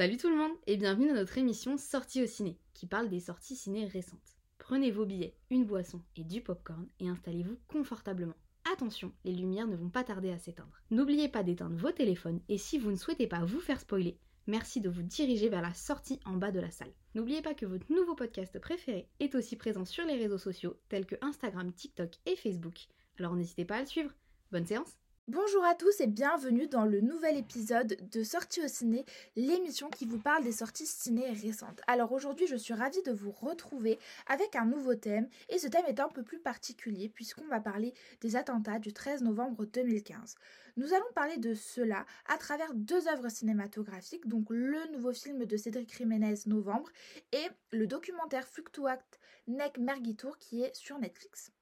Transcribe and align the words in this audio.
Salut 0.00 0.16
tout 0.16 0.30
le 0.30 0.36
monde 0.36 0.56
et 0.66 0.78
bienvenue 0.78 1.08
dans 1.08 1.14
notre 1.14 1.36
émission 1.36 1.76
Sortie 1.76 2.22
au 2.22 2.26
ciné, 2.26 2.56
qui 2.72 2.86
parle 2.86 3.10
des 3.10 3.20
sorties 3.20 3.54
ciné 3.54 3.84
récentes. 3.84 4.38
Prenez 4.56 4.90
vos 4.90 5.04
billets, 5.04 5.36
une 5.50 5.66
boisson 5.66 6.00
et 6.16 6.24
du 6.24 6.40
popcorn 6.40 6.86
et 7.00 7.08
installez-vous 7.10 7.58
confortablement. 7.68 8.32
Attention, 8.72 9.12
les 9.26 9.34
lumières 9.34 9.66
ne 9.66 9.76
vont 9.76 9.90
pas 9.90 10.02
tarder 10.02 10.30
à 10.30 10.38
s'éteindre. 10.38 10.80
N'oubliez 10.90 11.28
pas 11.28 11.42
d'éteindre 11.42 11.76
vos 11.76 11.92
téléphones 11.92 12.40
et 12.48 12.56
si 12.56 12.78
vous 12.78 12.90
ne 12.90 12.96
souhaitez 12.96 13.26
pas 13.26 13.44
vous 13.44 13.60
faire 13.60 13.78
spoiler, 13.78 14.16
merci 14.46 14.80
de 14.80 14.88
vous 14.88 15.02
diriger 15.02 15.50
vers 15.50 15.60
la 15.60 15.74
sortie 15.74 16.18
en 16.24 16.38
bas 16.38 16.50
de 16.50 16.60
la 16.60 16.70
salle. 16.70 16.94
N'oubliez 17.14 17.42
pas 17.42 17.52
que 17.52 17.66
votre 17.66 17.92
nouveau 17.92 18.14
podcast 18.14 18.58
préféré 18.58 19.06
est 19.18 19.34
aussi 19.34 19.56
présent 19.56 19.84
sur 19.84 20.06
les 20.06 20.16
réseaux 20.16 20.38
sociaux 20.38 20.80
tels 20.88 21.04
que 21.04 21.16
Instagram, 21.20 21.74
TikTok 21.74 22.14
et 22.24 22.36
Facebook. 22.36 22.86
Alors 23.18 23.36
n'hésitez 23.36 23.66
pas 23.66 23.76
à 23.76 23.80
le 23.80 23.86
suivre. 23.86 24.14
Bonne 24.50 24.64
séance 24.64 24.96
Bonjour 25.32 25.64
à 25.64 25.76
tous 25.76 26.00
et 26.00 26.08
bienvenue 26.08 26.66
dans 26.66 26.84
le 26.84 27.00
nouvel 27.00 27.36
épisode 27.36 27.96
de 28.10 28.24
Sortie 28.24 28.64
au 28.64 28.66
ciné, 28.66 29.04
l'émission 29.36 29.88
qui 29.88 30.04
vous 30.04 30.18
parle 30.18 30.42
des 30.42 30.50
sorties 30.50 30.86
ciné 30.86 31.30
récentes. 31.30 31.80
Alors 31.86 32.10
aujourd'hui 32.10 32.48
je 32.48 32.56
suis 32.56 32.74
ravie 32.74 33.00
de 33.04 33.12
vous 33.12 33.30
retrouver 33.30 34.00
avec 34.26 34.56
un 34.56 34.64
nouveau 34.64 34.96
thème 34.96 35.28
et 35.48 35.60
ce 35.60 35.68
thème 35.68 35.84
est 35.86 36.00
un 36.00 36.08
peu 36.08 36.24
plus 36.24 36.40
particulier 36.40 37.08
puisqu'on 37.08 37.46
va 37.46 37.60
parler 37.60 37.94
des 38.22 38.34
attentats 38.34 38.80
du 38.80 38.92
13 38.92 39.22
novembre 39.22 39.66
2015. 39.66 40.34
Nous 40.76 40.94
allons 40.94 41.12
parler 41.14 41.36
de 41.36 41.54
cela 41.54 42.06
à 42.26 42.36
travers 42.36 42.74
deux 42.74 43.06
œuvres 43.06 43.28
cinématographiques, 43.28 44.26
donc 44.26 44.46
le 44.50 44.84
nouveau 44.90 45.12
film 45.12 45.44
de 45.44 45.56
Cédric 45.56 45.96
Jiménez 45.96 46.40
Novembre 46.46 46.90
et 47.30 47.46
le 47.70 47.86
documentaire 47.86 48.48
Fluctuact 48.48 49.20
Nek 49.46 49.78
Mergitour 49.78 50.38
qui 50.38 50.64
est 50.64 50.74
sur 50.74 50.98
Netflix. 50.98 51.52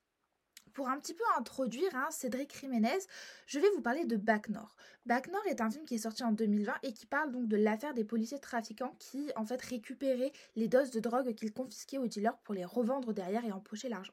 Pour 0.78 0.91
un 0.91 1.00
petit 1.00 1.14
peu 1.14 1.24
introduire 1.37 1.92
hein, 1.96 2.06
Cédric 2.12 2.56
Jiménez, 2.56 3.00
je 3.47 3.58
vais 3.58 3.69
vous 3.75 3.80
parler 3.80 4.05
de 4.05 4.14
Bac 4.14 4.48
Nord. 4.48 4.77
Bac 5.06 5.28
est 5.50 5.61
un 5.61 5.69
film 5.72 5.84
qui 5.84 5.97
est 5.97 5.98
sorti 5.98 6.22
en 6.22 6.30
2020 6.30 6.72
et 6.84 6.92
qui 6.92 7.05
parle 7.05 7.33
donc 7.33 7.48
de 7.48 7.56
l'affaire 7.56 7.94
des 7.94 8.05
policiers 8.05 8.39
trafiquants 8.39 8.94
qui 9.00 9.33
en 9.34 9.44
fait 9.44 9.61
récupéraient 9.61 10.30
les 10.55 10.69
doses 10.69 10.92
de 10.92 11.00
drogue 11.00 11.34
qu'ils 11.34 11.53
confisquaient 11.53 11.98
aux 11.98 12.06
dealers 12.06 12.38
pour 12.44 12.55
les 12.55 12.64
revendre 12.64 13.12
derrière 13.12 13.44
et 13.44 13.50
empocher 13.50 13.88
l'argent. 13.88 14.12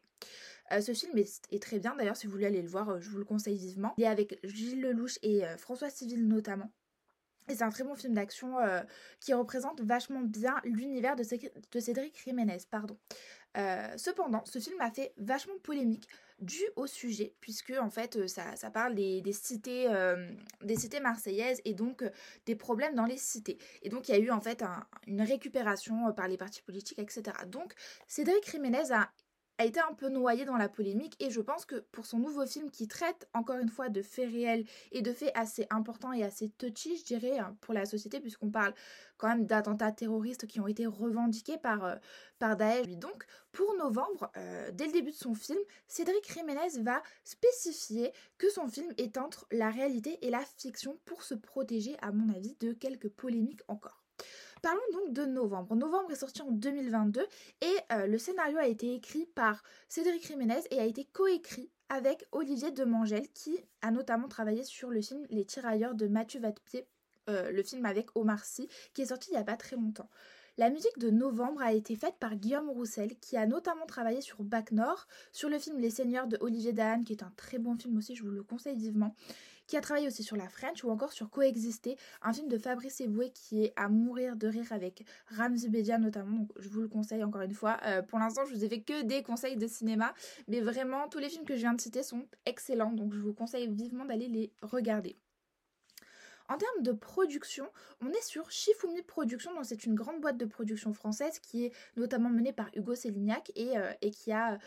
Euh, 0.71 0.81
ce 0.81 0.95
film 0.95 1.15
est, 1.19 1.61
très 1.61 1.77
bien 1.77 1.95
d'ailleurs 1.95 2.17
si 2.17 2.25
vous 2.25 2.31
voulez 2.31 2.47
aller 2.47 2.63
le 2.63 2.67
voir, 2.67 2.89
euh, 2.89 2.99
je 2.99 3.11
vous 3.11 3.19
le 3.19 3.25
conseille 3.25 3.59
vivement. 3.59 3.93
Il 3.99 4.05
est 4.05 4.07
avec 4.07 4.39
Gilles 4.43 4.81
Lelouch 4.81 5.19
et 5.21 5.45
euh, 5.45 5.57
François 5.57 5.91
Civil 5.91 6.27
notamment. 6.27 6.71
Et 7.47 7.53
c'est 7.53 7.63
un 7.63 7.69
très 7.69 7.83
bon 7.83 7.93
film 7.93 8.15
d'action 8.15 8.55
qui 9.19 9.31
représente 9.35 9.79
vachement 9.81 10.21
bien 10.21 10.55
l'univers 10.63 11.15
de, 11.15 11.21
Cédric 11.79 12.19
Jiménez. 12.23 12.57
Pardon. 12.71 12.97
Cependant, 13.97 14.43
ce 14.45 14.59
film 14.59 14.79
a 14.81 14.91
fait 14.91 15.13
vachement 15.17 15.57
polémique 15.63 16.07
dû 16.39 16.61
au 16.75 16.85
sujet, 16.85 17.33
puisque 17.39 17.73
en 17.79 17.89
fait 17.89 18.17
euh, 18.17 18.27
ça, 18.27 18.55
ça 18.55 18.69
parle 18.69 18.95
des, 18.95 19.21
des 19.21 19.33
cités, 19.33 19.87
euh, 19.87 20.29
des 20.61 20.75
cités 20.75 20.99
marseillaises 20.99 21.61
et 21.63 21.73
donc 21.73 22.01
euh, 22.01 22.09
des 22.45 22.55
problèmes 22.55 22.95
dans 22.95 23.05
les 23.05 23.17
cités. 23.17 23.57
Et 23.83 23.89
donc 23.89 24.09
il 24.09 24.11
y 24.11 24.15
a 24.15 24.19
eu 24.19 24.31
en 24.31 24.41
fait 24.41 24.63
une 25.07 25.21
récupération 25.21 26.11
par 26.13 26.27
les 26.27 26.37
partis 26.37 26.61
politiques, 26.61 26.99
etc. 26.99 27.23
Donc 27.47 27.73
Cédric 28.07 28.49
Jiménez 28.49 28.91
a 28.91 29.09
a 29.57 29.65
été 29.65 29.79
un 29.79 29.93
peu 29.93 30.09
noyé 30.09 30.45
dans 30.45 30.57
la 30.57 30.69
polémique 30.69 31.15
et 31.19 31.29
je 31.29 31.41
pense 31.41 31.65
que 31.65 31.75
pour 31.91 32.05
son 32.05 32.19
nouveau 32.19 32.45
film 32.45 32.69
qui 32.69 32.87
traite 32.87 33.27
encore 33.33 33.57
une 33.57 33.69
fois 33.69 33.89
de 33.89 34.01
faits 34.01 34.29
réels 34.29 34.65
et 34.91 35.01
de 35.01 35.13
faits 35.13 35.31
assez 35.35 35.65
importants 35.69 36.13
et 36.13 36.23
assez 36.23 36.49
touchy, 36.49 36.97
je 36.97 37.05
dirais, 37.05 37.39
hein, 37.39 37.55
pour 37.61 37.73
la 37.73 37.85
société, 37.85 38.19
puisqu'on 38.19 38.49
parle 38.49 38.73
quand 39.17 39.27
même 39.27 39.45
d'attentats 39.45 39.91
terroristes 39.91 40.47
qui 40.47 40.59
ont 40.59 40.67
été 40.67 40.85
revendiqués 40.85 41.57
par, 41.57 41.85
euh, 41.85 41.95
par 42.39 42.57
Daesh. 42.57 42.87
Donc, 42.97 43.25
pour 43.51 43.75
novembre, 43.77 44.31
euh, 44.37 44.71
dès 44.73 44.87
le 44.87 44.91
début 44.91 45.11
de 45.11 45.15
son 45.15 45.33
film, 45.33 45.59
Cédric 45.87 46.31
Jiménez 46.31 46.81
va 46.81 47.01
spécifier 47.23 48.11
que 48.37 48.49
son 48.49 48.67
film 48.67 48.91
est 48.97 49.17
entre 49.17 49.47
la 49.51 49.69
réalité 49.69 50.25
et 50.25 50.29
la 50.29 50.43
fiction 50.57 50.99
pour 51.05 51.23
se 51.23 51.33
protéger, 51.33 51.95
à 52.01 52.11
mon 52.11 52.33
avis, 52.33 52.55
de 52.59 52.73
quelques 52.73 53.09
polémiques 53.09 53.63
encore. 53.67 54.04
Parlons 54.65 54.81
donc 54.93 55.13
de 55.13 55.25
Novembre. 55.25 55.75
Novembre 55.75 56.09
est 56.09 56.15
sorti 56.15 56.41
en 56.41 56.49
2022 56.49 57.21
et 57.61 57.67
euh, 57.91 58.07
le 58.07 58.17
scénario 58.17 58.57
a 58.57 58.65
été 58.65 58.95
écrit 58.95 59.27
par 59.27 59.61
Cédric 59.89 60.25
Jiménez 60.25 60.61
et 60.71 60.79
a 60.79 60.85
été 60.85 61.05
coécrit 61.05 61.69
avec 61.87 62.25
Olivier 62.31 62.71
Demangel 62.71 63.27
qui 63.31 63.59
a 63.83 63.91
notamment 63.91 64.27
travaillé 64.27 64.63
sur 64.63 64.89
le 64.89 65.01
film 65.01 65.23
Les 65.29 65.45
Tirailleurs 65.45 65.93
de 65.93 66.07
Mathieu 66.07 66.39
Vadepied, 66.39 66.87
euh, 67.29 67.51
le 67.51 67.61
film 67.61 67.85
avec 67.85 68.07
Omar 68.15 68.43
Sy 68.43 68.67
qui 68.95 69.03
est 69.03 69.05
sorti 69.05 69.29
il 69.29 69.33
n'y 69.33 69.39
a 69.39 69.43
pas 69.43 69.55
très 69.55 69.75
longtemps. 69.75 70.09
La 70.57 70.71
musique 70.71 70.97
de 70.97 71.11
Novembre 71.11 71.61
a 71.61 71.73
été 71.73 71.95
faite 71.95 72.15
par 72.19 72.35
Guillaume 72.35 72.69
Roussel, 72.69 73.19
qui 73.19 73.35
a 73.35 73.45
notamment 73.45 73.85
travaillé 73.85 74.21
sur 74.21 74.41
Bac 74.41 74.71
Nord, 74.71 75.05
sur 75.33 75.49
le 75.49 75.59
film 75.59 75.77
Les 75.77 75.89
Seigneurs 75.89 76.27
de 76.27 76.37
Olivier 76.39 76.71
Dahan, 76.71 77.03
qui 77.03 77.11
est 77.11 77.23
un 77.23 77.33
très 77.35 77.59
bon 77.59 77.77
film 77.77 77.97
aussi, 77.97 78.15
je 78.15 78.23
vous 78.23 78.31
le 78.31 78.41
conseille 78.41 78.77
vivement, 78.77 79.13
qui 79.67 79.77
a 79.77 79.81
travaillé 79.81 80.07
aussi 80.07 80.23
sur 80.23 80.35
La 80.35 80.47
French 80.47 80.83
ou 80.83 80.89
encore 80.89 81.11
sur 81.11 81.29
Coexister, 81.29 81.97
un 82.21 82.33
film 82.33 82.47
de 82.47 82.57
Fabrice 82.57 83.01
Eboué 83.01 83.31
qui 83.31 83.63
est 83.63 83.73
à 83.75 83.89
mourir 83.89 84.35
de 84.35 84.47
rire 84.47 84.71
avec 84.71 85.05
Ramzi 85.27 85.69
Bedia 85.69 85.97
notamment, 85.97 86.39
donc 86.39 86.51
je 86.57 86.69
vous 86.69 86.81
le 86.81 86.87
conseille 86.87 87.23
encore 87.23 87.41
une 87.41 87.53
fois. 87.53 87.79
Euh, 87.85 88.01
pour 88.01 88.19
l'instant, 88.19 88.45
je 88.45 88.53
vous 88.53 88.63
ai 88.63 88.69
fait 88.69 88.81
que 88.81 89.03
des 89.03 89.23
conseils 89.23 89.57
de 89.57 89.67
cinéma, 89.67 90.13
mais 90.47 90.61
vraiment, 90.61 91.07
tous 91.07 91.19
les 91.19 91.29
films 91.29 91.45
que 91.45 91.55
je 91.55 91.61
viens 91.61 91.73
de 91.73 91.81
citer 91.81 92.03
sont 92.03 92.27
excellents, 92.45 92.91
donc 92.91 93.13
je 93.13 93.19
vous 93.19 93.33
conseille 93.33 93.67
vivement 93.67 94.05
d'aller 94.05 94.27
les 94.27 94.51
regarder. 94.61 95.15
En 96.47 96.57
termes 96.57 96.83
de 96.83 96.91
production, 96.91 97.67
on 98.01 98.09
est 98.09 98.23
sur 98.23 98.51
Shifumi 98.51 99.01
Productions, 99.01 99.53
donc 99.55 99.65
c'est 99.65 99.85
une 99.85 99.95
grande 99.95 100.21
boîte 100.21 100.37
de 100.37 100.45
production 100.45 100.93
française 100.93 101.39
qui 101.39 101.65
est 101.65 101.71
notamment 101.95 102.29
menée 102.29 102.53
par 102.53 102.69
Hugo 102.75 102.93
Sélignac 102.93 103.51
euh, 103.57 103.91
et 104.01 104.11
qui 104.11 104.31
a 104.31 104.59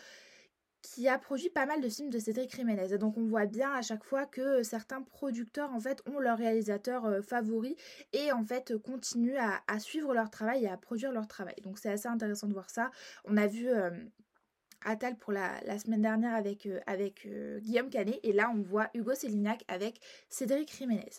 qui 0.81 1.07
a 1.07 1.17
produit 1.17 1.49
pas 1.49 1.65
mal 1.65 1.81
de 1.81 1.89
films 1.89 2.09
de 2.09 2.19
Cédric 2.19 2.55
Jiménez. 2.55 2.97
donc 2.97 3.17
on 3.17 3.25
voit 3.25 3.45
bien 3.45 3.71
à 3.73 3.81
chaque 3.81 4.03
fois 4.03 4.25
que 4.25 4.63
certains 4.63 5.01
producteurs 5.01 5.73
en 5.73 5.79
fait 5.79 6.01
ont 6.07 6.19
leur 6.19 6.37
réalisateur 6.37 7.05
euh, 7.05 7.21
favori 7.21 7.75
et 8.13 8.31
en 8.31 8.43
fait 8.43 8.77
continuent 8.77 9.37
à, 9.37 9.79
suivre 9.79 10.13
leur 10.13 10.29
travail 10.29 10.63
et 10.65 10.69
à 10.69 10.77
produire 10.77 11.11
leur 11.11 11.27
travail. 11.27 11.55
Donc 11.63 11.79
c'est 11.79 11.89
assez 11.89 12.07
intéressant 12.07 12.47
de 12.47 12.53
voir 12.53 12.69
ça. 12.69 12.91
On 13.25 13.37
a 13.37 13.47
vu 13.47 13.69
euh, 13.69 13.91
Attal 14.85 15.17
pour 15.17 15.31
la, 15.31 15.59
semaine 15.79 16.01
dernière 16.01 16.33
avec, 16.33 16.65
euh, 16.65 16.79
avec 16.87 17.25
euh, 17.25 17.59
Guillaume 17.59 17.89
Canet 17.89 18.19
et 18.23 18.33
là 18.33 18.51
on 18.53 18.61
voit 18.61 18.89
Hugo 18.93 19.13
Sélignac 19.13 19.63
avec 19.67 19.99
Cédric 20.29 20.75
Jiménez. 20.75 21.09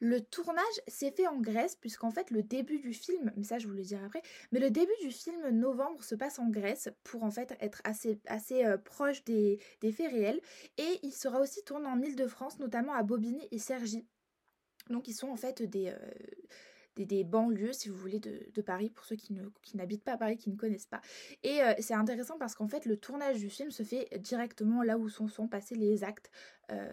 Le 0.00 0.20
tournage 0.20 0.64
s'est 0.88 1.10
fait 1.10 1.26
en 1.26 1.38
Grèce 1.40 1.76
puisqu'en 1.76 2.10
fait 2.10 2.30
le 2.30 2.42
début 2.42 2.78
du 2.78 2.92
film, 2.92 3.32
mais 3.36 3.44
ça 3.44 3.58
je 3.58 3.66
vous 3.66 3.74
le 3.74 3.82
dirai 3.82 4.04
après, 4.04 4.22
mais 4.52 4.60
le 4.60 4.70
début 4.70 4.92
du 5.02 5.10
film 5.10 5.48
Novembre 5.50 6.02
se 6.02 6.14
passe 6.14 6.38
en 6.38 6.48
Grèce 6.48 6.88
pour 7.02 7.22
en 7.22 7.30
fait 7.30 7.56
être 7.60 7.80
assez, 7.84 8.18
assez 8.26 8.64
euh, 8.64 8.76
proche 8.76 9.24
des, 9.24 9.60
des, 9.80 9.92
faits 9.92 10.10
réels 10.10 10.40
et 10.78 10.98
il 11.02 11.12
sera 11.12 11.40
aussi 11.40 11.62
tourné 11.64 11.86
en 11.86 12.00
Ile-de-France 12.00 12.58
notamment 12.58 12.94
à 12.94 13.02
Bobigny 13.02 13.46
et 13.50 13.58
Cergy. 13.58 14.06
Donc 14.90 15.08
ils 15.08 15.14
sont 15.14 15.28
en 15.28 15.36
fait 15.36 15.62
des 15.62 15.94
des, 16.96 17.24
banlieues, 17.24 17.72
si 17.72 17.88
vous 17.88 17.96
voulez, 17.96 18.20
de, 18.20 18.62
Paris, 18.62 18.90
pour 18.90 19.04
ceux 19.04 19.16
qui, 19.16 19.36
n'habitent 19.74 20.04
pas 20.04 20.12
à 20.12 20.16
Paris, 20.16 20.36
qui 20.36 20.50
ne 20.50 20.56
connaissent 20.56 20.86
pas. 20.86 21.00
Et 21.42 21.62
euh, 21.62 21.74
c'est 21.78 21.94
intéressant 21.94 22.38
parce 22.38 22.54
qu'en 22.54 22.68
fait, 22.68 22.86
le 22.86 22.96
tournage 22.96 23.38
du 23.38 23.50
film 23.50 23.70
se 23.70 23.82
fait 23.82 24.08
directement 24.18 24.82
là 24.82 24.98
où 24.98 25.08
sont, 25.08 25.48
passés 25.48 25.74
les 25.74 26.04
actes. 26.04 26.30
Euh, 26.72 26.88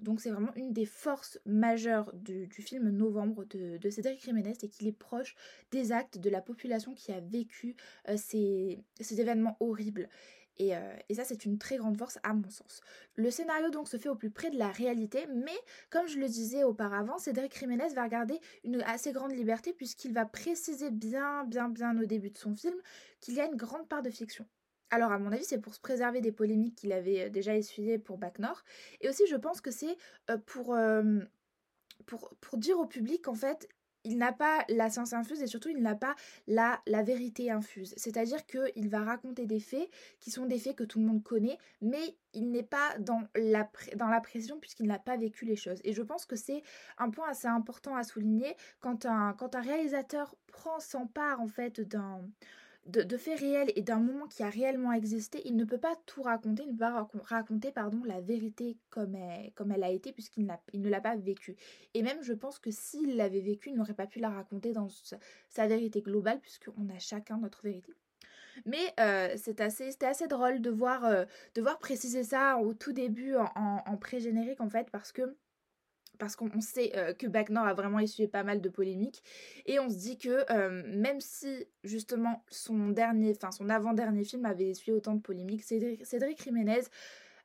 donc 0.00 0.20
c'est 0.20 0.30
vraiment 0.30 0.54
une 0.54 0.74
des 0.74 0.84
forces 0.84 1.38
majeures 1.46 2.12
du, 2.12 2.46
film 2.50 2.90
Novembre 2.90 3.44
de, 3.46 3.90
Cédric 3.90 4.22
Jiménez, 4.22 4.54
c'est 4.60 4.68
qu'il 4.68 4.86
est 4.86 4.92
proche 4.92 5.34
des 5.70 5.92
actes 5.92 6.18
de 6.18 6.28
la 6.28 6.42
population 6.42 6.92
qui 6.94 7.10
a 7.12 7.20
vécu 7.20 7.74
euh, 8.08 8.16
ces 8.18 8.84
événements 9.20 9.56
horribles. 9.60 10.08
Euh, 10.60 10.96
et, 11.08 11.14
ça, 11.14 11.24
c'est 11.24 11.44
une 11.44 11.58
très 11.58 11.76
grande 11.76 11.96
force 11.96 12.18
à 12.22 12.32
mon 12.32 12.48
sens. 12.48 12.80
Le 13.16 13.30
scénario 13.30 13.70
donc 13.70 13.88
se 13.88 13.96
fait 13.96 14.08
au 14.08 14.14
plus 14.14 14.30
près 14.30 14.50
de 14.50 14.58
la 14.58 14.68
réalité, 14.68 15.26
mais 15.34 15.56
comme 15.90 16.06
je 16.06 16.18
le 16.18 16.26
disais 16.26 16.64
auparavant, 16.64 17.18
Cédric 17.18 17.58
Jiménez 17.58 17.88
va 17.94 18.08
garder 18.08 18.40
une 18.62 18.82
assez 18.82 19.12
grande 19.12 19.32
liberté 19.32 19.72
puisqu'il 19.72 20.12
va 20.12 20.24
préciser 20.24 20.90
bien, 20.90 21.44
bien, 21.44 21.68
bien 21.68 21.98
au 22.00 22.04
début 22.04 22.30
de 22.30 22.38
son 22.38 22.54
film 22.54 22.76
qu'il 23.20 23.34
y 23.34 23.40
a 23.40 23.46
une 23.46 23.56
grande 23.56 23.88
part 23.88 24.02
de 24.02 24.10
fiction. 24.10 24.46
Alors 24.90 25.10
à 25.10 25.18
mon 25.18 25.32
avis, 25.32 25.44
c'est 25.44 25.60
pour 25.60 25.74
se 25.74 25.80
préserver 25.80 26.20
des 26.20 26.32
polémiques 26.32 26.76
qu'il 26.76 26.92
avait 26.92 27.26
euh, 27.26 27.30
déjà 27.30 27.56
essuyées 27.56 27.98
pour 27.98 28.18
Bac 28.18 28.38
Nord. 28.38 28.62
Et 29.00 29.08
aussi, 29.08 29.26
je 29.26 29.36
pense 29.36 29.60
que 29.60 29.70
c'est 29.70 29.96
euh, 30.30 30.38
pour, 30.38 30.76
pour, 32.06 32.34
pour 32.40 32.58
dire 32.58 32.78
au 32.78 32.86
public, 32.86 33.26
en 33.26 33.34
fait, 33.34 33.68
il 34.04 34.18
n'a 34.18 34.32
pas 34.32 34.64
la 34.68 34.90
science 34.90 35.12
infuse 35.12 35.42
et 35.42 35.46
surtout 35.46 35.70
il 35.70 35.80
n'a 35.80 35.94
pas 35.94 36.14
la, 36.46 36.80
vérité 37.02 37.50
infuse. 37.50 37.94
C'est-à-dire 37.96 38.44
qu'il 38.46 38.88
va 38.88 39.02
raconter 39.02 39.46
des 39.46 39.60
faits 39.60 39.88
qui 40.20 40.30
sont 40.30 40.46
des 40.46 40.58
faits 40.58 40.76
que 40.76 40.84
tout 40.84 40.98
le 40.98 41.06
monde 41.06 41.22
connaît, 41.22 41.58
mais 41.80 42.16
il 42.32 42.50
n'est 42.50 42.62
pas 42.62 42.96
dans 42.98 43.22
la, 43.34 43.68
dans 43.96 44.08
puisqu'il 44.60 44.86
n'a 44.86 44.98
pas 44.98 45.16
vécu 45.16 45.44
les 45.44 45.56
choses. 45.56 45.80
Et 45.84 45.92
je 45.92 46.02
pense 46.02 46.26
que 46.26 46.36
c'est 46.36 46.62
un 46.98 47.10
point 47.10 47.28
assez 47.28 47.48
important 47.48 47.96
à 47.96 48.02
souligner 48.04 48.54
quand 48.80 49.06
un, 49.06 49.32
quand 49.34 49.54
un 49.54 49.60
réalisateur 49.60 50.36
prend, 50.46 50.78
s'empare 50.80 51.40
en 51.40 51.48
fait 51.48 51.80
d'un 51.80 52.20
de, 52.86 53.16
faits 53.16 53.40
réels 53.40 53.72
et 53.76 53.82
d'un 53.82 53.98
moment 53.98 54.26
qui 54.26 54.42
a 54.42 54.50
réellement 54.50 54.92
existé, 54.92 55.40
il 55.44 55.56
ne 55.56 55.64
peut 55.64 55.78
pas 55.78 55.96
tout 56.06 56.22
raconter, 56.22 56.62
il 56.64 56.68
ne 56.68 56.72
peut 56.72 56.78
pas 56.78 57.08
raconter 57.24 57.72
pardon, 57.72 58.02
la 58.04 58.20
vérité 58.20 58.76
comme 58.90 59.14
elle, 59.14 59.52
comme 59.54 59.72
elle 59.72 59.84
a 59.84 59.90
été 59.90 60.12
puisqu'il 60.12 60.46
il 60.72 60.82
ne 60.82 60.90
l'a 60.90 61.00
pas 61.00 61.16
vécu. 61.16 61.56
Et 61.94 62.02
même 62.02 62.22
je 62.22 62.32
pense 62.32 62.58
que 62.58 62.70
s'il 62.70 63.16
l'avait 63.16 63.40
vécu, 63.40 63.70
il 63.70 63.76
n'aurait 63.76 63.94
pas 63.94 64.06
pu 64.06 64.18
la 64.18 64.30
raconter 64.30 64.72
dans 64.72 64.88
sa, 65.48 65.66
vérité 65.66 66.02
globale 66.02 66.40
puisqu'on 66.40 66.88
a 66.94 66.98
chacun 66.98 67.38
notre 67.38 67.62
vérité. 67.62 67.92
Mais 68.66 68.92
euh, 69.00 69.34
c'est 69.36 69.60
assez, 69.60 69.90
c'était 69.90 70.06
assez 70.06 70.28
drôle 70.28 70.60
de 70.60 70.70
voir, 70.70 71.04
euh, 71.04 71.24
de 71.54 71.62
voir 71.62 71.78
préciser 71.78 72.22
ça 72.22 72.58
au 72.58 72.74
tout 72.74 72.92
début 72.92 73.34
en, 73.34 73.82
en 73.84 73.96
pré-générique 73.96 74.60
en 74.60 74.68
fait 74.68 74.90
parce 74.90 75.10
que 75.10 75.36
parce 76.18 76.36
qu'on 76.36 76.60
sait 76.60 76.92
que 77.18 77.26
Bac 77.26 77.50
Nord 77.50 77.66
a 77.66 77.74
vraiment 77.74 77.98
essuyé 77.98 78.28
pas 78.28 78.42
mal 78.44 78.60
de 78.60 78.68
polémiques 78.68 79.22
et 79.66 79.78
on 79.78 79.88
se 79.88 79.96
dit 79.96 80.18
que 80.18 80.44
même 80.96 81.20
si 81.20 81.66
justement 81.82 82.44
son 82.48 82.88
dernier, 82.88 83.32
enfin 83.36 83.50
son 83.50 83.68
avant-dernier 83.68 84.24
film 84.24 84.44
avait 84.44 84.68
essuyé 84.68 84.92
autant 84.92 85.14
de 85.14 85.20
polémiques, 85.20 85.64
Cédric, 85.64 86.42
Jiménez 86.42 86.82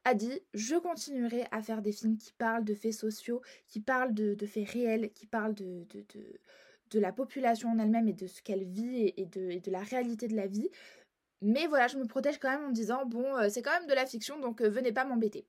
a 0.06 0.14
dit 0.14 0.42
je 0.54 0.76
continuerai 0.76 1.46
à 1.52 1.62
faire 1.62 1.82
des 1.82 1.92
films 1.92 2.18
qui 2.18 2.34
parlent 2.34 2.64
de 2.64 2.74
faits 2.74 2.94
sociaux, 2.94 3.42
qui 3.68 3.80
parlent 3.80 4.14
de, 4.14 4.46
faits 4.46 4.70
réels, 4.70 5.12
qui 5.14 5.26
parlent 5.26 5.56
de, 5.56 5.86
la 6.94 7.12
population 7.12 7.70
en 7.70 7.80
elle-même 7.80 8.08
et 8.08 8.14
de 8.14 8.28
ce 8.28 8.42
qu'elle 8.42 8.64
vit 8.64 9.14
et, 9.18 9.26
de, 9.26 9.52
et 9.52 9.60
de 9.60 9.72
la 9.72 9.82
réalité 9.82 10.28
de 10.28 10.36
la 10.36 10.48
vie. 10.48 10.70
Mais 11.42 11.68
voilà, 11.68 11.88
je 11.88 11.98
me 11.98 12.06
protège 12.06 12.38
quand 12.38 12.50
même 12.50 12.66
en 12.66 12.72
disant 12.72 13.06
bon, 13.06 13.26
c'est 13.50 13.62
quand 13.62 13.78
même 13.78 13.88
de 13.88 13.94
la 13.94 14.06
fiction, 14.06 14.40
donc 14.40 14.62
venez 14.62 14.92
pas 14.92 15.06
m'embêter. 15.06 15.46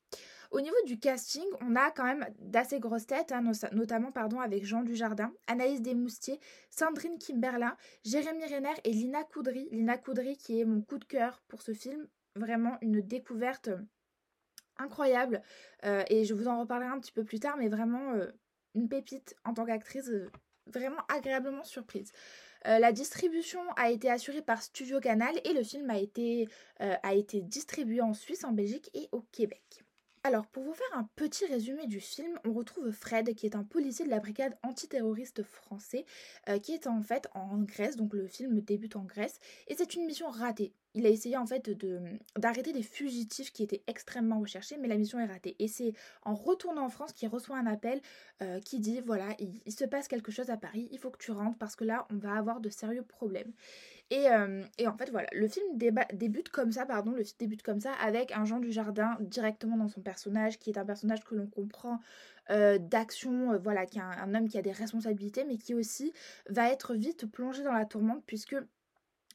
Au 0.51 0.61
niveau 0.61 0.75
du 0.85 0.99
casting, 0.99 1.45
on 1.61 1.77
a 1.77 1.93
quand 1.93 2.05
même 2.05 2.27
d'assez 2.41 2.81
grosses 2.81 3.07
têtes, 3.07 3.31
hein, 3.31 3.41
notamment 3.73 4.11
avec 4.41 4.65
Jean 4.65 4.83
Dujardin, 4.83 5.33
Anaïs 5.47 5.81
Desmoustiers, 5.81 6.41
Sandrine 6.71 7.19
Kimberlin, 7.19 7.77
Jérémy 8.05 8.45
Renner 8.47 8.75
et 8.83 8.91
Lina 8.91 9.23
Coudry. 9.23 9.69
Lina 9.71 9.97
Coudry 9.97 10.37
qui 10.37 10.61
est 10.61 10.65
mon 10.65 10.83
coup 10.83 10.99
de 10.99 11.05
cœur 11.05 11.41
pour 11.47 11.63
ce 11.63 11.73
film. 11.73 12.09
Vraiment 12.35 12.79
une 12.81 13.01
découverte 13.01 13.69
euh, 13.69 13.79
incroyable. 14.77 15.41
Euh, 15.85 16.03
et 16.09 16.25
je 16.25 16.35
vous 16.35 16.49
en 16.49 16.61
reparlerai 16.61 16.89
un 16.89 16.99
petit 16.99 17.13
peu 17.13 17.25
plus 17.25 17.39
tard, 17.39 17.57
mais 17.57 17.69
vraiment 17.69 18.15
euh, 18.15 18.27
une 18.75 18.89
pépite 18.89 19.37
en 19.45 19.55
tant 19.55 19.65
qu'actrice, 19.65 20.11
vraiment 20.67 21.01
agréablement 21.09 21.65
surprise. 21.65 22.13
la 22.65 22.93
distribution 22.93 23.61
a 23.77 23.91
été 23.91 24.11
assurée 24.11 24.43
par 24.43 24.63
Studio 24.63 25.01
Canal 25.01 25.35
et 25.45 25.53
le 25.53 25.65
film 25.65 25.91
a 25.91 25.99
été 25.99 27.43
distribué 27.43 28.01
en 28.01 28.15
Suisse, 28.15 28.45
en 28.45 28.53
Belgique 28.53 28.91
et 28.95 29.09
au 29.11 29.23
Québec. 29.33 29.85
Alors, 30.23 30.47
pour 30.49 30.63
vous 30.65 30.75
faire 30.75 30.99
un 30.99 31.09
petit 31.17 31.47
résumé 31.47 31.87
du 31.87 31.99
film, 31.99 32.39
on 32.45 32.53
retrouve 32.53 32.91
Fred, 32.91 33.35
qui 33.35 33.47
est 33.47 33.57
un 33.57 33.65
policier 33.65 34.05
de 34.05 34.11
la 34.11 34.21
brigade 34.21 34.55
antiterroriste 34.63 35.43
français, 35.43 36.05
euh, 36.51 36.59
qui 36.59 36.73
est 36.73 36.87
en 36.87 37.01
fait 37.01 37.27
en 37.33 37.57
Grèce, 37.63 37.97
donc 37.97 38.13
le 38.13 38.27
film 38.27 38.61
débute 38.61 38.97
en 38.97 39.05
Grèce, 39.05 39.39
et 39.67 39.75
c'est 39.75 39.95
une 39.95 40.05
mission 40.05 40.29
ratée. 40.29 40.75
Il 40.93 41.07
a 41.07 41.09
essayé 41.09 41.39
en 41.39 41.47
fait 41.47 41.71
de, 41.71 42.03
d'arrêter 42.37 42.75
des 42.75 42.83
fugitifs 42.83 43.51
qui 43.51 43.63
étaient 43.63 43.83
extrêmement 43.87 44.41
recherchés, 44.41 44.77
mais 44.77 44.89
la 44.89 44.99
mission 44.99 45.19
est 45.21 45.25
ratée. 45.27 45.57
Et 45.59 45.69
c'est 45.69 45.95
en 46.23 46.35
retournant 46.35 46.85
en 46.85 46.91
France 46.91 47.15
qu'il 47.15 47.29
reçoit 47.29 47.57
un 47.57 47.67
appel 47.67 48.03
euh, 48.43 48.61
qui 48.61 48.79
dit 48.79 49.01
voilà, 49.01 49.35
il, 49.39 49.73
se 49.73 49.85
passe 49.87 50.07
quelque 50.07 50.33
chose 50.33 50.51
à 50.51 50.59
Paris, 50.59 50.89
il 50.91 50.99
faut 50.99 51.11
que 51.11 51.19
tu 51.19 51.31
rentres 51.31 51.57
parce 51.57 51.77
que 51.77 51.85
là, 51.85 52.07
on 52.11 52.17
va 52.17 52.35
avoir 52.35 52.61
de 52.61 52.69
sérieux 52.69 53.05
problèmes. 53.05 53.53
Euh, 54.13 54.65
et, 54.79 54.89
en 54.89 54.97
fait, 54.97 55.11
voilà, 55.11 55.29
le 55.33 55.47
film 55.47 55.65
débute 56.13 56.49
comme 56.49 56.73
ça, 56.73 56.85
pardon, 56.85 57.13
le 57.13 57.23
film 57.23 57.37
débute 57.39 57.63
comme 57.63 57.81
ça, 57.81 57.93
avec 57.93 58.33
un 58.33 58.45
Jean 58.45 58.59
du 58.59 58.73
Jardin 58.73 59.17
directement 59.21 59.77
dans 59.77 59.89
son 59.89 60.01
personnage, 60.01 60.59
qui 60.59 60.71
est 60.71 60.79
un 60.79 60.85
personnage 60.85 61.25
que 61.25 61.35
l'on 61.35 61.47
comprend 61.47 62.01
euh, 62.51 62.79
d'action, 62.79 63.53
euh, 63.53 63.59
voilà, 63.59 63.87
qui 63.87 63.99
est 63.99 64.03
un, 64.03 64.35
homme 64.35 64.49
qui 64.49 64.59
a 64.59 64.63
des 64.63 64.73
responsabilités, 64.73 65.45
mais 65.45 65.59
qui 65.59 65.75
aussi 65.75 66.13
va 66.49 66.71
être 66.71 66.95
vite 66.95 67.31
plongé 67.31 67.63
dans 67.63 67.73
la 67.73 67.85
tourmente, 67.85 68.25
puisque 68.27 68.57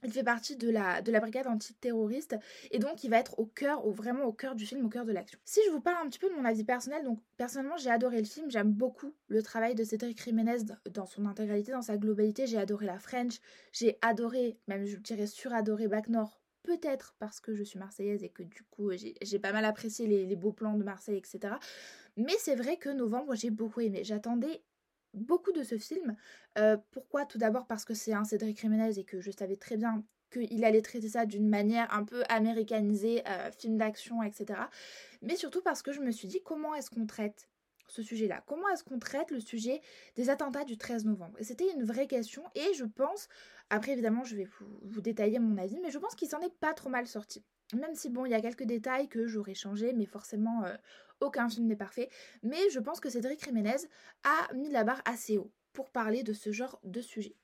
il 0.04 0.12
fait 0.12 0.24
partie 0.24 0.56
de 0.56 0.70
la, 0.70 1.02
de 1.02 1.12
la 1.12 1.20
brigade 1.20 1.48
antiterroriste 1.48 2.36
et 2.72 2.80
donc 2.80 3.04
il 3.04 3.10
va 3.10 3.18
être 3.18 3.40
au 3.40 3.46
cœur, 3.46 3.88
vraiment 3.90 4.26
au 4.26 4.34
cœur 4.34 4.56
du 4.56 4.66
film, 4.66 4.86
au 4.86 4.90
cœur 4.90 5.06
de 5.06 5.12
l'action. 5.12 5.40
Si 5.46 5.60
je 5.66 5.72
vous 5.72 5.82
parle 5.82 6.06
un 6.06 6.10
petit 6.10 6.20
peu 6.20 6.30
de 6.30 6.36
mon 6.36 6.46
avis 6.46 6.64
personnel, 6.64 7.04
donc 7.04 7.20
personnellement 7.38 7.78
j'ai 7.78 7.90
adoré 7.90 8.20
le 8.20 8.26
film, 8.26 8.50
j'aime 8.50 8.72
beaucoup 8.72 9.14
le 9.28 9.42
travail 9.42 9.76
de 9.76 9.84
Cédric 9.84 10.22
Jiménez 10.22 10.64
dans 10.92 11.06
son 11.06 11.26
intégralité, 11.26 11.72
dans 11.72 11.82
sa 11.82 11.98
globalité, 11.98 12.46
j'ai 12.48 12.58
adoré 12.58 12.86
la 12.86 13.00
French, 13.00 13.40
j'ai 13.72 13.98
adoré, 14.02 14.58
même 14.68 14.86
je 14.86 14.98
dirais 14.98 15.28
suradoré 15.28 15.88
Bac 15.88 16.10
Nord, 16.10 16.40
peut-être 16.64 17.16
parce 17.20 17.40
que 17.40 17.54
je 17.54 17.64
suis 17.64 17.80
marseillaise 17.80 18.24
et 18.24 18.30
que 18.30 18.44
du 18.44 18.64
coup 18.64 18.92
j'ai 18.92 19.40
pas 19.40 19.54
mal 19.54 19.66
apprécié 19.66 20.08
les 20.08 20.36
beaux 20.36 20.54
plans 20.54 20.78
de 20.78 20.84
Marseille, 20.84 21.18
etc. 21.18 21.56
Mais 22.18 22.36
c'est 22.40 22.56
vrai 22.56 22.78
que 22.78 22.90
novembre 22.90 23.36
j'ai 23.36 23.50
beaucoup 23.50 23.82
aimé, 23.82 24.04
j'attendais 24.04 24.64
beaucoup 25.16 25.52
de 25.52 25.64
ce 25.64 25.78
film. 25.78 26.16
Euh, 26.58 26.78
pourquoi? 26.92 27.26
Tout 27.26 27.38
d'abord 27.38 27.66
parce 27.68 27.86
que 27.86 27.94
c'est 27.94 28.14
un 28.14 28.24
Cédric 28.24 28.60
Jiménez 28.60 29.00
et 29.00 29.04
que 29.04 29.22
je 29.22 29.32
savais 29.32 29.56
très 29.56 29.78
bien 29.78 30.04
qu'il 30.32 30.64
allait 30.66 30.82
traiter 30.82 31.10
ça 31.10 31.26
d'une 31.26 31.48
manière 31.48 31.92
un 31.94 32.04
peu 32.04 32.24
américanisée, 32.30 33.24
euh, 33.28 33.52
film 33.52 33.78
d'action, 33.78 34.24
etc. 34.24 34.60
Mais 35.22 35.36
surtout 35.36 35.62
parce 35.62 35.82
que 35.82 35.92
je 35.92 36.02
me 36.02 36.12
suis 36.12 36.28
dit 36.28 36.42
comment 36.44 36.76
est-ce 36.76 36.90
qu'on 36.90 37.06
traite 37.06 37.50
ce 37.88 38.02
sujet-là? 38.02 38.44
Comment 38.48 38.68
est-ce 38.70 38.84
qu'on 38.84 39.00
traite 39.00 39.32
le 39.32 39.40
sujet 39.40 39.82
des 40.16 40.30
attentats 40.30 40.64
du 40.64 40.78
13 40.78 41.06
novembre? 41.06 41.38
C'était 41.42 41.72
une 41.72 41.84
vraie 41.84 42.08
question 42.08 42.44
et 42.56 42.74
je 42.74 42.86
pense, 42.86 43.28
après 43.70 43.92
évidemment 43.92 44.24
je 44.24 44.36
vais 44.36 44.48
vous, 44.82 45.02
détailler 45.02 45.40
mon 45.40 45.58
avis, 45.58 45.80
mais 45.82 45.92
je 45.92 46.00
pense 46.00 46.16
qu'il 46.16 46.28
s'en 46.28 46.42
est 46.42 46.54
pas 46.60 46.74
trop 46.74 46.90
mal 46.90 47.08
sorti. 47.08 47.44
Même 47.74 47.96
si 47.96 48.10
bon, 48.10 48.26
il 48.26 48.32
y 48.32 48.36
a 48.36 48.42
quelques 48.42 48.64
détails 48.64 49.08
que 49.08 49.26
j'aurais 49.26 49.56
changé, 49.56 49.94
mais 49.94 50.06
forcément 50.06 50.64
euh, 50.66 50.76
aucun 51.20 51.50
film 51.50 51.68
n'est 51.68 51.76
parfait. 51.76 52.10
Mais 52.44 52.70
je 52.72 52.80
pense 52.80 53.00
que 53.00 53.10
Cédric 53.10 53.44
Jiménez 53.44 53.88
a 54.24 54.54
mis 54.54 54.70
la 54.70 54.84
barre 54.84 55.02
assez 55.06 55.38
haut 55.38 55.52
pour 55.74 55.90
parler 55.90 56.24
de 56.24 56.34
ce 56.34 56.52
genre 56.52 56.80
de 56.84 57.02
sujet. 57.02 57.36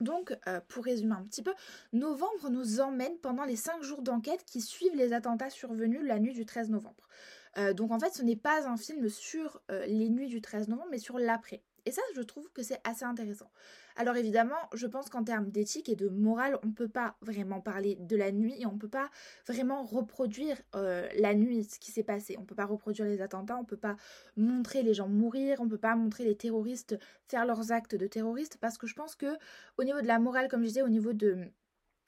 Donc, 0.00 0.36
euh, 0.46 0.60
pour 0.68 0.84
résumer 0.84 1.14
un 1.14 1.24
petit 1.24 1.42
peu, 1.42 1.54
novembre 1.92 2.50
nous 2.50 2.80
emmène 2.80 3.16
pendant 3.18 3.44
les 3.44 3.56
5 3.56 3.82
jours 3.82 4.02
d'enquête 4.02 4.44
qui 4.44 4.60
suivent 4.60 4.96
les 4.96 5.14
attentats 5.14 5.48
survenus 5.48 6.02
la 6.02 6.18
nuit 6.18 6.34
du 6.34 6.44
13 6.44 6.70
novembre. 6.70 7.08
Euh, 7.56 7.72
donc 7.72 7.92
en 7.92 7.98
fait, 7.98 8.12
ce 8.12 8.22
n'est 8.22 8.36
pas 8.36 8.68
un 8.68 8.76
film 8.76 9.08
sur 9.08 9.62
les 9.70 10.10
nuits 10.10 10.28
du 10.28 10.42
13 10.42 10.68
novembre, 10.68 10.88
mais 10.90 10.98
sur 10.98 11.18
l'après. 11.18 11.62
Et 11.86 11.92
ça, 11.92 12.02
je 12.14 12.20
trouve 12.20 12.50
que 12.52 12.62
c'est 12.62 12.80
assez 12.84 13.04
intéressant. 13.04 13.50
Alors 13.94 14.16
évidemment, 14.16 14.56
je 14.74 14.86
pense 14.86 15.08
qu'en 15.08 15.24
termes 15.24 15.50
d'éthique 15.50 15.88
et 15.88 15.96
de 15.96 16.08
morale, 16.08 16.58
on 16.62 16.66
ne 16.66 16.72
peut 16.72 16.88
pas 16.88 17.16
vraiment 17.22 17.60
parler 17.60 17.96
de 18.00 18.16
la 18.16 18.32
nuit 18.32 18.66
on 18.66 18.72
ne 18.72 18.78
peut 18.78 18.88
pas 18.88 19.08
vraiment 19.46 19.84
reproduire 19.84 20.60
euh, 20.74 21.08
la 21.16 21.34
nuit, 21.34 21.64
ce 21.64 21.78
qui 21.78 21.92
s'est 21.92 22.02
passé. 22.02 22.34
On 22.38 22.42
ne 22.42 22.46
peut 22.46 22.54
pas 22.54 22.66
reproduire 22.66 23.06
les 23.06 23.20
attentats, 23.22 23.56
on 23.56 23.62
ne 23.62 23.66
peut 23.66 23.76
pas 23.76 23.96
montrer 24.36 24.82
les 24.82 24.94
gens 24.94 25.08
mourir, 25.08 25.60
on 25.60 25.64
ne 25.64 25.70
peut 25.70 25.78
pas 25.78 25.94
montrer 25.94 26.24
les 26.24 26.36
terroristes 26.36 26.98
faire 27.28 27.46
leurs 27.46 27.72
actes 27.72 27.94
de 27.94 28.06
terroristes 28.06 28.58
parce 28.60 28.78
que 28.78 28.86
je 28.86 28.94
pense 28.94 29.14
que 29.14 29.36
au 29.78 29.84
niveau 29.84 30.00
de 30.00 30.06
la 30.06 30.18
morale, 30.18 30.48
comme 30.48 30.62
je 30.62 30.68
disais, 30.68 30.82
au 30.82 30.88
niveau 30.88 31.12
de 31.12 31.38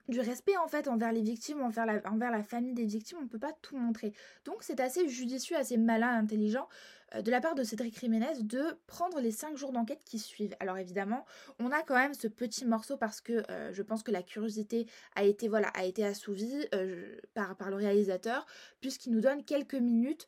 du 0.09 0.21
respect 0.21 0.57
en 0.57 0.69
fait 0.69 0.89
envers 0.89 1.13
les 1.13 1.21
victimes, 1.21 1.61
envers 1.61 1.87
la, 1.87 2.43
famille 2.43 2.73
des 2.73 2.85
victimes, 2.85 3.19
on 3.21 3.25
ne 3.25 3.29
peut 3.29 3.39
pas 3.39 3.53
tout 3.63 3.77
montrer. 3.77 4.13
Donc 4.45 4.57
c'est 4.61 4.81
assez 4.81 5.09
judicieux, 5.09 5.57
assez 5.57 5.77
malin, 5.77 6.15
intelligent 6.15 6.69
euh, 7.15 7.23
de 7.23 7.31
la 7.31 7.41
part 7.41 7.55
de 7.55 7.63
Cédric 7.63 7.99
Jiménez 7.99 8.43
de 8.43 8.63
prendre 8.87 9.21
les 9.21 9.31
5 9.31 9.57
jours 9.57 9.73
d'enquête 9.73 10.03
qui 10.05 10.19
suivent. 10.19 10.57
Alors 10.61 10.79
évidemment, 10.79 11.27
on 11.59 11.71
a 11.71 11.83
quand 11.83 11.95
même 11.95 12.15
ce 12.15 12.27
petit 12.27 12.65
morceau 12.65 12.97
parce 12.97 13.21
que 13.21 13.43
euh, 13.51 13.73
je 13.73 13.83
pense 13.83 14.03
que 14.03 14.11
la 14.11 14.23
curiosité 14.23 14.87
a 15.15 15.25
été 15.25 16.05
assouvie 16.05 16.67
euh, 16.75 17.17
par, 17.35 17.57
par 17.57 17.71
le 17.71 17.77
réalisateur 17.77 18.47
puisqu'il 18.81 19.13
nous 19.13 19.21
donne 19.21 19.45
quelques 19.45 19.75
minutes 19.75 20.27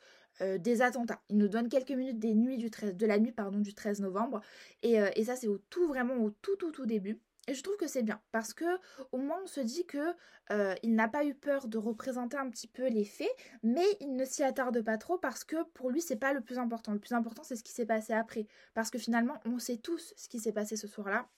des 0.58 0.80
attentats. 0.80 1.20
Il 1.28 1.36
nous 1.36 1.48
donne 1.48 1.68
quelques 1.68 1.90
minutes 1.90 2.18
des 2.18 2.34
nuits 2.34 2.56
du 2.56 2.70
13, 2.70 2.96
de 2.96 3.04
la 3.04 3.18
nuit 3.18 3.32
pardon, 3.32 3.58
du 3.58 3.74
13 3.74 4.00
novembre. 4.00 4.40
Et, 4.82 4.94
et 4.94 5.24
ça, 5.24 5.36
c'est 5.36 5.48
au 5.48 5.58
tout, 5.58 5.86
vraiment 5.86 6.14
au 6.14 6.30
tout, 6.30 6.56
tout, 6.56 6.70
tout 6.70 6.86
début. 6.86 7.20
Et 7.50 7.54
je 7.54 7.64
trouve 7.64 7.76
que 7.76 7.88
c'est 7.88 8.04
bien 8.04 8.20
parce 8.30 8.54
que 8.54 8.64
au 9.10 9.18
moins 9.18 9.40
on 9.42 9.46
se 9.48 9.58
dit 9.58 9.84
que 9.84 10.14
euh, 10.52 10.72
il 10.84 10.94
n'a 10.94 11.08
pas 11.08 11.24
eu 11.24 11.34
peur 11.34 11.66
de 11.66 11.78
représenter 11.78 12.36
un 12.36 12.48
petit 12.48 12.68
peu 12.68 12.86
les 12.86 13.04
faits, 13.04 13.34
mais 13.64 13.84
il 13.98 14.14
ne 14.14 14.24
s'y 14.24 14.44
attarde 14.44 14.80
pas 14.82 14.98
trop 14.98 15.18
parce 15.18 15.42
que 15.42 15.64
pour 15.74 15.90
lui 15.90 16.00
c'est 16.00 16.14
pas 16.14 16.32
le 16.32 16.42
plus 16.42 16.58
important. 16.58 16.92
Le 16.92 17.00
plus 17.00 17.12
important 17.12 17.42
c'est 17.42 17.56
ce 17.56 17.64
qui 17.64 17.72
s'est 17.72 17.86
passé 17.86 18.12
après 18.12 18.46
parce 18.72 18.88
que 18.88 19.00
finalement 19.00 19.40
on 19.46 19.58
sait 19.58 19.78
tous 19.78 20.14
ce 20.16 20.28
qui 20.28 20.38
s'est 20.38 20.52
passé 20.52 20.76
ce 20.76 20.86
soir-là. 20.86 21.28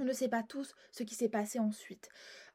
On 0.00 0.04
ne 0.04 0.12
sait 0.12 0.28
pas 0.28 0.42
tous 0.42 0.74
ce 0.92 1.02
qui 1.02 1.14
s'est 1.14 1.28
passé 1.28 1.58
ensuite. 1.58 2.08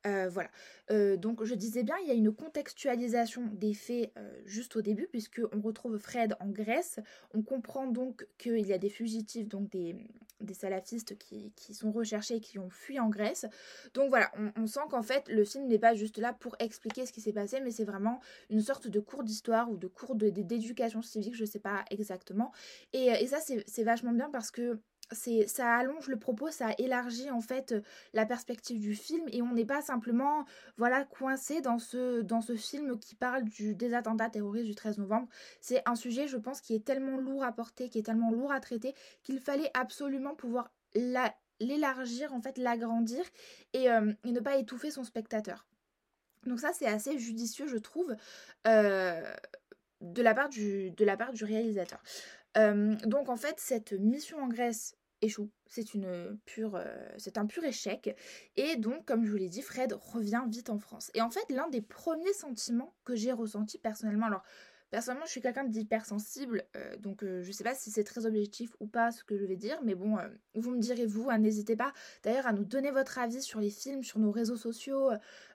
Euh, 0.08 0.30
voilà. 0.30 0.50
Euh, 0.90 1.16
donc 1.16 1.44
je 1.44 1.54
disais 1.54 1.84
bien, 1.84 1.96
il 2.02 2.08
y 2.08 2.12
a 2.12 2.16
une 2.16 2.34
contextualisation 2.34 3.44
des 3.54 3.74
faits 3.74 4.12
euh, 4.18 4.32
juste 4.46 4.76
au 4.76 4.82
début, 4.82 5.08
puisque 5.12 5.42
on 5.54 5.62
retrouve 5.62 5.98
Fred 5.98 6.36
en 6.40 6.48
Grèce. 6.48 7.00
On 7.34 7.42
comprend 7.42 7.88
donc 7.88 8.28
qu'il 8.38 8.66
y 8.66 8.74
a 8.74 8.78
des 8.78 8.90
fugitifs, 8.90 9.48
donc 9.48 9.70
des, 9.70 9.96
salafistes 10.54 11.18
qui, 11.20 11.74
sont 11.74 11.92
recherchés 11.92 12.38
et 12.38 12.42
qui 12.42 12.58
ont 12.58 12.70
fui 12.70 13.00
en 13.00 13.10
Grèce. 13.10 13.46
Donc 13.94 14.10
voilà, 14.10 14.32
on, 14.56 14.66
sent 14.66 14.82
qu'en 14.90 15.04
fait 15.04 15.30
le 15.30 15.46
film 15.46 15.68
n'est 15.68 15.80
pas 15.80 15.94
juste 15.94 16.18
là 16.18 16.34
pour 16.34 16.56
expliquer 16.60 17.06
ce 17.06 17.14
qui 17.14 17.22
s'est 17.22 17.32
passé, 17.32 17.60
mais 17.62 17.72
c'est 17.72 17.86
vraiment 17.86 18.20
une 18.50 18.62
sorte 18.62 18.88
de 18.88 19.00
cours 19.00 19.24
d'histoire 19.24 19.70
ou 19.70 19.78
de 19.78 19.88
cours 19.88 20.16
d'éducation 20.16 21.02
civique, 21.04 21.36
je 21.36 21.46
sais 21.46 21.60
pas 21.60 21.86
exactement. 21.92 22.52
Et, 22.92 23.06
et 23.06 23.28
ça 23.28 23.38
c'est 23.40 23.84
vachement 23.84 24.14
bien 24.14 24.30
parce 24.32 24.50
que 24.50 24.80
ça 25.12 25.76
allonge 25.76 26.08
le 26.08 26.18
propos, 26.18 26.52
ça 26.52 26.70
élargit 26.78 27.30
en 27.30 27.42
fait 27.42 27.76
la 28.14 28.26
perspective 28.26 28.80
du 28.80 28.96
film 28.96 29.24
et 29.32 29.42
on 29.42 29.54
n'est 29.54 29.66
pas 29.66 29.82
simplement 29.82 30.46
voilà 30.78 31.04
coincé 31.04 31.62
dans 31.62 31.80
ce 31.80 32.22
dans 32.22 32.42
ce 32.42 32.56
film 32.56 32.98
qui 33.00 33.16
parle 33.16 33.44
du 33.44 33.76
des 33.76 33.94
attentats 33.94 34.30
terroristes 34.30 34.68
du 34.68 34.76
13 34.76 35.00
novembre. 35.00 35.28
C'est 35.60 35.82
un 35.86 35.96
sujet 35.96 36.28
je 36.28 36.38
pense 36.38 36.62
qui 36.62 36.76
est 36.76 36.86
tellement 36.86 37.18
lourd 37.18 37.44
à 37.44 37.52
porter, 37.52 37.90
qui 37.90 38.00
est 38.00 38.04
tellement 38.04 38.32
lourd 38.32 38.52
à 38.52 38.60
traiter 38.60 38.96
qu'il 39.24 39.40
fallait 39.40 39.72
absolument 39.74 40.36
pouvoir 40.36 40.72
l'élargir 41.60 42.34
en 42.34 42.42
fait, 42.42 42.58
l'agrandir 42.58 43.24
et, 43.74 43.88
ne 43.90 44.40
pas 44.40 44.58
étouffer 44.58 44.92
son 44.92 45.04
spectateur. 45.04 45.68
Donc 46.46 46.60
ça 46.60 46.72
c'est 46.74 46.88
assez 46.88 47.20
judicieux 47.20 47.68
je 47.68 47.78
trouve 47.78 48.16
de 48.66 50.22
la 50.22 50.34
part 50.34 50.50
du 50.50 50.92
de 50.92 51.06
la 51.06 51.18
part 51.18 51.34
du 51.34 51.44
réalisateur. 51.44 52.02
donc 52.56 53.30
en 53.30 53.38
fait, 53.38 53.60
cette 53.60 53.94
mission 53.94 54.42
en 54.42 54.48
Grèce 54.48 54.96
échoue. 55.22 55.50
C'est 55.68 55.94
une 55.94 56.38
pure, 56.46 56.76
euh, 56.76 56.86
c'est 57.18 57.38
un 57.38 57.46
pur 57.46 57.64
échec. 57.64 58.16
Et 58.56 58.76
donc, 58.76 59.06
comme 59.06 59.26
je 59.26 59.32
vous 59.32 59.38
l'ai 59.38 59.50
dit, 59.50 59.62
Fred 59.62 59.94
revient 59.94 60.44
vite 60.48 60.70
en 60.70 60.80
France. 60.80 61.12
Et 61.14 61.22
en 61.22 61.30
fait, 61.30 61.50
l'un 61.50 61.70
des 61.70 61.82
premiers 61.82 62.34
sentiments 62.34 62.96
que 63.04 63.16
j'ai 63.16 63.32
ressenti 63.32 63.78
personnellement, 63.78 64.28
alors 64.28 64.44
Personnellement, 64.92 65.26
je 65.26 65.32
suis 65.32 65.42
quelqu'un 65.42 65.64
d'hypersensible, 65.64 66.66
euh, 66.76 66.98
donc 66.98 67.24
euh, 67.24 67.42
je 67.44 67.52
sais 67.54 67.64
pas 67.64 67.74
si 67.74 67.90
c'est 67.90 68.04
très 68.04 68.26
objectif 68.26 68.76
ou 68.82 68.88
pas 68.88 69.12
ce 69.12 69.24
que 69.24 69.38
je 69.38 69.46
vais 69.46 69.56
dire, 69.56 69.80
mais 69.86 69.96
bon, 69.96 70.18
euh, 70.18 70.28
vous 70.54 70.70
me 70.72 70.80
direz 70.80 71.06
vous, 71.06 71.30
hein, 71.30 71.38
n'hésitez 71.38 71.78
pas 71.78 71.94
d'ailleurs 72.24 72.46
à 72.46 72.52
nous 72.52 72.66
donner 72.66 72.92
votre 72.92 73.18
avis 73.18 73.42
sur 73.42 73.62
les 73.62 73.70
films, 73.70 74.04
sur 74.04 74.20
nos 74.20 74.32
réseaux 74.32 74.58
sociaux, 74.58 75.12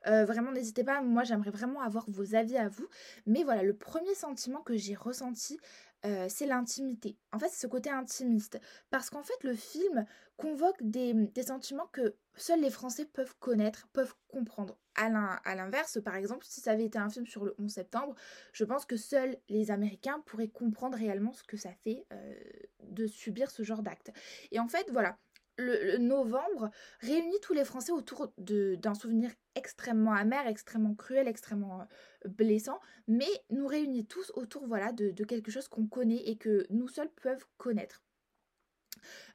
vraiment 0.07 0.53
n'hésitez 0.53 0.85
pas, 0.85 1.03
moi 1.03 1.23
j'aimerais 1.25 1.51
vraiment 1.51 1.83
avoir 1.83 2.09
vos 2.09 2.35
avis 2.35 2.57
à 2.57 2.69
vous, 2.69 2.89
mais 3.27 3.45
voilà, 3.45 3.63
le 3.63 3.75
premier 3.75 4.15
sentiment 4.15 4.63
que 4.63 4.75
j'ai 4.75 4.95
ressenti, 4.95 5.59
euh, 6.07 6.27
c'est 6.29 6.47
l'intimité. 6.47 7.19
En 7.33 7.39
fait, 7.39 7.49
c'est 7.49 7.63
ce 7.63 7.67
côté 7.67 7.91
intimiste. 7.91 8.61
Parce 8.91 9.11
qu'en 9.11 9.23
fait, 9.23 9.43
le 9.43 9.55
film 9.55 10.07
convoque 10.37 10.81
des, 10.81 11.15
sentiments 11.45 11.89
que 11.89 12.15
seuls 12.37 12.61
les 12.61 12.71
Français 12.71 13.07
peuvent 13.07 13.35
connaître, 13.41 13.89
peuvent 13.93 14.15
comprendre. 14.29 14.79
À 14.95 15.55
l'inverse, 15.55 16.01
par 16.03 16.17
exemple, 16.17 16.47
si 16.47 16.61
ça 16.63 16.71
avait 16.71 16.87
été 16.87 16.99
un 16.99 17.11
film 17.11 17.27
sur 17.27 17.45
le 17.45 17.55
11 17.59 17.71
septembre, 17.71 18.15
je 18.53 18.65
pense 18.65 18.87
que 18.87 18.97
seuls 18.97 19.37
les 19.49 19.71
Américains 19.71 20.23
pourraient 20.25 20.49
comprendre 20.49 20.97
réellement 20.97 21.35
ce 21.35 21.43
que 21.43 21.59
ça 21.59 21.73
fait 21.85 22.07
euh, 22.13 22.35
de 22.85 23.07
subir 23.07 23.51
ce 23.51 23.63
genre 23.63 23.83
d'acte. 23.83 24.11
Et 24.53 24.59
en 24.59 24.69
fait, 24.69 24.89
voilà, 24.93 25.19
le, 25.57 25.99
novembre 25.99 26.71
réunit 27.01 27.41
tous 27.43 27.53
les 27.53 27.65
Français 27.65 27.93
autour 27.93 28.33
d'un 28.39 28.95
souvenir 28.95 29.31
extrêmement 29.55 30.13
amer, 30.13 30.47
extrêmement 30.47 30.95
cruel, 30.95 31.29
extrêmement 31.29 31.81
euh, 31.81 32.29
blessant, 32.29 32.81
mais 33.09 33.29
nous 33.51 33.67
réunit 33.67 34.07
tous 34.07 34.33
autour 34.35 34.67
voilà, 34.67 34.93
de, 34.93 35.11
quelque 35.25 35.51
chose 35.51 35.69
qu'on 35.69 35.87
connaît 35.87 36.23
et 36.29 36.37
que 36.37 36.67
nous 36.71 36.89
seuls 36.89 37.11
peuvent 37.23 37.47
connaître. 37.57 38.03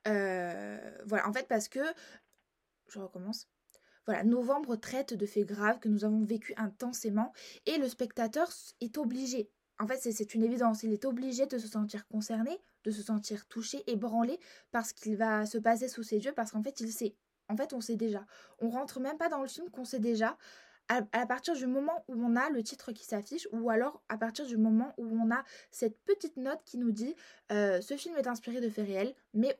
Euh, 0.07 0.99
voilà, 1.05 1.27
en 1.27 1.33
fait, 1.33 1.47
parce 1.47 1.67
que, 1.67 1.81
je 2.87 2.99
recommence, 2.99 3.47
voilà, 4.05 4.23
novembre 4.23 4.75
traite 4.75 5.13
de 5.13 5.25
faits 5.25 5.45
graves 5.45 5.79
que 5.79 5.89
nous 5.89 6.05
avons 6.05 6.23
vécu 6.23 6.53
intensément 6.57 7.31
et 7.65 7.77
le 7.77 7.87
spectateur 7.87 8.49
est 8.81 8.97
obligé, 8.97 9.51
en 9.79 9.87
fait 9.87 9.99
c'est 9.99 10.33
une 10.33 10.43
évidence, 10.43 10.81
il 10.83 10.91
est 10.91 11.05
obligé 11.05 11.45
de 11.45 11.59
se 11.59 11.67
sentir 11.67 12.07
concerné, 12.07 12.59
de 12.83 12.91
se 12.91 13.01
sentir 13.01 13.47
touché, 13.47 13.83
ébranlé 13.87 14.39
par 14.71 14.85
ce 14.85 14.93
qu'il 14.93 15.17
va 15.17 15.45
se 15.45 15.57
passer 15.57 15.87
sous 15.87 16.03
ses 16.03 16.17
yeux 16.17 16.33
parce 16.33 16.51
qu'en 16.51 16.63
fait 16.63 16.79
il 16.79 16.91
sait. 16.91 17.15
En 17.47 17.57
fait 17.57 17.73
on 17.73 17.81
sait 17.81 17.95
déjà. 17.95 18.25
On 18.59 18.69
rentre 18.69 18.99
même 18.99 19.17
pas 19.17 19.29
dans 19.29 19.41
le 19.41 19.47
film 19.47 19.69
qu'on 19.69 19.85
sait 19.85 19.99
déjà 19.99 20.37
à, 21.13 21.25
partir 21.25 21.55
du 21.55 21.67
moment 21.67 22.03
où 22.09 22.15
on 22.21 22.35
a 22.35 22.49
le 22.49 22.61
titre 22.63 22.91
qui 22.91 23.05
s'affiche 23.05 23.47
ou 23.53 23.69
alors 23.69 24.01
à 24.09 24.17
partir 24.17 24.45
du 24.45 24.57
moment 24.57 24.93
où 24.97 25.05
on 25.05 25.31
a 25.31 25.43
cette 25.71 25.97
petite 26.03 26.35
note 26.35 26.59
qui 26.65 26.77
nous 26.77 26.91
dit 26.91 27.15
euh, 27.51 27.79
ce 27.79 27.95
film 27.95 28.17
est 28.17 28.27
inspiré 28.27 28.59
de 28.59 28.69
faits 28.69 28.87
réels 28.87 29.13
mais, 29.33 29.55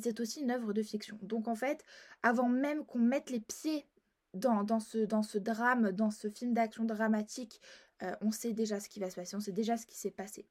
c'est 0.00 0.20
aussi 0.20 0.42
une 0.42 0.50
œuvre 0.50 0.72
de 0.72 0.82
fiction. 0.82 1.18
Donc 1.22 1.48
en 1.48 1.56
fait 1.56 1.84
avant 2.22 2.48
même 2.48 2.84
qu'on 2.84 3.00
mette 3.00 3.30
les 3.30 3.40
pieds 3.40 3.86
dans, 4.34 4.62
dans, 4.64 4.80
ce, 4.80 4.98
dans 4.98 5.22
ce 5.22 5.38
drame, 5.38 5.92
dans 5.92 6.10
ce 6.10 6.28
film 6.28 6.52
d'action 6.52 6.84
dramatique, 6.84 7.60
euh, 8.02 8.14
on 8.20 8.30
sait 8.30 8.52
déjà 8.52 8.78
ce 8.80 8.88
qui 8.88 9.00
va 9.00 9.10
se 9.10 9.16
passer, 9.16 9.34
on 9.34 9.40
sait 9.40 9.52
déjà 9.52 9.76
ce 9.76 9.86
qui 9.86 9.96
s'est 9.96 10.10
passé. 10.10 10.46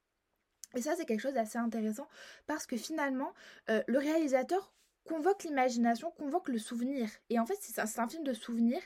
Et 0.74 0.81
ça, 0.81 0.95
c'est 0.95 1.05
quelque 1.05 1.22
chose 1.22 1.34
d'assez 1.34 1.57
intéressant 1.57 2.07
parce 2.48 2.65
que 2.65 2.77
finalement, 2.77 3.34
euh, 3.69 3.81
le 3.88 4.00
réalisateur 4.00 4.74
convoque 5.05 5.43
l'imagination, 5.43 6.12
convoque 6.12 6.50
le 6.50 6.57
souvenir. 6.57 7.10
Et 7.29 7.39
en 7.39 7.45
fait, 7.45 7.57
c'est 7.60 8.00
un 8.00 8.07
film 8.07 8.24
de 8.24 8.34
souvenir 8.34 8.81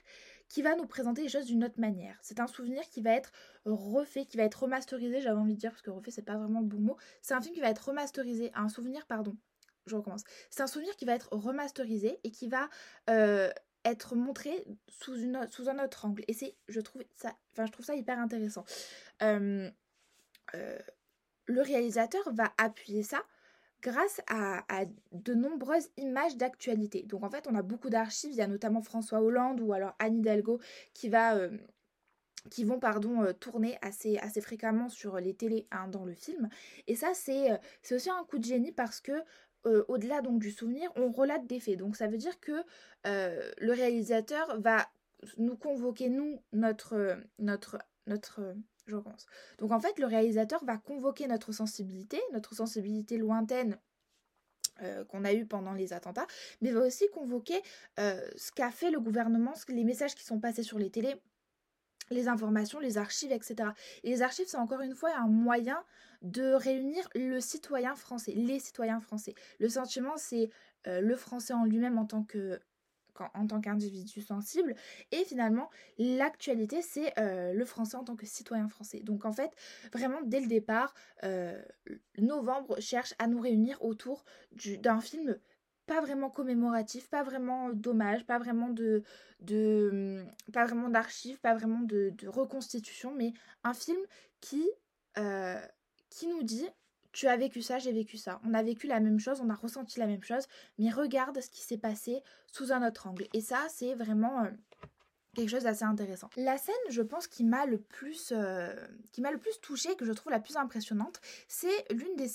qui 0.49 0.61
va 0.61 0.75
nous 0.75 0.85
présenter 0.85 1.21
les 1.21 1.29
choses 1.29 1.45
d'une 1.45 1.63
autre 1.63 1.79
manière. 1.79 2.17
C'est 2.21 2.39
un 2.39 2.47
souvenir 2.47 2.81
qui 2.89 3.01
va 3.01 3.11
être 3.11 3.31
refait, 3.65 4.25
qui 4.25 4.35
va 4.35 4.43
être 4.43 4.63
remasterisé, 4.63 5.21
j'avais 5.21 5.39
envie 5.39 5.53
de 5.53 5.59
dire, 5.59 5.71
parce 5.71 5.81
que 5.81 5.91
refait, 5.91 6.11
c'est 6.11 6.23
pas 6.23 6.37
vraiment 6.37 6.59
le 6.59 6.65
bon 6.65 6.79
mot. 6.79 6.97
C'est 7.21 7.33
un 7.33 7.41
film 7.41 7.53
qui 7.53 7.61
va 7.61 7.69
être 7.69 7.87
remasterisé, 7.87 8.51
un 8.55 8.67
souvenir, 8.67 9.05
pardon, 9.05 9.35
je 9.85 9.95
recommence. 9.95 10.23
C'est 10.49 10.61
un 10.61 10.67
souvenir 10.67 10.95
qui 10.95 11.05
va 11.05 11.13
être 11.13 11.29
remasterisé 11.31 12.19
et 12.23 12.31
qui 12.31 12.47
va 12.47 12.67
euh, 13.09 13.49
être 13.85 14.15
montré 14.15 14.65
sous, 14.87 15.15
une, 15.15 15.47
sous 15.49 15.69
un 15.69 15.83
autre 15.83 16.05
angle. 16.05 16.23
Et 16.27 16.33
c'est, 16.33 16.55
je 16.67 16.81
trouve 16.81 17.03
ça, 17.15 17.33
enfin, 17.53 17.65
je 17.65 17.71
trouve 17.71 17.85
ça 17.85 17.95
hyper 17.95 18.19
intéressant. 18.19 18.65
Euh, 19.21 19.69
le 21.49 21.61
réalisateur 21.61 22.21
va 22.33 22.53
appuyer 22.57 23.03
ça 23.03 23.23
grâce 23.81 24.21
à, 24.27 24.63
de 25.13 25.33
nombreuses 25.33 25.89
images 25.97 26.35
d'actualité. 26.35 27.03
Donc 27.03 27.23
en 27.23 27.29
fait, 27.29 27.47
on 27.47 27.55
a 27.55 27.61
beaucoup 27.61 27.89
d'archives. 27.89 28.31
Il 28.31 28.37
y 28.37 28.41
a 28.41 28.47
notamment 28.47 28.81
François 28.81 29.21
Hollande 29.21 29.61
ou 29.61 29.73
alors 29.73 29.95
Anne 29.99 30.19
Hidalgo 30.19 30.59
qui 30.93 31.09
va 31.09 31.37
qui 32.49 32.63
vont 32.63 32.79
pardon 32.79 33.33
tourner 33.33 33.77
assez, 33.81 34.17
assez 34.17 34.39
fréquemment 34.39 34.87
sur 34.87 35.19
les 35.19 35.33
télés 35.33 35.67
hein, 35.71 35.89
dans 35.89 36.05
le 36.05 36.13
film 36.13 36.47
et 36.87 36.95
ça 36.95 37.13
c'est 37.13 37.49
c'est 37.81 37.95
aussi 37.95 38.09
un 38.09 38.23
coup 38.23 38.37
de 38.39 38.45
génie 38.45 38.71
parce 38.71 39.01
que 39.01 39.11
au-delà 39.65 40.21
donc 40.21 40.39
du 40.39 40.51
souvenir, 40.51 40.89
on 40.95 41.11
relate 41.11 41.45
des 41.47 41.59
faits. 41.59 41.77
Donc 41.77 41.97
ça 41.97 42.07
veut 42.07 42.17
dire 42.17 42.39
que 42.39 42.63
le 43.05 43.71
réalisateur 43.73 44.59
va 44.61 44.87
nous 45.37 45.55
convoquer, 45.55 46.09
nous, 46.09 46.41
notre, 46.53 47.17
notre, 47.39 47.77
notre, 48.07 48.55
je 48.89 48.97
pense. 48.97 49.25
Donc 49.57 49.71
en 49.71 49.79
fait, 49.79 49.97
le 49.99 50.05
réalisateur 50.05 50.63
va 50.65 50.77
convoquer 50.77 51.27
notre 51.27 51.51
sensibilité, 51.51 52.19
notre 52.33 52.55
sensibilité 52.55 53.17
lointaine 53.17 53.77
qu'on 55.09 55.25
a 55.25 55.33
eu 55.33 55.45
pendant 55.45 55.73
les 55.73 55.91
attentats, 55.91 56.25
mais 56.61 56.71
va 56.71 56.79
aussi 56.79 57.05
convoquer 57.09 57.61
ce 57.97 58.51
qu'a 58.53 58.71
fait 58.71 58.91
le 58.91 59.01
gouvernement, 59.01 59.53
les 59.67 59.83
messages 59.83 60.15
qui 60.15 60.23
sont 60.23 60.39
passés 60.39 60.63
sur 60.63 60.79
les 60.79 60.89
télés, 60.89 61.21
les 62.11 62.27
informations, 62.27 62.79
les 62.79 62.97
archives, 62.97 63.31
etc. 63.31 63.69
Et 64.03 64.09
les 64.09 64.21
archives, 64.21 64.47
c'est 64.47 64.57
encore 64.57 64.81
une 64.81 64.95
fois 64.95 65.11
un 65.17 65.27
moyen 65.27 65.83
de 66.21 66.53
réunir 66.53 67.07
le 67.15 67.39
citoyen 67.39 67.95
français, 67.95 68.33
les 68.35 68.59
citoyens 68.59 68.99
français. 68.99 69.35
Le 69.59 69.69
sentiment, 69.69 70.17
c'est 70.17 70.49
euh, 70.87 71.01
le 71.01 71.15
français 71.15 71.53
en 71.53 71.65
lui-même 71.65 71.97
en 71.97 72.05
tant 72.05 72.23
que 72.23 72.59
en 73.33 73.47
tant 73.47 73.61
qu'individu 73.61 74.21
sensible. 74.21 74.75
Et 75.11 75.23
finalement 75.25 75.69
l'actualité 75.97 76.81
c'est 76.81 77.17
euh, 77.19 77.53
le 77.53 77.65
français 77.65 77.97
en 77.97 78.03
tant 78.03 78.15
que 78.15 78.25
citoyen 78.25 78.67
français. 78.67 79.01
Donc 79.01 79.25
en 79.25 79.31
fait 79.31 79.51
vraiment 79.93 80.19
dès 80.23 80.39
le 80.39 80.47
départ 80.47 80.93
euh, 81.23 81.61
novembre 82.17 82.79
cherche 82.79 83.13
à 83.19 83.27
nous 83.27 83.39
réunir 83.39 83.77
autour 83.83 84.25
d'un 84.81 85.01
film 85.01 85.37
pas 85.89 86.01
vraiment 86.01 86.29
commémoratif, 86.29 87.09
pas 87.09 87.23
vraiment 87.23 87.71
d'hommage, 87.71 88.23
pas 88.27 88.37
vraiment 88.37 88.69
de, 88.69 89.01
de 89.39 90.23
pas 90.53 90.65
vraiment 90.65 90.87
d'archives, 90.87 91.39
pas 91.39 91.55
vraiment 91.55 91.79
de, 91.79 92.13
reconstitution, 92.27 93.11
mais 93.15 93.33
un 93.63 93.73
film 93.73 93.99
qui, 94.39 94.69
euh, 95.17 95.59
qui 96.11 96.27
nous 96.27 96.43
dit 96.43 96.67
tu 97.11 97.27
as 97.27 97.37
vécu 97.37 97.61
ça, 97.61 97.79
j'ai 97.79 97.91
vécu 97.91 98.17
ça. 98.17 98.39
On 98.45 98.53
a 98.53 98.63
vécu 98.63 98.87
la 98.87 98.99
même 98.99 99.19
chose, 99.19 99.41
on 99.41 99.49
a 99.49 99.55
ressenti 99.55 99.99
la 99.99 100.07
même 100.07 100.23
chose, 100.23 100.45
mais 100.77 100.89
regarde 100.91 101.39
ce 101.41 101.49
qui 101.49 101.61
s'est 101.61 101.77
passé 101.77 102.21
sous 102.47 102.71
un 102.71 102.87
autre 102.87 103.07
angle. 103.07 103.27
Et 103.33 103.41
ça, 103.41 103.65
c'est 103.69 103.95
vraiment 103.95 104.43
euh, 104.43 104.49
quelque 105.35 105.49
chose 105.49 105.63
d'assez 105.63 105.85
intéressant. 105.85 106.29
La 106.37 106.57
scène, 106.57 106.75
je 106.89 107.01
pense, 107.01 107.27
qui 107.27 107.43
m'a 107.43 107.65
le 107.65 107.79
plus, 107.79 108.31
euh, 108.35 108.73
qui 109.11 109.21
m'a 109.21 109.31
le 109.31 109.39
plus 109.39 109.59
touchée, 109.59 109.95
que 109.95 110.05
je 110.05 110.11
trouve 110.11 110.31
la 110.31 110.39
plus 110.39 110.55
impressionnante, 110.55 111.19
c'est 111.47 111.91
l'une 111.91 112.15
des, 112.15 112.29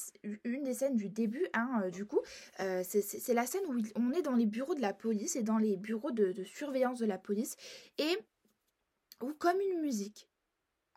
une 0.45 0.65
des 0.65 0.75
scènes 0.75 0.97
du 0.97 1.09
début, 1.09 1.47
hein, 1.53 1.83
euh, 1.85 1.91
du 1.91 2.05
coup. 2.05 2.21
C'est 2.59 3.35
la 3.35 3.47
scène 3.47 3.65
où 3.69 3.81
on 3.97 4.13
est 4.13 4.23
dans 4.23 4.35
les 4.35 4.47
bureaux 4.47 4.75
de 4.75 4.83
la 4.83 4.93
police 4.93 5.37
et 5.37 5.43
dans 5.43 5.59
les 5.59 5.77
bureaux 5.77 6.11
de 6.11 6.45
surveillance 6.45 6.99
de 6.99 7.07
la 7.07 7.19
police 7.19 7.57
et 7.99 8.19
où, 9.23 9.33
comme 9.35 9.61
une 9.61 9.81
musique, 9.81 10.29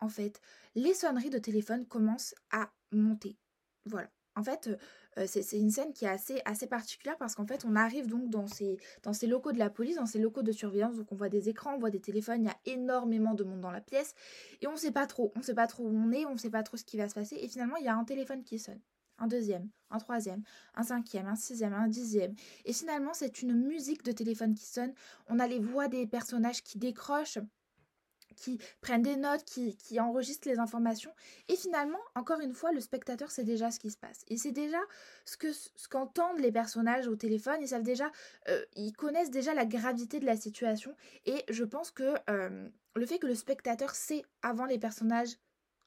en 0.00 0.08
fait, 0.08 0.40
les 0.74 0.94
sonneries 0.94 1.30
de 1.30 1.38
téléphone 1.38 1.86
commencent 1.86 2.34
à 2.50 2.70
monter. 2.92 3.36
Voilà. 3.88 4.08
En 4.36 4.42
fait, 4.44 4.70
c'est 5.26 5.58
une 5.58 5.70
scène 5.70 5.92
qui 5.92 6.04
est 6.04 6.08
assez, 6.08 6.40
assez 6.44 6.68
particulière 6.68 7.16
parce 7.18 7.34
qu'en 7.34 7.44
fait, 7.44 7.64
on 7.64 7.74
arrive 7.74 8.06
donc 8.06 8.30
dans 8.30 8.46
ces, 8.46 8.78
dans 9.02 9.12
ces 9.12 9.26
locaux 9.26 9.50
de 9.50 9.58
la 9.58 9.68
police, 9.68 9.96
dans 9.96 10.06
ces 10.06 10.20
locaux 10.20 10.42
de 10.42 10.52
surveillance. 10.52 10.96
Donc, 10.96 11.10
on 11.10 11.16
voit 11.16 11.28
des 11.28 11.48
écrans, 11.48 11.74
on 11.74 11.78
voit 11.78 11.90
des 11.90 12.00
téléphones, 12.00 12.42
il 12.42 12.46
y 12.46 12.48
a 12.48 12.76
énormément 12.76 13.34
de 13.34 13.42
monde 13.42 13.60
dans 13.60 13.72
la 13.72 13.80
pièce. 13.80 14.14
Et 14.60 14.68
on 14.68 14.72
ne 14.72 14.76
sait 14.76 14.92
pas 14.92 15.08
trop. 15.08 15.32
On 15.34 15.40
ne 15.40 15.44
sait 15.44 15.54
pas 15.54 15.66
trop 15.66 15.82
où 15.82 15.92
on 15.92 16.12
est, 16.12 16.24
on 16.24 16.34
ne 16.34 16.38
sait 16.38 16.50
pas 16.50 16.62
trop 16.62 16.76
ce 16.76 16.84
qui 16.84 16.96
va 16.96 17.08
se 17.08 17.14
passer. 17.14 17.36
Et 17.40 17.48
finalement, 17.48 17.76
il 17.78 17.84
y 17.84 17.88
a 17.88 17.96
un 17.96 18.04
téléphone 18.04 18.44
qui 18.44 18.60
sonne. 18.60 18.80
Un 19.18 19.26
deuxième, 19.26 19.68
un 19.90 19.98
troisième, 19.98 20.44
un 20.76 20.84
cinquième, 20.84 21.26
un 21.26 21.34
sixième, 21.34 21.74
un 21.74 21.88
dixième. 21.88 22.36
Et 22.64 22.72
finalement, 22.72 23.14
c'est 23.14 23.42
une 23.42 23.54
musique 23.54 24.04
de 24.04 24.12
téléphone 24.12 24.54
qui 24.54 24.66
sonne. 24.66 24.92
On 25.26 25.40
a 25.40 25.48
les 25.48 25.58
voix 25.58 25.88
des 25.88 26.06
personnages 26.06 26.62
qui 26.62 26.78
décrochent 26.78 27.40
qui 28.38 28.58
prennent 28.80 29.02
des 29.02 29.16
notes, 29.16 29.44
qui, 29.44 29.76
qui 29.76 30.00
enregistrent 30.00 30.48
les 30.48 30.58
informations. 30.58 31.12
Et 31.48 31.56
finalement, 31.56 31.98
encore 32.14 32.40
une 32.40 32.52
fois, 32.52 32.72
le 32.72 32.80
spectateur 32.80 33.30
sait 33.30 33.44
déjà 33.44 33.70
ce 33.70 33.78
qui 33.78 33.90
se 33.90 33.96
passe. 33.96 34.24
Il 34.28 34.38
sait 34.38 34.52
déjà 34.52 34.78
ce 35.24 35.36
que 35.36 35.52
ce 35.52 35.88
qu'entendent 35.88 36.38
les 36.40 36.52
personnages 36.52 37.08
au 37.08 37.16
téléphone. 37.16 37.56
Ils 37.60 37.68
savent 37.68 37.82
déjà, 37.82 38.10
euh, 38.48 38.64
ils 38.76 38.92
connaissent 38.92 39.30
déjà 39.30 39.54
la 39.54 39.66
gravité 39.66 40.20
de 40.20 40.26
la 40.26 40.36
situation. 40.36 40.94
Et 41.26 41.44
je 41.48 41.64
pense 41.64 41.90
que 41.90 42.14
euh, 42.30 42.68
le 42.94 43.06
fait 43.06 43.18
que 43.18 43.26
le 43.26 43.34
spectateur 43.34 43.94
sait 43.94 44.22
avant 44.42 44.66
les 44.66 44.78
personnages 44.78 45.36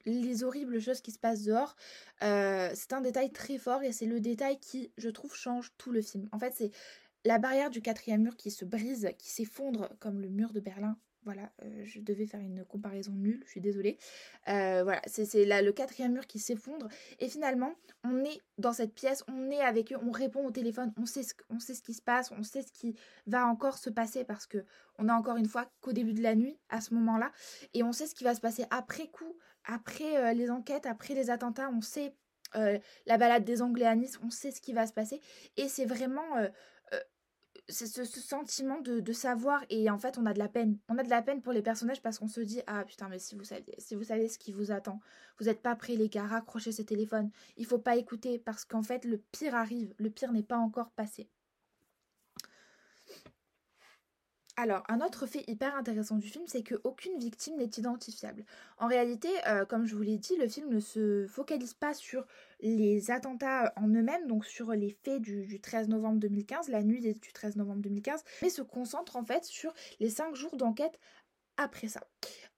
les 0.05 0.43
horribles 0.43 0.79
choses 0.79 1.01
qui 1.01 1.12
se 1.12 1.20
passent 1.20 1.43
dehors, 1.43 1.75
euh, 2.24 2.72
c'est 2.74 2.93
un 2.93 3.01
détail 3.01 3.31
très 3.31 3.60
fort 3.60 3.84
et 3.84 3.91
c'est 3.91 4.05
le 4.08 4.20
détail 4.20 4.60
qui, 4.60 4.91
je 4.98 5.10
trouve, 5.10 5.36
change 5.36 5.72
tout 5.77 5.91
le 5.91 6.01
film. 6.01 6.27
En 6.31 6.39
fait, 6.39 6.53
c'est 6.55 6.72
la 7.24 7.38
barrière 7.38 7.70
du 7.70 7.81
quatrième 7.81 8.24
mur 8.24 8.36
qui 8.36 8.51
se 8.51 8.65
brise, 8.65 9.10
qui 9.20 9.29
s'effondre 9.29 9.89
comme 10.00 10.20
le 10.20 10.29
mur 10.29 10.53
de 10.53 10.60
Berlin 10.60 10.98
voilà, 11.24 11.51
euh, 11.63 11.84
je 11.86 12.00
devais 12.00 12.25
faire 12.25 12.40
une 12.40 12.66
comparaison 12.66 13.12
nulle, 13.12 13.42
je 13.46 13.51
suis 13.51 13.62
désolée. 13.62 13.98
Euh, 14.48 14.84
voilà, 14.84 15.01
c'est 15.06 15.46
le 15.46 15.72
quatrième 15.72 16.13
mur 16.13 16.25
qui 16.25 16.40
s'effondre. 16.40 16.88
Et 17.20 17.30
finalement, 17.30 17.74
on 18.04 18.24
est 18.24 18.42
dans 18.58 18.74
cette 18.74 18.94
pièce, 18.94 19.24
on 19.28 19.51
est 19.51 19.62
avec 19.62 19.92
eux, 19.94 19.98
on 20.01 20.12
répond 20.12 20.46
au 20.46 20.51
téléphone, 20.51 20.92
on 20.98 21.06
sait 21.06 21.24
ce, 21.24 21.82
qui 21.82 21.94
se 21.94 22.01
passe, 22.01 22.32
on 22.32 22.44
sait 22.44 22.63
ce 22.63 22.72
qui 22.72 22.96
va 23.28 23.46
encore 23.46 23.78
se 23.78 23.90
passer 23.90 24.24
parce 24.24 24.48
que 24.48 24.66
on 24.98 25.10
a 25.10 25.13
encore 25.13 25.38
une 25.38 25.48
fois 25.48 25.72
qu'au 25.82 25.94
début 25.94 26.13
de 26.13 26.24
la 26.24 26.36
nuit, 26.36 26.58
à 26.70 26.82
ce 26.82 26.94
moment-là. 26.96 27.32
Et 27.74 27.84
on 27.84 27.92
sait 27.92 28.08
ce 28.08 28.16
qui 28.16 28.24
va 28.24 28.34
se 28.34 28.42
passer 28.42 28.66
après 28.72 29.08
coup 29.08 29.38
après 29.66 30.34
les 30.34 30.50
enquêtes, 30.50 30.88
après 30.88 31.13
les 31.13 31.30
attentats, 31.30 31.70
on 31.70 31.82
sait 31.82 32.16
la 32.56 33.18
balade 33.18 33.44
des 33.44 33.62
Anglais 33.62 33.86
à 33.86 33.96
Nice, 33.96 34.20
on 34.24 34.32
sait 34.32 34.50
ce 34.50 34.60
qui 34.60 34.74
va 34.74 34.88
se 34.88 34.94
passer. 34.94 35.22
Et 35.56 35.68
c'est 35.68 35.86
vraiment 35.86 36.36
c'est 37.72 37.88
ce, 37.88 38.04
sentiment 38.04 38.80
de, 38.82 39.13
savoir 39.13 39.63
et 39.70 39.90
en 39.90 39.98
fait 39.98 40.18
on 40.18 40.25
a 40.25 40.34
de 40.34 40.40
la 40.40 40.48
peine. 40.48 40.78
On 40.90 40.98
a 40.98 41.04
de 41.04 41.10
la 41.10 41.22
peine 41.22 41.42
pour 41.42 41.54
les 41.54 41.62
personnages 41.62 42.01
parce 42.01 42.20
qu'on 42.20 42.28
se 42.28 42.42
dit 42.42 42.62
ah 42.68 42.84
putain 42.86 43.10
mais 43.10 43.20
si 43.20 43.36
vous 43.36 43.44
saviez, 43.44 43.75
si 43.78 43.96
vous 43.96 44.04
savez 44.04 44.28
ce 44.28 44.38
qui 44.38 44.51
vous 44.51 44.72
attend, 44.72 45.00
vous 45.40 45.46
n'êtes 45.46 45.62
pas 45.62 45.75
prêts 45.75 45.96
les 45.96 46.10
gars, 46.10 46.28
raccrochez 46.28 46.72
ce 46.72 46.82
téléphone. 46.82 47.32
Il 47.58 47.66
faut 47.66 47.80
pas 47.80 47.96
écouter 47.96 48.40
parce 48.40 48.66
qu'en 48.66 48.84
fait 48.84 49.06
le 49.06 49.18
pire 49.18 49.56
arrive, 49.56 49.94
le 49.98 50.10
pire 50.10 50.32
n'est 50.32 50.44
pas 50.44 50.58
encore 50.58 50.92
passé. 50.92 51.30
Alors, 54.62 54.84
un 54.89 55.01
autre 55.01 55.25
fait 55.25 55.44
hyper 55.48 55.75
intéressant 55.75 56.18
du 56.18 56.30
film, 56.30 56.44
c'est 56.46 56.62
qu'aucune 56.62 57.18
victime 57.18 57.58
n'est 57.58 57.72
identifiable. 57.77 58.46
En 58.77 58.88
réalité, 58.88 59.27
euh, 59.48 59.65
comme 59.65 59.88
je 59.88 59.96
vous 59.96 60.03
l'ai 60.03 60.20
dit, 60.20 60.38
le 60.38 60.48
film 60.48 60.70
ne 60.70 60.80
se 60.80 61.25
focalise 61.25 61.74
pas 61.74 61.96
sur 61.96 62.27
les 62.60 63.10
attentats 63.10 63.74
en 63.75 63.88
eux-mêmes, 63.88 64.27
donc 64.27 64.46
sur 64.46 64.74
les 64.74 64.96
faits 65.03 65.20
du, 65.20 65.60
13 65.60 65.89
novembre 65.89 66.20
2015, 66.20 66.70
la 66.70 66.84
nuit 66.84 67.01
du 67.01 67.34
13 67.34 67.56
novembre 67.56 67.82
2015, 67.82 68.24
mais 68.44 68.51
se 68.51 68.62
concentre 68.62 69.15
en 69.15 69.25
fait 69.25 69.46
sur 69.46 69.74
les 70.00 70.12
cinq 70.12 70.36
jours 70.36 70.56
d'enquête 70.56 71.00
après 71.58 71.88
ça. 71.88 72.01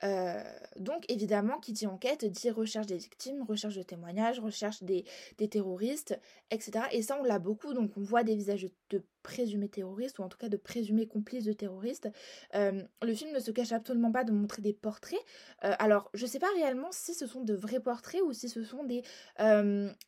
Euh, 0.04 0.44
donc 0.78 1.06
évidemment, 1.10 1.60
qui 1.60 1.72
dit 1.72 1.88
enquête 1.88 2.26
dit 2.26 2.50
recherche 2.50 2.88
des 2.88 2.98
victimes, 2.98 3.44
recherche 3.44 3.76
de 3.76 3.84
témoignages, 3.84 4.40
recherche 4.40 4.84
des, 4.84 5.06
terroristes, 5.50 6.20
etc. 6.52 6.86
Et 6.92 7.02
ça, 7.02 7.18
on 7.20 7.24
l'a 7.24 7.40
beaucoup, 7.40 7.74
donc 7.74 7.92
on 7.98 8.02
voit 8.02 8.24
des 8.24 8.36
visages 8.36 8.68
de 8.90 9.04
présumés 9.22 9.70
terroristes, 9.70 10.20
ou 10.20 10.24
en 10.24 10.30
tout 10.30 10.38
cas 10.38 10.50
de 10.50 10.58
présumés 10.58 11.08
complices 11.08 11.46
de 11.46 11.54
terroristes. 11.54 12.10
Euh, 12.56 12.82
le 13.02 13.14
film 13.14 13.32
ne 13.32 13.40
se 13.40 13.52
cache 13.52 13.72
absolument 13.72 14.12
pas 14.12 14.24
de 14.24 14.32
montrer 14.32 14.62
des 14.62 14.74
portraits. 14.74 15.20
Euh, 15.64 15.74
alors, 15.80 16.10
je 16.14 16.24
ne 16.24 16.30
sais 16.30 16.40
pas 16.40 16.52
réellement 16.56 16.92
si 16.92 17.14
ce 17.14 17.26
sont 17.26 17.42
de 17.42 17.54
vrais 17.54 17.80
portraits 17.80 18.22
ou 18.22 18.34
si 18.34 18.50
ce 18.50 18.64
sont 18.64 18.84
des, 18.84 19.04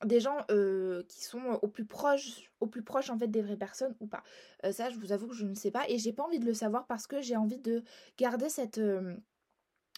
des 0.06 0.20
gens 0.20 0.46
qui 1.08 1.24
sont 1.24 1.60
au 1.62 1.68
plus 1.68 1.86
proche, 1.86 2.52
au 2.60 2.68
plus 2.68 2.84
proche 2.84 3.10
en 3.10 3.18
fait 3.18 3.28
des 3.28 3.42
vraies 3.42 3.56
personnes 3.56 3.96
ou 4.00 4.08
pas. 4.08 4.24
ça, 4.72 4.90
je 4.90 4.98
vous 4.98 5.12
avoue 5.12 5.28
que 5.28 5.36
je 5.36 5.46
ne 5.46 5.56
sais 5.56 5.72
pas, 5.72 5.88
et 5.88 5.98
j'ai 5.98 6.12
pas 6.12 6.24
envie 6.24 6.40
de 6.40 6.46
le 6.46 6.54
savoir 6.54 6.86
parce 6.88 7.08
que 7.08 7.22
j'ai 7.22 7.38
envie 7.38 7.60
de 7.60 7.84
garder 8.18 8.50
cette 8.50 8.80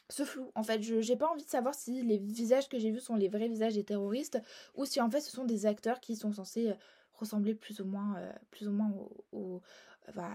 ce 0.10 0.24
flou. 0.24 0.52
En 0.56 0.64
fait, 0.64 0.82
je 0.82 1.02
j'ai 1.02 1.16
pas 1.16 1.28
envie 1.28 1.44
de 1.44 1.50
savoir 1.50 1.76
si 1.76 2.02
les 2.02 2.18
visages 2.18 2.70
que 2.70 2.80
j'ai 2.80 2.92
vus 2.92 3.00
sont 3.00 3.16
les 3.16 3.30
vrais 3.30 3.48
visages 3.48 3.76
des 3.76 3.84
terroristes 3.84 4.42
ou 4.76 4.86
si 4.86 5.02
en 5.02 5.10
fait 5.10 5.22
ce 5.22 5.32
sont 5.32 5.46
des 5.46 5.66
acteurs 5.66 6.00
qui 6.00 6.16
sont 6.16 6.32
censés 6.32 6.70
euh, 6.70 6.76
ressembler 7.14 7.56
plus 7.56 7.82
ou 7.82 7.86
moins, 7.86 8.18
euh, 8.18 8.32
plus 8.52 8.68
ou 8.68 8.72
moins 8.72 8.94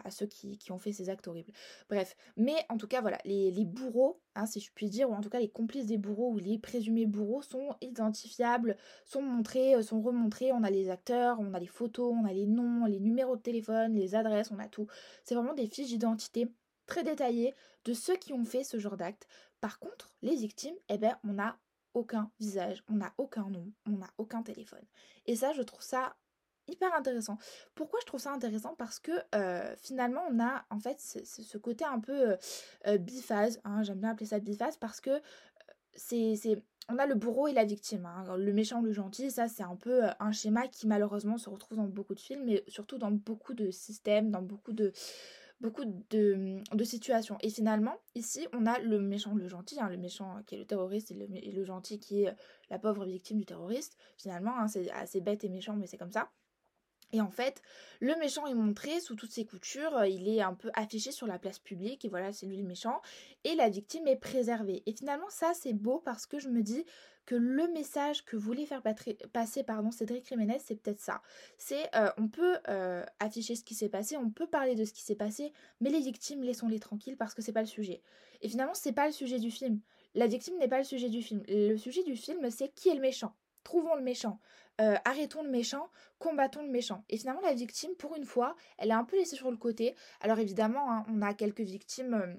à 0.05 0.11
ceux 0.11 0.27
qui, 0.27 0.71
ont 0.71 0.79
fait 0.79 0.93
ces 0.93 1.09
actes 1.09 1.27
horribles. 1.29 1.53
Bref, 1.89 2.17
mais 2.37 2.55
en 2.69 2.77
tout 2.77 2.87
cas, 2.87 3.01
voilà, 3.01 3.19
les, 3.25 3.65
bourreaux, 3.65 4.21
hein, 4.35 4.47
si 4.47 4.61
je 4.61 4.71
puis 4.75 4.89
dire, 4.91 5.11
ou 5.11 5.15
en 5.15 5.21
tout 5.21 5.31
cas 5.31 5.41
les 5.41 5.49
complices 5.49 5.87
des 5.87 5.97
bourreaux 5.97 6.33
ou 6.33 6.39
les 6.39 6.59
présumés 6.59 7.07
bourreaux 7.07 7.43
sont 7.43 7.75
identifiables, 7.81 8.77
sont 9.05 9.23
montrés, 9.23 9.75
euh, 9.75 9.83
sont 9.83 10.03
remontrés. 10.03 10.53
On 10.53 10.63
a 10.63 10.71
les 10.71 10.91
acteurs, 10.91 11.39
on 11.41 11.55
a 11.55 11.59
les 11.59 11.67
photos, 11.67 12.15
on 12.15 12.27
a 12.27 12.33
les 12.33 12.47
noms, 12.47 12.85
les 12.87 13.01
numéros 13.01 13.37
de 13.37 13.43
téléphone, 13.43 13.95
les 13.95 14.15
adresses, 14.15 14.51
on 14.51 14.59
a 14.59 14.69
tout. 14.69 14.87
C'est 15.25 15.35
vraiment 15.35 15.55
des 15.55 15.67
fiches 15.67 15.89
d'identité 15.89 16.49
très 16.87 17.05
détaillées 17.05 17.55
de 17.85 17.95
ceux 17.95 18.17
qui 18.17 18.33
ont 18.33 18.45
fait 18.45 18.65
ce 18.65 18.79
genre 18.79 18.97
d'acte 18.97 19.27
par 19.63 19.79
contre, 19.79 20.13
les 20.23 20.35
victimes, 20.35 20.75
eh 20.89 20.99
ben, 20.99 21.17
on 21.23 21.35
n'a 21.35 21.57
aucun 21.95 22.33
visage, 22.41 22.83
on 22.91 22.95
n'a 22.95 23.15
aucun 23.17 23.49
nom, 23.49 23.73
on 23.87 23.93
n'a 23.93 24.11
aucun 24.19 24.43
téléphone. 24.43 24.85
Et 25.27 25.37
ça, 25.37 25.53
je 25.53 25.63
trouve 25.63 25.83
ça 25.83 26.17
hyper 26.67 26.93
intéressant. 26.95 27.39
Pourquoi 27.77 28.01
je 28.03 28.07
trouve 28.07 28.21
ça 28.21 28.33
intéressant? 28.33 28.75
Parce 28.75 28.99
que 28.99 29.13
euh, 29.37 29.73
finalement, 29.77 30.23
on 30.31 30.41
a 30.41 30.65
en 30.71 30.81
fait 30.81 31.01
ce, 31.01 31.59
côté 31.59 31.85
un 31.85 32.01
peu 32.01 32.31
euh, 32.31 32.37
euh, 32.89 32.99
biphase, 32.99 33.61
hein, 33.63 33.85
j'aime 33.85 34.01
bien 34.01 34.11
appeler 34.11 34.27
ça 34.27 34.41
biphase, 34.41 34.77
parce 34.79 35.01
que 35.01 35.23
c'est 35.95 36.37
on 36.89 36.99
a 36.99 37.07
le 37.07 37.15
bourreau 37.15 37.47
et 37.47 37.53
la 37.53 37.65
victime, 37.65 38.07
hein. 38.07 38.37
le 38.37 38.53
méchant, 38.53 38.81
le 38.83 38.93
gentil, 38.93 39.31
ça 39.31 39.47
c'est 39.47 39.63
un 39.63 39.77
peu 39.77 40.03
un 40.19 40.33
schéma 40.33 40.67
qui 40.67 40.89
malheureusement 40.89 41.39
se 41.39 41.49
retrouve 41.49 41.79
dans 41.79 41.87
beaucoup 41.87 42.17
de 42.17 42.21
films, 42.21 42.45
mais 42.45 42.65
surtout 42.67 42.99
dans 42.99 43.13
beaucoup 43.13 43.55
de 43.55 43.71
systèmes, 43.71 44.33
dans 44.33 44.43
beaucoup 44.43 44.73
de, 44.73 44.93
beaucoup 45.63 45.85
de, 46.11 46.85
situations. 46.85 47.39
Et 47.41 47.49
finalement, 47.49 47.97
ici, 48.15 48.47
on 48.53 48.67
a 48.67 48.79
le 48.81 49.01
méchant, 49.01 49.35
le 49.35 49.49
gentil, 49.49 49.81
hein, 49.81 49.89
le 49.89 49.97
méchant 49.97 50.43
qui 50.47 50.57
est 50.57 50.59
le 50.59 50.67
terroriste 50.67 51.13
et 51.13 51.53
le, 51.53 51.65
gentil 51.65 52.01
qui 52.01 52.25
est 52.25 52.35
la 52.69 52.79
pauvre 52.79 53.07
victime 53.07 53.39
du 53.39 53.47
terroriste. 53.47 53.97
Finalement, 54.19 54.59
hein, 54.59 54.67
c'est 54.67 54.91
assez 54.91 55.21
bête 55.21 55.45
et 55.45 55.49
méchant, 55.49 55.77
mais 55.77 55.87
c'est 55.87 55.97
comme 55.97 56.11
ça. 56.11 56.31
Et 57.13 57.21
en 57.21 57.31
fait, 57.31 57.63
le 58.01 58.17
méchant 58.17 58.47
est 58.47 58.55
montré 58.55 58.99
sous 59.01 59.15
toutes 59.15 59.31
ses 59.31 59.45
coutures, 59.45 60.05
il 60.07 60.29
est 60.29 60.41
un 60.41 60.55
peu 60.55 60.71
affiché 60.75 61.13
sur 61.13 61.27
la 61.27 61.39
place 61.39 61.59
publique, 61.59 62.05
et 62.05 62.09
voilà, 62.09 62.33
c'est 62.33 62.47
lui 62.47 62.57
le 62.57 62.67
méchant, 62.67 63.01
et 63.45 63.55
la 63.55 63.69
victime 63.69 64.07
est 64.07 64.17
préservée. 64.17 64.83
Et 64.87 64.93
finalement, 64.93 65.29
ça, 65.29 65.53
c'est 65.55 65.75
beau 65.75 66.01
parce 66.05 66.27
que 66.27 66.39
je 66.39 66.49
me 66.49 66.63
dis 66.63 66.87
que 67.27 67.35
le 67.35 67.69
message 67.69 68.25
que 68.25 68.37
voulait 68.37 68.67
faire 68.67 68.83
passer 69.33 69.63
pardon, 69.63 69.91
Cédric 69.91 70.27
Jiménez, 70.27 70.59
c'est 70.59 70.75
peut-être 70.75 71.01
ça. 71.01 71.23
C'est, 71.57 71.95
euh, 71.95 72.11
on 72.17 72.29
peut 72.29 72.59
euh, 72.69 73.05
afficher 73.21 73.55
ce 73.55 73.63
qui 73.63 73.75
s'est 73.75 73.89
passé, 73.89 74.17
on 74.17 74.31
peut 74.31 74.47
parler 74.47 74.75
de 74.75 74.85
ce 74.85 74.93
qui 74.93 75.03
s'est 75.03 75.15
passé, 75.15 75.53
mais 75.81 75.91
les 75.91 76.01
victimes, 76.01 76.43
laissons-les 76.43 76.81
tranquilles 76.81 77.17
parce 77.17 77.35
que 77.35 77.43
c'est 77.43 77.53
pas 77.53 77.61
le 77.61 77.67
sujet. 77.67 78.03
Et 78.41 78.49
finalement, 78.49 78.75
c'est 78.75 78.93
pas 78.93 79.07
le 79.07 79.13
sujet 79.13 79.39
du 79.39 79.51
film. 79.51 79.81
La 80.15 80.27
victime 80.27 80.59
n'est 80.59 80.69
pas 80.69 80.79
le 80.79 80.85
sujet 80.85 81.09
du 81.09 81.23
film. 81.23 81.43
Le 81.49 81.77
sujet 81.77 82.03
du 82.03 82.17
film, 82.17 82.51
c'est 82.51 82.75
qui 82.75 82.89
est 82.89 82.95
le 82.95 83.01
méchant. 83.01 83.35
Trouvons 83.65 83.95
le 83.95 84.03
méchant. 84.03 84.39
Euh, 84.81 84.97
arrêtons 85.05 85.43
le 85.43 85.51
méchant, 85.51 85.91
combattons 86.19 86.63
le 86.63 86.71
méchant. 86.71 87.05
Et 87.11 87.19
finalement, 87.19 87.43
la 87.43 87.55
victime, 87.55 87.95
pour 87.97 88.17
une 88.17 88.25
fois, 88.25 88.57
elle 88.79 88.89
est 88.89 88.95
un 88.95 89.05
peu 89.05 89.17
laissée 89.17 89.37
sur 89.37 89.51
le 89.51 89.57
côté. 89.57 89.95
Alors 90.21 90.39
évidemment, 90.39 90.91
hein, 90.91 91.05
on 91.09 91.21
a 91.21 91.35
quelques 91.35 91.61
victimes 91.61 92.15
euh, 92.15 92.35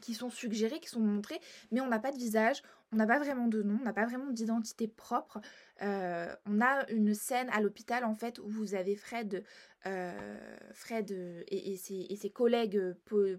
qui 0.00 0.14
sont 0.14 0.28
suggérées, 0.28 0.80
qui 0.80 0.88
sont 0.88 1.00
montrées, 1.00 1.40
mais 1.70 1.80
on 1.80 1.86
n'a 1.86 2.00
pas 2.00 2.10
de 2.10 2.16
visage, 2.16 2.62
on 2.92 2.96
n'a 2.96 3.06
pas 3.06 3.18
vraiment 3.18 3.46
de 3.46 3.62
nom, 3.62 3.78
on 3.80 3.84
n'a 3.84 3.92
pas 3.92 4.06
vraiment 4.06 4.30
d'identité 4.32 4.88
propre. 4.88 5.40
Euh, 5.82 6.34
on 6.46 6.60
a 6.60 6.90
une 6.90 7.14
scène 7.14 7.48
à 7.50 7.60
l'hôpital 7.60 8.04
en 8.04 8.14
fait 8.14 8.38
où 8.40 8.48
vous 8.48 8.74
avez 8.74 8.96
Fred, 8.96 9.44
Fred 10.72 11.44
et, 11.48 11.76
ses, 11.76 12.30
collègues 12.30 12.94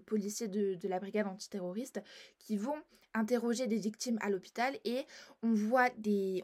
policiers 0.06 0.48
de, 0.48 0.74
de, 0.74 0.88
la 0.88 0.98
brigade 0.98 1.26
antiterroriste 1.26 2.02
qui 2.38 2.56
vont 2.56 2.82
interroger 3.14 3.66
des 3.66 3.78
victimes 3.78 4.18
à 4.20 4.30
l'hôpital 4.30 4.76
et 4.84 5.04
on 5.42 5.52
voit, 5.52 5.90
des, 5.96 6.42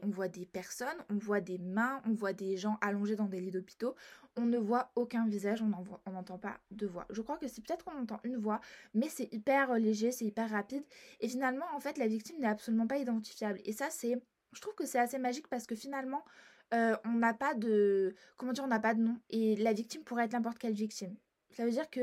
personnes, 0.52 0.88
on 1.11 1.16
voit 1.16 1.40
des 1.40 1.59
mains, 1.59 2.00
on 2.06 2.12
voit 2.12 2.33
des 2.33 2.56
gens 2.56 2.78
allongés 2.80 3.16
dans 3.16 3.26
des 3.26 3.40
lits 3.40 3.50
d'hôpitaux, 3.50 3.94
on 4.37 4.46
ne 4.46 4.59
voit 4.59 4.90
aucun 4.94 5.26
visage, 5.26 5.62
on 5.62 6.11
n'entend 6.11 6.38
pas 6.38 6.59
de 6.70 6.87
voix. 6.87 7.06
Je 7.11 7.20
crois 7.20 7.37
que 7.37 7.48
c'est 7.48 7.64
peut-être 7.64 7.85
qu'on 7.85 7.98
entend 7.98 8.20
une 8.24 8.37
voix, 8.37 8.61
mais 8.94 9.09
c'est 9.09 9.33
hyper 9.33 9.74
léger, 9.74 10.12
c'est 10.12 10.24
hyper 10.24 10.48
rapide 10.50 10.85
et 11.20 11.28
finalement 11.28 11.66
en 11.74 11.80
fait 11.80 11.98
la 11.98 12.06
victime 12.06 12.38
n'est 12.38 12.46
absolument 12.46 12.87
pas 12.87 12.98
identifiable 12.98 13.61
et 13.64 13.72
ça 13.72 13.88
c'est, 13.90 14.20
je 14.52 14.61
trouve 14.61 14.74
que 14.74 14.87
c'est 14.87 14.98
assez 14.98 15.18
magique 15.18 15.48
parce 15.48 15.66
que 15.66 15.74
finalement 15.74 16.24
euh, 16.72 16.96
on 17.04 17.12
n'a 17.14 17.35
pas 17.35 17.54
de, 17.54 18.14
comment 18.37 18.52
dire, 18.52 18.64
on 18.64 18.68
n'a 18.68 18.78
pas 18.78 18.94
de 18.94 19.00
nom 19.00 19.18
et 19.28 19.56
la 19.56 19.72
victime 19.72 20.02
pourrait 20.04 20.24
être 20.24 20.33
n'importe 20.33 20.59
quelle 20.59 20.72
victime. 20.72 21.16
Ça 21.52 21.64
veut 21.64 21.70
dire 21.70 21.90
que 21.90 22.00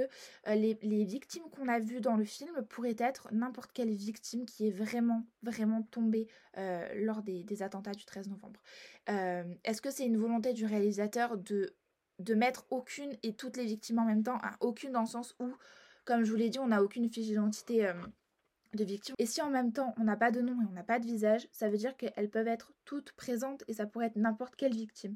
euh, 0.48 0.56
les, 0.56 1.04
victimes 1.06 1.44
qu'on 1.52 1.68
a 1.68 1.80
vues 1.80 2.02
dans 2.02 2.16
le 2.16 2.26
film 2.26 2.64
pourraient 2.70 2.96
être 2.98 3.30
n'importe 3.32 3.72
quelle 3.74 3.94
victime 3.94 4.46
qui 4.46 4.68
est 4.68 4.72
vraiment, 4.72 5.26
vraiment 5.44 5.84
tombée 5.84 6.28
euh, 6.58 6.88
lors 6.96 7.22
des, 7.22 7.64
attentats 7.64 7.94
du 7.94 8.06
13 8.06 8.30
novembre. 8.30 8.62
Euh, 9.10 9.44
est-ce 9.64 9.82
que 9.82 9.90
c'est 9.90 10.06
une 10.06 10.18
volonté 10.18 10.54
du 10.54 10.66
réalisateur 10.66 11.38
de, 11.38 11.74
de 12.20 12.34
mettre 12.36 12.66
aucune 12.70 13.16
et 13.24 13.34
toutes 13.34 13.58
les 13.58 13.66
victimes 13.66 14.00
en 14.00 14.06
même 14.06 14.24
temps 14.24 14.40
Aucune 14.60 14.92
dans 14.92 15.02
le 15.02 15.08
sens 15.08 15.36
où, 15.40 15.50
comme 16.06 16.24
je 16.24 16.32
vous 16.32 16.38
l'ai 16.38 16.50
dit, 16.50 16.60
on 16.60 16.68
n'a 16.68 16.84
aucune 16.84 17.10
fiche 17.10 17.28
d'identité 17.28 17.92
de 18.74 18.84
victimes. 18.84 19.16
Et 19.18 19.26
si 19.26 19.42
en 19.42 19.50
même 19.50 19.72
temps 19.72 19.94
on 19.98 20.04
n'a 20.04 20.18
pas 20.18 20.32
de 20.32 20.42
nom 20.42 20.54
et 20.62 20.66
on 20.70 20.74
n'a 20.74 20.84
pas 20.84 21.00
de 21.00 21.06
visage, 21.06 21.48
ça 21.52 21.70
veut 21.70 21.78
dire 21.78 21.96
qu'elles 21.98 22.30
peuvent 22.30 22.48
être 22.48 22.74
toutes 22.86 23.12
présentes 23.14 23.64
et 23.68 23.74
ça 23.74 23.86
pourrait 23.86 24.08
être 24.08 24.18
n'importe 24.18 24.56
quelle 24.56 24.76
victime. 24.76 25.16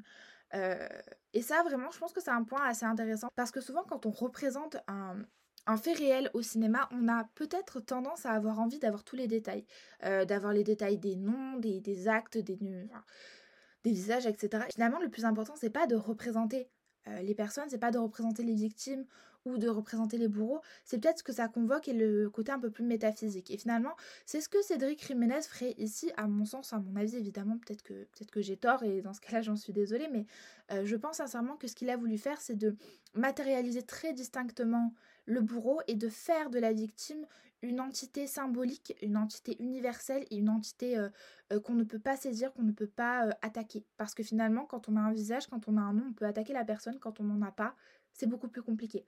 Euh, 0.54 0.88
et 1.32 1.42
ça, 1.42 1.62
vraiment, 1.62 1.90
je 1.90 1.98
pense 1.98 2.12
que 2.12 2.20
c'est 2.20 2.30
un 2.30 2.44
point 2.44 2.62
assez 2.62 2.84
intéressant 2.84 3.28
parce 3.36 3.50
que 3.50 3.60
souvent, 3.60 3.84
quand 3.84 4.06
on 4.06 4.10
représente 4.10 4.76
un, 4.88 5.76
fait 5.76 5.92
réel 5.92 6.30
au 6.34 6.42
cinéma, 6.42 6.88
on 6.92 7.08
a 7.08 7.24
peut-être 7.34 7.80
tendance 7.80 8.26
à 8.26 8.32
avoir 8.32 8.60
envie 8.60 8.78
d'avoir 8.78 9.04
tous 9.04 9.16
les 9.16 9.26
détails, 9.26 9.64
euh, 10.04 10.24
d'avoir 10.24 10.52
les 10.52 10.64
détails 10.64 10.98
des 10.98 11.16
noms, 11.16 11.56
des, 11.58 12.08
actes, 12.08 12.38
des, 12.38 12.56
des 12.56 13.90
visages, 13.90 14.26
etc. 14.26 14.64
Finalement, 14.70 15.00
le 15.00 15.08
plus 15.08 15.24
important, 15.24 15.54
c'est 15.56 15.70
pas 15.70 15.86
de 15.86 15.96
représenter 15.96 16.68
euh, 17.08 17.22
les 17.22 17.34
personnes, 17.34 17.68
c'est 17.68 17.78
pas 17.78 17.90
de 17.90 17.98
représenter 17.98 18.42
les 18.42 18.54
victimes 18.54 19.06
ou 19.44 19.58
de 19.58 19.68
représenter 19.68 20.18
les 20.18 20.28
bourreaux, 20.28 20.60
c'est 20.84 20.98
peut-être 21.00 21.18
ce 21.18 21.22
que 21.22 21.32
ça 21.32 21.48
convoque 21.48 21.88
et 21.88 21.92
le 21.92 22.30
côté 22.30 22.52
un 22.52 22.58
peu 22.58 22.70
plus 22.70 22.84
métaphysique. 22.84 23.50
Et 23.50 23.56
finalement, 23.56 23.94
c'est 24.26 24.40
ce 24.40 24.48
que 24.48 24.62
Cédric 24.62 25.06
Jiménez 25.06 25.42
ferait 25.42 25.74
ici, 25.78 26.10
à 26.16 26.28
mon 26.28 26.44
sens, 26.44 26.72
à 26.72 26.78
mon 26.78 26.96
avis 26.96 27.16
évidemment, 27.16 27.58
peut-être 27.58 27.82
que, 27.82 28.40
j'ai 28.40 28.56
tort 28.56 28.82
et 28.82 29.02
dans 29.02 29.12
ce 29.12 29.20
cas-là 29.20 29.42
j'en 29.42 29.56
suis 29.56 29.72
désolée, 29.72 30.08
mais 30.12 30.26
euh, 30.72 30.84
je 30.84 30.96
pense 30.96 31.16
sincèrement 31.16 31.56
que 31.56 31.68
ce 31.68 31.74
qu'il 31.74 31.90
a 31.90 31.96
voulu 31.96 32.18
faire, 32.18 32.40
c'est 32.40 32.56
de 32.56 32.76
matérialiser 33.14 33.82
très 33.82 34.12
distinctement 34.12 34.94
le 35.26 35.40
bourreau 35.40 35.80
et 35.86 35.94
de 35.94 36.08
faire 36.08 36.50
de 36.50 36.58
la 36.58 36.72
victime 36.72 37.26
une 37.62 37.80
entité 37.80 38.26
symbolique, 38.26 38.96
une 39.02 39.16
entité 39.16 39.56
universelle 39.62 40.24
et 40.30 40.36
une 40.36 40.48
entité 40.48 40.98
euh, 40.98 41.08
euh, 41.52 41.60
qu'on 41.60 41.74
ne 41.74 41.84
peut 41.84 42.00
pas 42.00 42.16
saisir, 42.16 42.52
qu'on 42.52 42.64
ne 42.64 42.72
peut 42.72 42.88
pas 42.88 43.28
attaquer. 43.40 43.84
Parce 43.96 44.14
que 44.14 44.22
finalement, 44.24 44.66
quand 44.66 44.88
on 44.88 44.96
a 44.96 45.00
un 45.00 45.12
visage, 45.12 45.46
quand 45.46 45.68
on 45.68 45.76
a 45.76 45.80
un 45.80 45.92
nom, 45.92 46.06
on 46.10 46.12
peut 46.12 46.26
attaquer 46.26 46.52
la 46.52 46.64
personne, 46.64 46.98
quand 46.98 47.20
on 47.20 47.24
n'en 47.24 47.40
a 47.42 47.52
pas, 47.52 47.76
c'est 48.12 48.26
beaucoup 48.26 48.48
plus 48.48 48.62
compliqué. 48.62 49.06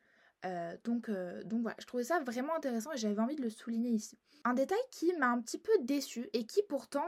Donc, 0.84 1.10
donc 1.44 1.62
voilà, 1.62 1.76
je 1.80 1.86
trouvais 1.86 2.04
ça 2.04 2.20
vraiment 2.20 2.54
intéressant 2.54 2.92
et 2.92 2.96
j'avais 2.96 3.20
envie 3.20 3.36
de 3.36 3.42
le 3.42 3.50
souligner 3.50 3.90
ici. 3.90 4.18
Un 4.44 4.54
détail 4.54 4.78
qui 4.90 5.12
m'a 5.14 5.28
un 5.28 5.40
petit 5.40 5.58
peu 5.58 5.72
déçu 5.82 6.28
et 6.32 6.44
qui 6.44 6.62
pourtant 6.62 7.06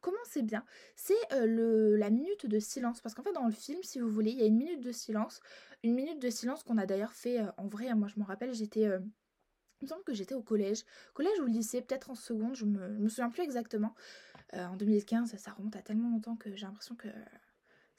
commençait 0.00 0.42
bien, 0.42 0.64
c'est 0.96 1.14
le 1.46 1.96
la 1.96 2.10
minute 2.10 2.46
de 2.46 2.58
silence. 2.58 3.00
Parce 3.00 3.14
qu'en 3.14 3.22
fait, 3.22 3.32
dans 3.32 3.46
le 3.46 3.52
film, 3.52 3.82
si 3.82 4.00
vous 4.00 4.08
voulez, 4.08 4.30
il 4.32 4.38
y 4.38 4.42
a 4.42 4.46
une 4.46 4.56
minute 4.56 4.80
de 4.80 4.92
silence. 4.92 5.40
Une 5.82 5.94
minute 5.94 6.20
de 6.20 6.30
silence 6.30 6.62
qu'on 6.62 6.78
a 6.78 6.86
d'ailleurs 6.86 7.12
fait 7.12 7.40
en 7.56 7.66
vrai. 7.66 7.92
Moi, 7.94 8.08
je 8.08 8.20
me 8.20 8.24
rappelle, 8.24 8.52
j'étais. 8.54 8.82
il 8.82 9.84
me 9.84 9.88
semble 9.88 10.04
que 10.04 10.14
j'étais 10.14 10.34
au 10.34 10.42
collège. 10.42 10.84
Collège 11.14 11.38
ou 11.40 11.46
lycée, 11.46 11.82
peut-être 11.82 12.10
en 12.10 12.14
seconde, 12.14 12.54
je 12.54 12.64
me, 12.64 12.88
me 12.88 13.08
souviens 13.08 13.30
plus 13.30 13.42
exactement. 13.42 13.94
en 14.52 14.76
2015, 14.76 15.36
ça 15.36 15.50
remonte 15.52 15.76
à 15.76 15.82
tellement 15.82 16.10
longtemps 16.10 16.36
que 16.36 16.54
j'ai 16.54 16.66
l'impression 16.66 16.94
que 16.94 17.08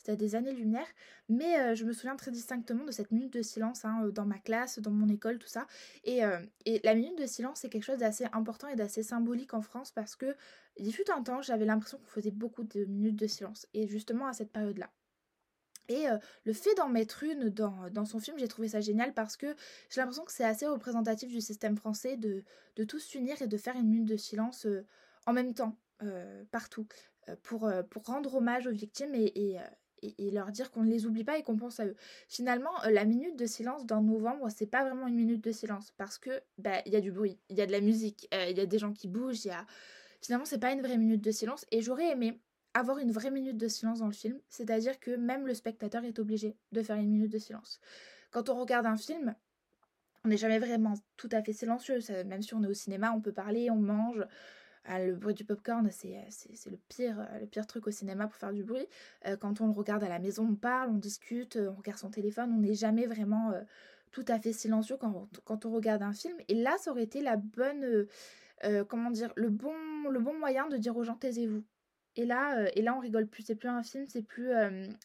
c'était 0.04 0.18
des 0.18 0.36
années-lumière, 0.36 0.86
mais 1.30 1.58
euh, 1.60 1.76
je 1.76 1.86
me 1.86 1.94
souviens 1.94 2.18
très 2.18 2.30
distinctement 2.30 2.84
de 2.84 2.92
cette 2.92 3.12
minute 3.12 3.32
de 3.32 3.42
silence 3.42 3.86
hein, 3.86 4.04
euh, 4.04 4.12
dans 4.12 4.26
ma 4.26 4.38
classe, 4.38 4.80
dans 4.80 4.92
mon 4.92 5.08
école, 5.08 5.40
tout 5.40 5.48
ça. 5.48 5.66
Euh, 6.08 6.46
et, 6.66 6.82
la 6.84 6.94
minute 6.94 7.18
de 7.18 7.26
silence, 7.26 7.60
c'est 7.62 7.70
quelque 7.70 7.86
chose 7.86 8.00
d'assez 8.00 8.26
important 8.34 8.68
et 8.68 8.76
d'assez 8.76 9.02
symbolique 9.02 9.54
en 9.54 9.62
France 9.62 9.92
parce 9.92 10.18
que, 10.18 10.36
il 10.76 10.94
fut 10.94 11.10
un 11.10 11.24
temps, 11.24 11.42
j'avais 11.42 11.64
l'impression 11.64 12.00
qu'on 12.00 12.10
faisait 12.10 12.32
beaucoup 12.32 12.64
de 12.64 12.84
minutes 12.84 13.16
de 13.16 13.28
silence, 13.28 13.66
et 13.74 13.88
justement 13.88 14.28
à 14.28 14.34
cette 14.34 14.52
période-là. 14.52 14.92
Et 15.90 16.06
le 16.46 16.54
fait 16.54 16.74
d'en 16.76 16.88
mettre 16.88 17.24
une 17.24 17.50
dans, 17.50 17.90
dans 17.92 18.06
son 18.06 18.20
film, 18.20 18.38
j'ai 18.40 18.48
trouvé 18.48 18.70
ça 18.70 18.80
génial 18.80 19.14
parce 19.14 19.36
que 19.36 19.54
j'ai 19.90 20.00
l'impression 20.00 20.24
que 20.24 20.32
c'est 20.32 20.46
assez 20.46 20.66
représentatif 20.66 21.30
du 21.30 21.42
système 21.42 21.76
français 21.76 22.16
de, 22.16 22.44
de 22.78 22.84
tous 22.86 23.00
s'unir 23.00 23.40
et 23.42 23.48
de 23.48 23.58
faire 23.58 23.76
une 23.76 23.90
minute 23.90 24.08
de 24.08 24.16
silence 24.16 24.66
en 25.28 25.34
même 25.34 25.54
temps, 25.54 25.78
partout, 26.52 26.88
pour, 27.44 27.72
pour 27.90 28.04
rendre 28.06 28.34
hommage 28.36 28.66
aux 28.66 28.72
victimes 28.72 29.14
et, 29.14 29.32
et, 29.36 29.60
leur 30.32 30.52
dire 30.52 30.72
qu'on 30.72 30.84
ne 30.84 30.90
les 30.90 31.06
oublie 31.06 31.24
pas 31.24 31.38
et 31.38 31.44
qu'on 31.44 31.58
pense 31.58 31.80
à 31.80 31.86
eux. 31.86 31.96
Finalement, 32.28 32.72
euh, 32.86 32.90
la 32.90 33.06
minute 33.06 33.38
de 33.38 33.46
silence 33.46 33.86
dans 33.86 34.02
novembre, 34.02 34.48
c'est 34.56 34.68
pas 34.68 34.84
vraiment 34.84 35.08
une 35.08 35.16
minute 35.16 35.44
de 35.44 35.52
silence 35.52 35.92
parce 35.98 36.18
que 36.18 36.42
bah 36.58 36.82
il 36.86 36.94
y 36.94 36.96
a 36.96 37.02
du 37.02 37.12
bruit, 37.12 37.40
il 37.50 37.58
y 37.58 37.62
a 37.62 37.66
de 37.66 37.72
la 37.72 37.82
musique, 37.82 38.28
euh, 38.34 38.48
il 38.50 38.58
y 38.58 38.62
a 38.62 38.66
des 38.66 38.80
gens 38.80 38.94
qui 38.94 39.08
bougent, 39.08 39.46
il 39.46 39.50
y 39.50 39.52
a 39.52 39.66
finalement 40.22 40.46
c'est 40.46 40.60
pas 40.60 40.72
une 40.72 40.82
vraie 40.82 40.98
minute 40.98 41.22
de 41.22 41.32
silence 41.32 41.66
et 41.72 41.82
j'aurais 41.82 42.12
aimé 42.12 42.40
avoir 42.74 42.98
une 42.98 43.12
vraie 43.12 43.32
minute 43.32 43.58
de 43.58 43.68
silence 43.68 44.00
dans 44.00 44.08
le 44.08 44.14
film, 44.14 44.40
c'est-à-dire 44.50 45.00
que 45.00 45.12
même 45.12 45.46
le 45.46 45.54
spectateur 45.54 46.04
est 46.06 46.18
obligé 46.20 46.58
de 46.72 46.82
faire 46.82 46.96
une 46.96 47.10
minute 47.10 47.32
de 47.32 47.38
silence. 47.38 47.80
Quand 48.32 48.50
on 48.50 48.60
regarde 48.60 48.88
un 48.88 48.98
film, 48.98 49.36
on 50.26 50.30
n'est 50.30 50.38
jamais 50.38 50.58
vraiment 50.58 50.94
tout 51.18 51.30
à 51.32 51.44
fait 51.44 51.54
silencieux, 51.54 52.00
même 52.26 52.42
si 52.42 52.54
on 52.56 52.64
est 52.64 52.68
au 52.68 52.74
cinéma, 52.74 53.12
on 53.12 53.22
peut 53.22 53.34
parler, 53.34 53.70
on 53.70 53.76
mange, 53.76 54.26
ah, 54.86 55.00
le 55.00 55.16
bruit 55.16 55.34
du 55.34 55.46
popcorn, 55.46 55.90
c'est, 55.92 56.18
c'est, 56.30 56.70
le, 56.70 56.78
pire, 56.90 57.18
euh, 57.20 57.40
le 57.40 57.46
pire 57.46 57.66
truc 57.66 57.88
au 57.88 57.92
cinéma 57.92 58.28
pour 58.28 58.36
faire 58.36 58.52
du 58.52 58.64
bruit. 58.64 58.86
Euh, 59.26 59.38
quand 59.38 59.62
on 59.62 59.68
le 59.68 59.72
regarde 59.72 60.04
à 60.04 60.10
la 60.10 60.20
maison, 60.20 60.46
on 60.52 60.56
parle, 60.56 60.90
on 60.90 60.98
discute, 60.98 61.56
on 61.58 61.76
regarde 61.76 62.00
son 62.00 62.10
téléphone, 62.10 62.52
on 62.52 62.60
n'est 62.60 62.74
jamais 62.74 63.06
vraiment 63.08 63.52
euh, 63.52 63.62
tout 64.12 64.26
à 64.28 64.40
fait 64.40 64.52
silencieux 64.52 64.98
quand, 64.98 65.30
quand, 65.46 65.66
on 65.66 65.72
regarde 65.72 66.04
un 66.04 66.12
film. 66.12 66.36
Et 66.50 66.56
là, 66.56 66.76
ça 66.80 66.92
aurait 66.92 67.04
été 67.04 67.22
la 67.22 67.38
bonne, 67.38 68.08
comment 68.90 69.10
dire, 69.10 69.32
le 69.36 69.50
bon, 69.50 69.74
le 70.10 70.20
bon 70.20 70.38
moyen 70.38 70.68
de 70.68 70.78
dire 70.78 70.96
aux 70.98 71.04
gens 71.04 71.16
taisez-vous. 71.16 71.64
Et 72.16 72.26
là, 72.26 72.68
et 72.76 72.84
là, 72.84 72.96
on 72.96 73.00
rigole 73.00 73.26
plus. 73.26 73.44
C'est 73.44 73.56
plus 73.56 73.70
un 73.70 73.82
film, 73.82 74.06
c'est 74.08 74.22
plus, 74.22 74.52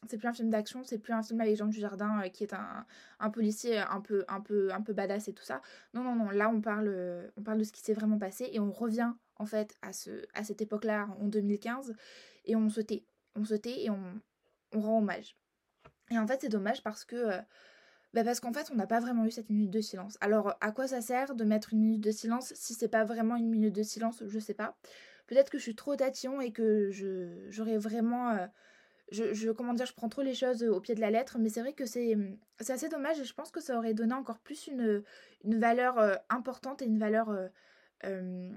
c'est 0.09 0.19
plus 0.19 0.29
un 0.29 0.35
film 0.35 0.51
d'action, 0.51 0.83
c'est 0.85 0.99
plus 0.99 1.14
un 1.14 1.23
film 1.23 1.41
avec 1.41 1.57
Jean 1.57 1.67
Dujardin 1.67 2.29
qui 2.29 2.45
est 2.45 2.53
un, 2.53 2.85
un, 3.21 3.31
policier 3.31 3.79
un 3.79 4.01
peu, 4.03 4.25
un 4.29 4.41
peu, 4.43 4.71
un 4.73 4.83
peu 4.83 4.93
badass 4.93 5.29
et 5.29 5.33
tout 5.33 5.45
ça. 5.45 5.62
Non, 5.95 6.03
non, 6.03 6.14
non. 6.17 6.31
Là, 6.31 6.51
on 6.51 6.61
parle, 6.61 7.31
on 7.38 7.43
parle 7.43 7.59
de 7.59 7.64
ce 7.64 7.73
qui 7.73 7.81
s'est 7.81 7.95
vraiment 7.95 8.19
passé 8.19 8.51
et 8.53 8.61
on 8.61 8.71
revient 8.71 9.12
en 9.38 9.46
fait 9.46 9.74
à, 9.83 9.92
ce, 9.92 10.24
à 10.35 10.44
cette 10.44 10.61
époque-là 10.61 11.09
en 11.20 11.27
2015 11.27 11.94
et 12.44 12.57
on 12.57 12.68
se 12.68 12.81
tait. 12.81 13.05
On 13.37 13.44
se 13.44 13.55
et 13.55 13.90
on, 13.90 14.20
rend 14.72 14.98
hommage. 14.98 15.37
Et 16.11 16.18
en 16.18 16.27
fait, 16.27 16.40
c'est 16.40 16.48
dommage 16.48 16.83
parce 16.83 17.05
que. 17.05 17.31
bah 18.12 18.24
parce 18.24 18.40
qu'en 18.40 18.53
fait, 18.53 18.70
on 18.72 18.74
n'a 18.74 18.87
pas 18.87 19.01
vraiment 19.01 19.24
eu 19.24 19.31
cette 19.31 19.51
minute 19.51 19.70
de 19.70 19.81
silence. 19.81 20.18
Alors, 20.20 20.57
à 20.61 20.72
quoi 20.72 20.88
ça 20.88 21.01
sert 21.01 21.35
de 21.35 21.44
mettre 21.44 21.72
une 21.72 21.81
minute 21.81 22.01
de 22.01 22.11
silence 22.11 22.53
si 22.55 22.74
c'est 22.74 22.88
pas 22.88 23.05
vraiment 23.05 23.37
une 23.37 23.48
minute 23.48 23.74
de 23.74 23.83
silence 23.83 24.22
Je 24.27 24.38
sais 24.38 24.55
pas. 24.55 24.77
Peut-être 25.27 25.51
que 25.51 25.59
je 25.59 25.62
suis 25.62 25.77
trop 25.77 25.94
tatillon 25.94 26.40
et 26.40 26.53
que 26.53 26.90
j'aurais 27.51 27.77
vraiment 27.77 28.31
euh, 28.31 28.46
je, 29.12 29.35
je, 29.35 29.51
comment 29.51 29.74
dire 29.74 29.87
je 29.87 29.94
prends 29.94 30.09
trop 30.09 30.22
les 30.22 30.35
choses 30.35 30.62
au 30.64 30.81
pied 30.81 30.94
de 30.94 31.01
la 31.01 31.11
lettre 31.11 31.38
mais 31.38 31.48
c'est 31.51 31.61
vrai 31.61 31.74
que 31.74 31.87
c'est 31.87 32.16
assez 32.59 32.88
dommage 32.88 33.20
et 33.20 33.24
je 33.24 33.35
pense 33.35 33.51
que 33.51 33.61
ça 33.61 33.77
aurait 33.77 33.94
donné 33.94 34.14
encore 34.14 34.38
plus 34.38 34.68
une 34.68 35.03
valeur 35.44 35.98
euh, 35.98 36.14
importante 36.31 36.83
et 36.83 36.87
une 36.87 36.98
valeur 36.98 37.31
euh, 38.05 38.51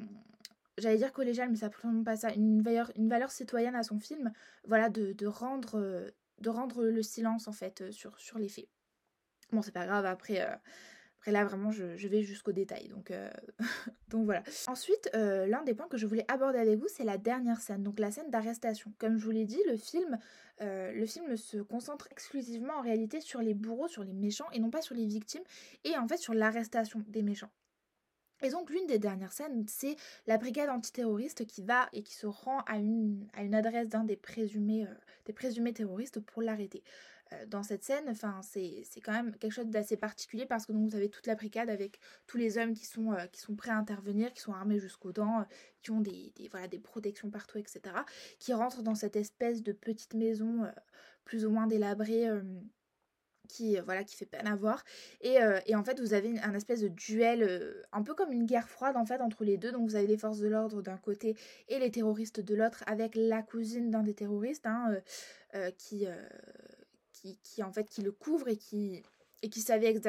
j'allais 0.82 0.98
dire 0.98 1.13
collégiale 1.13 1.50
mais 1.50 1.58
ça 1.58 1.70
ne 1.84 2.04
pas 2.04 2.17
ça 2.17 2.34
une 2.34 2.62
valeur 2.62 2.91
une 2.96 3.10
valeur 3.10 3.32
citoyenne 3.32 3.76
à 3.76 3.84
son 3.84 4.00
film 4.00 4.32
voilà 4.65 4.89
de, 4.89 5.13
de 5.13 5.28
rendre 5.28 6.84
le 6.84 7.02
silence 7.04 7.48
en 7.48 7.54
fait 7.54 7.91
sur 7.91 8.20
sur 8.20 8.38
les 8.39 8.50
faits 8.50 8.67
bon 9.52 9.62
c'est 9.62 9.72
pas 9.72 9.86
grave 9.86 10.06
après 10.06 10.41
après 11.22 11.32
là 11.32 11.46
vraiment 11.46 11.70
je, 11.70 12.08
vais 12.08 12.24
jusqu'au 12.24 12.52
détail 12.52 12.88
donc, 12.88 13.12
euh, 13.12 13.30
donc 14.08 14.26
voilà. 14.26 14.41
Ensuite 14.65 15.08
euh, 15.13 15.46
l'un 15.46 15.62
des 15.62 15.76
points 15.76 15.88
que 15.88 15.98
je 15.98 16.08
voulais 16.08 16.26
aborder 16.28 16.58
avec 16.58 16.80
vous 16.80 16.88
c'est 16.88 17.04
la 17.04 17.20
dernière 17.20 17.62
scène, 17.62 17.84
donc 17.84 18.00
la 18.00 18.10
scène 18.10 18.32
d'arrestation. 18.32 18.91
Comme 18.98 19.17
je 19.17 19.24
vous 19.24 19.30
l'ai 19.30 19.46
dit 19.46 19.62
le 19.67 19.78
film, 19.78 20.17
euh, 20.62 20.91
le 20.91 21.06
film 21.06 21.38
se 21.38 21.58
concentre 21.58 22.08
exclusivement 22.10 22.74
en 22.74 22.82
réalité 22.82 23.22
sur 23.22 23.39
les 23.39 23.54
bourreaux, 23.54 23.88
sur 23.88 24.04
les 24.04 24.13
méchants 24.13 24.50
et 24.52 24.60
non 24.60 24.72
pas 24.72 24.82
sur 24.82 24.96
les 24.96 25.06
victimes 25.06 25.44
et 25.84 25.96
en 25.96 26.08
fait 26.08 26.17
sur 26.17 26.34
l'arrestation 26.34 27.04
des 27.08 27.22
méchants. 27.22 27.52
Et 28.42 28.50
donc 28.50 28.70
l'une 28.70 28.88
des 28.88 29.00
dernières 29.00 29.34
scènes, 29.34 29.66
c'est 29.68 29.96
la 30.28 30.38
brigade 30.38 30.70
antiterroriste 30.70 31.46
qui 31.46 31.64
va 31.64 31.90
et 31.94 32.04
qui 32.04 32.14
se 32.14 32.28
rend 32.28 32.60
à 32.68 32.78
une, 32.78 33.28
adresse 33.54 33.90
d'un 33.90 34.04
des 34.04 34.16
présumés, 34.16 34.88
des 35.26 35.34
présumés 35.34 35.74
terroristes 35.74 36.20
pour 36.20 36.42
l'arrêter. 36.42 36.84
Euh, 37.34 37.46
dans 37.48 37.64
cette 37.64 37.84
scène, 37.84 38.14
c'est 38.44 39.02
quand 39.02 39.12
même 39.12 39.36
quelque 39.38 39.52
chose 39.52 39.68
d'assez 39.68 39.98
particulier 39.98 40.46
parce 40.46 40.66
que 40.66 40.74
donc, 40.74 40.90
vous 40.90 40.96
avez 40.96 41.10
toute 41.10 41.28
la 41.28 41.36
brigade 41.36 41.70
avec 41.70 42.00
tous 42.28 42.38
les 42.38 42.58
hommes 42.58 42.74
qui 42.74 42.86
sont, 42.86 43.14
euh, 43.14 43.26
prêts 43.58 43.72
à 43.72 43.78
intervenir, 43.78 44.34
qui 44.34 44.42
sont 44.42 44.54
armés 44.54 44.80
jusqu'aux 44.80 45.12
dents, 45.12 45.42
euh, 45.42 45.44
qui 45.82 45.92
ont 45.92 46.02
des, 46.02 46.34
voilà, 46.52 46.68
des 46.68 46.80
protections 46.80 47.30
partout, 47.30 47.58
etc., 47.58 47.82
qui 48.40 48.54
rentrent 48.54 48.82
dans 48.84 48.96
cette 48.96 49.16
espèce 49.16 49.62
de 49.64 49.72
petite 49.72 50.14
maison 50.14 50.72
plus 51.26 51.46
ou 51.46 51.50
moins 51.50 51.68
délabrée. 51.68 52.28
Qui 53.52 53.78
voilà 53.80 54.04
qui 54.04 54.16
fait 54.16 54.26
peine 54.26 54.48
à 54.48 54.56
voir. 54.56 54.84
Et, 55.22 55.38
et 55.66 55.76
en 55.76 55.84
fait 55.84 56.00
vous 56.00 56.14
avez 56.14 56.40
un 56.40 56.54
espèce 56.54 56.82
de 56.82 56.88
duel 56.88 57.84
un 57.92 58.02
peu 58.02 58.14
comme 58.14 58.32
une 58.32 58.46
guerre 58.46 58.70
froide 58.70 58.96
en 58.98 59.06
fait 59.06 59.22
entre 59.22 59.44
les 59.44 59.58
deux. 59.58 59.72
Donc 59.72 59.90
vous 59.90 59.96
avez 59.96 60.08
les 60.08 60.18
forces 60.18 60.40
de 60.40 60.48
l'ordre 60.48 60.82
d'un 60.82 60.98
côté 60.98 61.36
et 61.70 61.80
les 61.80 61.92
terroristes 61.92 62.40
de 62.40 62.56
l'autre 62.56 62.84
avec 62.88 63.14
la 63.16 63.42
cousine 63.44 63.92
d'un 63.92 64.04
des 64.04 64.14
terroristes 64.14 64.66
hein, 64.66 64.96
qui 65.78 66.08
qui, 67.44 67.64
en 67.64 67.72
fait 67.72 67.88
qui 67.88 68.02
le 68.02 68.12
couvre 68.12 68.48
et 68.48 68.58
qui 68.58 69.04
et 69.44 69.50
qui 69.50 69.62
savait 69.62 70.00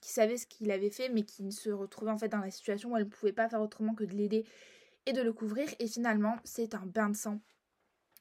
qui 0.00 0.10
savait 0.10 0.36
ce 0.36 0.46
qu'il 0.46 0.70
avait 0.70 0.90
fait 0.90 1.08
mais 1.08 1.22
qui 1.22 1.50
se 1.52 1.70
retrouvait 1.70 2.10
en 2.10 2.18
fait 2.18 2.28
dans 2.28 2.38
la 2.38 2.50
situation 2.50 2.92
où 2.92 2.96
elle 2.96 3.04
ne 3.04 3.08
pouvait 3.08 3.32
pas 3.32 3.48
faire 3.48 3.60
autrement 3.60 3.94
que 3.94 4.04
de 4.04 4.14
l'aider 4.14 4.44
et 5.06 5.12
de 5.12 5.22
le 5.22 5.32
couvrir. 5.32 5.68
Et 5.78 5.86
finalement 5.86 6.36
c'est 6.44 6.74
un 6.74 6.86
bain 6.86 7.10
de 7.10 7.16
sang 7.16 7.40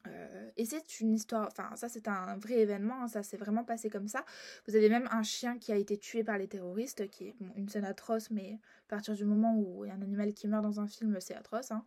euh, 0.07 0.49
et 0.57 0.65
c'est 0.65 0.99
une 0.99 1.13
histoire, 1.13 1.47
enfin 1.47 1.75
ça 1.75 1.89
c'est 1.89 2.07
un 2.07 2.37
vrai 2.37 2.59
événement, 2.59 3.03
hein, 3.03 3.07
ça 3.07 3.23
s'est 3.23 3.37
vraiment 3.37 3.63
passé 3.63 3.89
comme 3.89 4.07
ça. 4.07 4.25
Vous 4.67 4.75
avez 4.75 4.89
même 4.89 5.07
un 5.11 5.23
chien 5.23 5.57
qui 5.57 5.71
a 5.71 5.75
été 5.75 5.97
tué 5.97 6.23
par 6.23 6.37
les 6.37 6.47
terroristes, 6.47 7.09
qui 7.09 7.27
est 7.27 7.35
une 7.55 7.69
scène 7.69 7.85
atroce, 7.85 8.31
mais 8.31 8.59
à 8.87 8.89
partir 8.89 9.13
du 9.13 9.25
moment 9.25 9.55
où 9.57 9.85
il 9.85 9.89
y 9.89 9.91
a 9.91 9.95
un 9.95 10.01
animal 10.01 10.33
qui 10.33 10.47
meurt 10.47 10.63
dans 10.63 10.79
un 10.79 10.87
film, 10.87 11.17
c'est 11.19 11.35
atroce. 11.35 11.71
Hein 11.71 11.85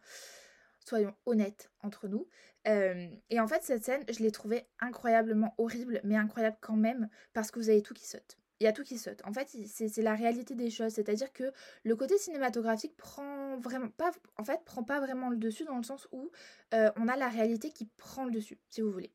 soyons 0.84 1.14
honnêtes 1.26 1.70
entre 1.82 2.08
nous. 2.08 2.26
Euh, 2.68 3.08
et 3.30 3.40
en 3.40 3.46
fait, 3.46 3.62
cette 3.62 3.84
scène, 3.84 4.04
je 4.08 4.20
l'ai 4.20 4.30
trouvée 4.30 4.66
incroyablement 4.80 5.54
horrible, 5.58 6.00
mais 6.04 6.16
incroyable 6.16 6.56
quand 6.60 6.76
même, 6.76 7.08
parce 7.32 7.50
que 7.50 7.58
vous 7.58 7.70
avez 7.70 7.82
tout 7.82 7.94
qui 7.94 8.06
saute. 8.06 8.39
Il 8.60 8.64
y 8.64 8.66
a 8.66 8.72
tout 8.72 8.84
qui 8.84 8.98
saute. 8.98 9.22
En 9.24 9.32
fait, 9.32 9.48
c'est 9.66 10.02
la 10.02 10.14
réalité 10.14 10.54
des 10.54 10.70
choses. 10.70 10.92
C'est-à-dire 10.92 11.32
que 11.32 11.50
le 11.82 11.96
côté 11.96 12.18
cinématographique 12.18 12.94
prend 12.94 13.56
vraiment 13.56 13.88
pas, 13.88 14.12
prend 14.66 14.84
pas 14.84 15.00
vraiment 15.00 15.30
le 15.30 15.38
dessus 15.38 15.64
dans 15.64 15.78
le 15.78 15.82
sens 15.82 16.06
où 16.12 16.30
euh, 16.74 16.90
on 16.96 17.08
a 17.08 17.16
la 17.16 17.30
réalité 17.30 17.70
qui 17.70 17.86
prend 17.86 18.26
le 18.26 18.30
dessus, 18.30 18.58
si 18.68 18.82
vous 18.82 18.92
voulez. 18.92 19.10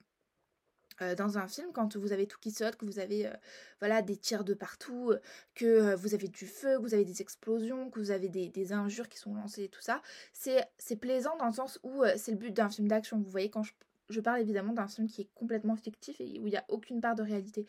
Euh, 1.01 1.13
dans 1.13 1.37
un 1.37 1.47
film 1.47 1.73
quand 1.73 1.95
vous 1.97 2.11
avez 2.11 2.25
tout 2.25 2.39
qui 2.39 2.51
saute, 2.51 2.77
que 2.77 2.85
vous 2.85 2.99
avez 2.99 3.27
euh, 3.27 3.33
voilà 3.79 4.01
des 4.01 4.17
tirs 4.17 4.45
de 4.45 4.53
partout, 4.55 5.13
que 5.53 5.93
vous 5.93 6.15
avez 6.15 6.29
du 6.29 6.47
feu, 6.47 6.77
que 6.77 6.81
vous 6.81 6.93
avez 6.95 7.05
des 7.05 7.21
explosions, 7.21 7.91
que 7.91 7.99
vous 7.99 8.11
avez 8.11 8.29
des, 8.29 8.73
injures 8.73 9.09
qui 9.09 9.19
sont 9.19 9.35
lancées 9.35 9.65
et 9.65 9.69
tout 9.69 9.81
ça, 9.81 10.01
c'est 10.33 10.95
plaisant 10.95 11.35
dans 11.37 11.47
le 11.47 11.53
sens 11.53 11.79
où 11.83 12.03
c'est 12.15 12.31
le 12.31 12.37
but 12.37 12.51
d'un 12.51 12.69
film 12.69 12.87
d'action. 12.87 13.17
Vous 13.19 13.29
voyez 13.29 13.49
quand 13.49 13.61
je, 13.61 13.73
parle 14.21 14.41
évidemment 14.41 14.73
d'un 14.73 14.87
film 14.87 15.07
qui 15.07 15.21
est 15.21 15.29
complètement 15.33 15.75
fictif 15.75 16.19
et 16.19 16.39
où 16.39 16.47
il 16.47 16.51
n'y 16.51 16.57
a 16.57 16.65
aucune 16.69 17.01
part 17.01 17.15
de 17.15 17.23
réalité. 17.23 17.65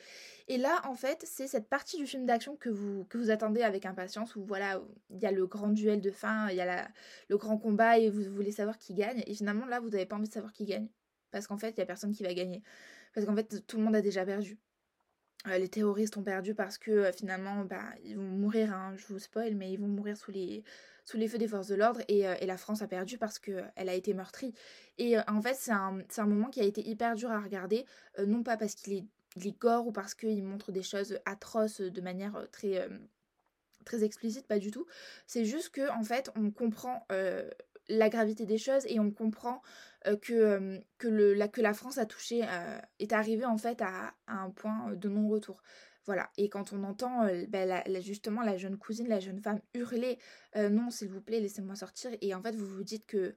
Et 0.49 0.59
là 0.59 0.81
en 0.85 0.94
fait 0.94 1.25
c'est 1.27 1.46
cette 1.46 1.68
partie 1.68 1.96
du 1.96 2.07
film 2.07 2.27
d'action 2.27 2.57
que 2.57 2.68
vous, 2.68 3.05
que 3.05 3.18
vous 3.18 3.31
attendez 3.31 3.62
avec 3.62 3.87
impatience 3.87 4.37
où 4.37 4.44
voilà 4.44 4.83
il 5.11 5.18
y 5.18 5.27
a 5.27 5.33
le 5.33 5.46
grand 5.46 5.68
duel 5.68 6.01
de 6.01 6.11
fin, 6.11 6.49
il 6.51 6.57
y 6.57 6.61
a 6.61 6.88
le 7.29 7.37
grand 7.37 7.59
combat 7.59 7.99
et 7.99 8.11
vous 8.11 8.22
voulez 8.35 8.53
savoir 8.53 8.79
qui 8.79 8.94
gagne 8.94 9.22
et 9.27 9.35
finalement 9.35 9.66
là 9.66 9.81
vous 9.81 9.90
n'avez 9.90 10.07
pas 10.07 10.16
envie 10.16 10.29
de 10.29 10.33
savoir 10.33 10.53
qui 10.53 10.64
gagne 10.64 10.88
parce 11.31 11.46
qu'en 11.46 11.59
fait 11.59 11.70
il 11.70 11.77
n'y 11.77 11.83
a 11.83 11.87
personne 11.87 12.12
qui 12.12 12.22
va 12.22 12.35
gagner 12.35 12.62
parce 13.14 13.27
qu'en 13.27 13.35
fait 13.35 13.66
tout 13.66 13.79
le 13.79 13.85
monde 13.85 13.96
a 13.96 14.03
déjà 14.03 14.25
perdu. 14.25 14.59
Euh, 15.49 15.59
les 15.59 15.68
terroristes 15.68 16.16
ont 16.16 16.25
perdu 16.25 16.55
parce 16.55 16.77
que 16.77 16.90
euh, 16.90 17.12
finalement 17.12 17.64
bah, 17.64 17.85
ils 18.03 18.16
vont 18.16 18.22
mourir, 18.22 18.72
hein, 18.72 18.94
je 18.96 19.07
vous 19.07 19.18
spoil, 19.18 19.55
mais 19.55 19.70
ils 19.72 19.79
vont 19.79 19.87
mourir 19.87 20.16
sous 20.16 20.33
les, 20.33 20.64
sous 21.07 21.16
les 21.16 21.29
feux 21.29 21.38
des 21.38 21.49
forces 21.49 21.69
de 21.69 21.75
l'ordre 21.75 22.03
et, 22.09 22.29
euh, 22.29 22.35
la 22.42 22.59
France 22.59 22.83
a 22.83 22.87
perdu 22.87 23.16
parce 23.16 23.38
qu'elle 23.38 23.73
a 23.77 23.95
été 23.95 24.12
meurtrie. 24.12 24.53
Et 24.99 25.19
en 25.19 25.40
fait 25.40 25.55
c'est 25.55 25.73
un, 25.73 26.01
un, 26.16 26.27
moment 26.27 26.51
qui 26.51 26.61
a 26.61 26.64
été 26.64 26.87
hyper 26.87 27.14
dur 27.14 27.31
à 27.31 27.40
regarder, 27.40 27.87
non 28.27 28.42
pas 28.42 28.59
parce 28.59 28.75
qu'il 28.75 28.92
est, 28.92 29.05
il 29.37 29.47
est 29.47 29.59
gore 29.59 29.87
ou 29.87 29.92
parce 29.92 30.14
qu'il 30.14 30.42
montre 30.42 30.71
des 30.73 30.83
choses 30.83 31.19
atroces 31.25 31.81
de 31.81 32.01
manière 32.01 32.47
très 32.53 32.88
très 33.85 34.05
explicite, 34.05 34.47
pas 34.47 34.59
du 34.59 34.71
tout. 34.71 34.87
C'est 35.27 35.45
juste 35.45 35.71
que 35.71 35.90
en 35.90 36.03
fait, 36.03 36.31
on 36.37 36.51
comprend 36.51 37.07
la 37.88 38.09
gravité 38.09 38.47
des 38.47 38.59
choses 38.59 38.85
et 38.87 39.01
on 39.01 39.11
comprend 39.11 39.62
que, 40.23 40.81
que, 40.99 41.09
le, 41.09 41.35
la, 41.35 41.49
que 41.49 41.61
la 41.61 41.75
France 41.75 41.99
a 41.99 42.07
touché, 42.07 42.45
est 42.99 43.12
arrivée 43.12 43.45
en 43.45 43.59
fait 43.59 43.83
à, 43.83 44.14
un 44.27 44.51
point 44.51 44.92
de 44.92 45.09
non-retour. 45.09 45.62
Voilà, 46.07 46.31
et 46.37 46.49
quand 46.49 46.73
on 46.73 46.85
entend 46.85 47.27
ben, 47.49 47.83
justement 48.01 48.42
la 48.42 48.57
jeune 48.57 48.79
cousine, 48.79 49.09
la 49.09 49.19
jeune 49.19 49.40
femme 49.40 49.61
hurler 49.75 50.19
Non, 50.55 50.90
s'il 50.90 51.09
vous 51.09 51.21
plaît, 51.21 51.40
laissez-moi 51.40 51.75
sortir, 51.75 52.12
et 52.21 52.35
en 52.35 52.42
fait 52.42 52.55
vous 52.55 52.66
vous 52.66 52.85
dites 52.85 53.07
que 53.07 53.35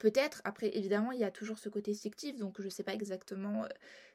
Peut-être, 0.00 0.40
après 0.44 0.74
évidemment 0.74 1.12
il 1.12 1.20
y 1.20 1.24
a 1.24 1.30
toujours 1.30 1.58
ce 1.58 1.68
côté 1.68 1.92
fictif, 1.92 2.38
donc 2.38 2.58
je 2.58 2.64
ne 2.64 2.70
sais 2.70 2.82
pas 2.82 2.94
exactement 2.94 3.64
euh, 3.64 3.68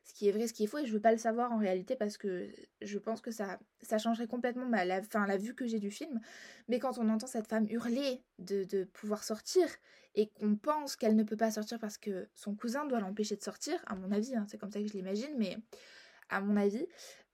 ce 0.03 0.15
qui 0.15 0.27
est 0.27 0.31
vrai, 0.31 0.47
ce 0.47 0.53
qui 0.53 0.63
est 0.63 0.67
faux, 0.67 0.79
et 0.79 0.85
je 0.87 0.91
veux 0.91 0.99
pas 0.99 1.11
le 1.11 1.19
savoir 1.19 1.51
en 1.51 1.59
réalité 1.59 1.95
parce 1.95 2.17
que 2.17 2.49
je 2.81 2.97
pense 2.97 3.21
que 3.21 3.29
ça, 3.29 3.59
ça 3.83 3.99
changerait 3.99 4.25
complètement 4.25 4.67
la, 4.67 5.37
vue 5.37 5.53
que 5.53 5.67
j'ai 5.67 5.77
du 5.77 5.91
film. 5.91 6.19
Mais 6.69 6.79
quand 6.79 6.97
on 6.97 7.07
entend 7.07 7.27
cette 7.27 7.45
femme 7.45 7.67
hurler 7.69 8.23
de, 8.39 8.83
pouvoir 8.93 9.23
sortir 9.23 9.67
et 10.15 10.31
qu'on 10.31 10.55
pense 10.55 10.95
qu'elle 10.95 11.15
ne 11.15 11.23
peut 11.23 11.37
pas 11.37 11.51
sortir 11.51 11.77
parce 11.77 11.99
que 11.99 12.27
son 12.33 12.55
cousin 12.55 12.87
doit 12.87 12.99
l'empêcher 12.99 13.35
de 13.35 13.43
sortir, 13.43 13.79
à 13.85 13.95
mon 13.95 14.11
avis, 14.11 14.35
hein, 14.35 14.47
c'est 14.49 14.57
comme 14.57 14.71
ça 14.71 14.81
que 14.81 14.87
je 14.87 14.93
l'imagine, 14.93 15.35
mais 15.37 15.55
à 16.29 16.41
mon 16.41 16.57
avis, 16.57 16.87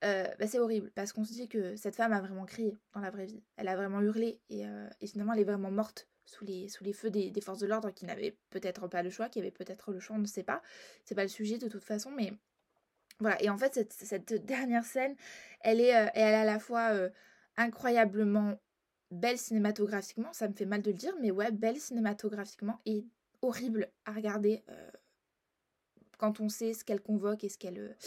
euh, 0.03 0.27
bah, 0.39 0.47
c'est 0.47 0.59
horrible 0.59 0.91
parce 0.93 1.13
qu'on 1.13 1.23
se 1.23 1.31
dit 1.31 1.47
que 1.47 1.77
cette 1.77 1.95
femme 1.95 2.11
a 2.11 2.19
vraiment 2.19 2.45
crié 2.45 2.77
dans 2.93 2.99
la 2.99 3.11
vraie 3.11 3.27
vie. 3.27 3.43
Elle 3.55 3.69
a 3.69 3.77
vraiment 3.77 4.01
hurlé 4.01 4.41
et, 4.49 4.67
euh, 4.67 4.89
et 4.99 5.07
finalement 5.07 5.31
elle 5.31 5.39
est 5.39 5.45
vraiment 5.45 5.71
morte 5.71 6.09
sous 6.31 6.45
les, 6.45 6.93
feux 6.93 7.09
des, 7.09 7.41
forces 7.41 7.59
de 7.59 7.67
l'ordre 7.67 7.91
qui 7.91 8.05
n'avaient 8.05 8.37
peut-être 8.49 8.87
pas 8.87 9.03
le 9.03 9.09
choix, 9.09 9.27
qui 9.29 9.39
avaient 9.39 9.51
peut-être 9.51 9.91
le 9.91 9.99
choix, 9.99 10.15
on 10.15 10.19
ne 10.19 10.25
sait 10.25 10.43
pas. 10.43 10.61
C'est 11.03 11.15
pas 11.15 11.23
le 11.23 11.29
sujet 11.29 11.57
de 11.57 11.67
toute 11.67 11.83
façon, 11.83 12.11
mais 12.11 12.33
voilà. 13.19 13.41
Et 13.41 13.49
en 13.49 13.57
fait, 13.57 13.87
cette, 13.91 14.33
dernière 14.45 14.85
scène, 14.85 15.15
elle 15.61 15.81
est, 15.81 15.95
euh, 15.95 16.09
elle 16.13 16.33
à 16.33 16.45
la 16.45 16.59
fois 16.59 16.93
euh, 16.93 17.09
incroyablement 17.57 18.59
belle 19.11 19.37
cinématographiquement, 19.37 20.31
ça 20.31 20.47
me 20.47 20.53
fait 20.53 20.65
mal 20.65 20.81
de 20.81 20.91
le 20.91 20.97
dire, 20.97 21.13
mais 21.19 21.31
ouais, 21.31 21.51
belle 21.51 21.79
cinématographiquement 21.79 22.79
et 22.85 23.05
horrible 23.41 23.91
à 24.05 24.13
regarder 24.13 24.63
euh, 24.69 24.91
quand 26.17 26.39
on 26.39 26.47
sait 26.47 26.73
ce 26.73 26.85
qu'elle 26.85 27.01
convoque 27.01 27.43
et 27.43 27.49
ce 27.49 27.57
qu'elle 27.57 27.97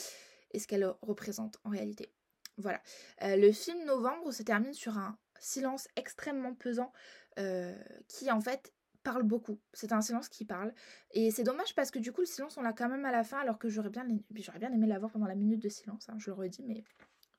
et 0.52 0.58
ce 0.58 0.66
qu'elle 0.66 0.86
représente 1.02 1.58
en 1.64 1.70
réalité. 1.70 2.10
Voilà. 2.56 2.80
le 3.20 3.50
film 3.50 3.84
Novembre 3.84 4.30
se 4.30 4.44
termine 4.44 4.72
sur 4.72 4.96
un 4.96 5.18
silence 5.40 5.88
extrêmement 5.96 6.54
pesant 6.54 6.92
euh, 7.38 7.74
qui 8.08 8.30
en 8.30 8.40
fait 8.40 8.72
parle 9.02 9.22
beaucoup. 9.22 9.60
C'est 9.72 9.92
un 9.92 10.00
silence 10.00 10.28
qui 10.28 10.44
parle. 10.44 10.72
Et 11.12 11.30
c'est 11.30 11.44
dommage 11.44 11.74
parce 11.74 11.90
que 11.90 11.98
du 11.98 12.10
coup, 12.10 12.22
le 12.22 12.26
silence, 12.26 12.56
on 12.56 12.62
l'a 12.62 12.72
quand 12.72 12.88
même 12.88 13.04
à 13.04 13.12
la 13.12 13.22
fin, 13.22 13.38
alors 13.38 13.58
que 13.58 13.68
j'aurais 13.68 13.90
bien, 13.90 14.06
j'aurais 14.34 14.58
bien 14.58 14.72
aimé 14.72 14.86
l'avoir 14.86 15.12
pendant 15.12 15.26
la 15.26 15.34
minute 15.34 15.62
de 15.62 15.68
silence. 15.68 16.08
Hein, 16.08 16.16
je 16.18 16.30
le 16.30 16.34
redis, 16.34 16.62
mais 16.66 16.82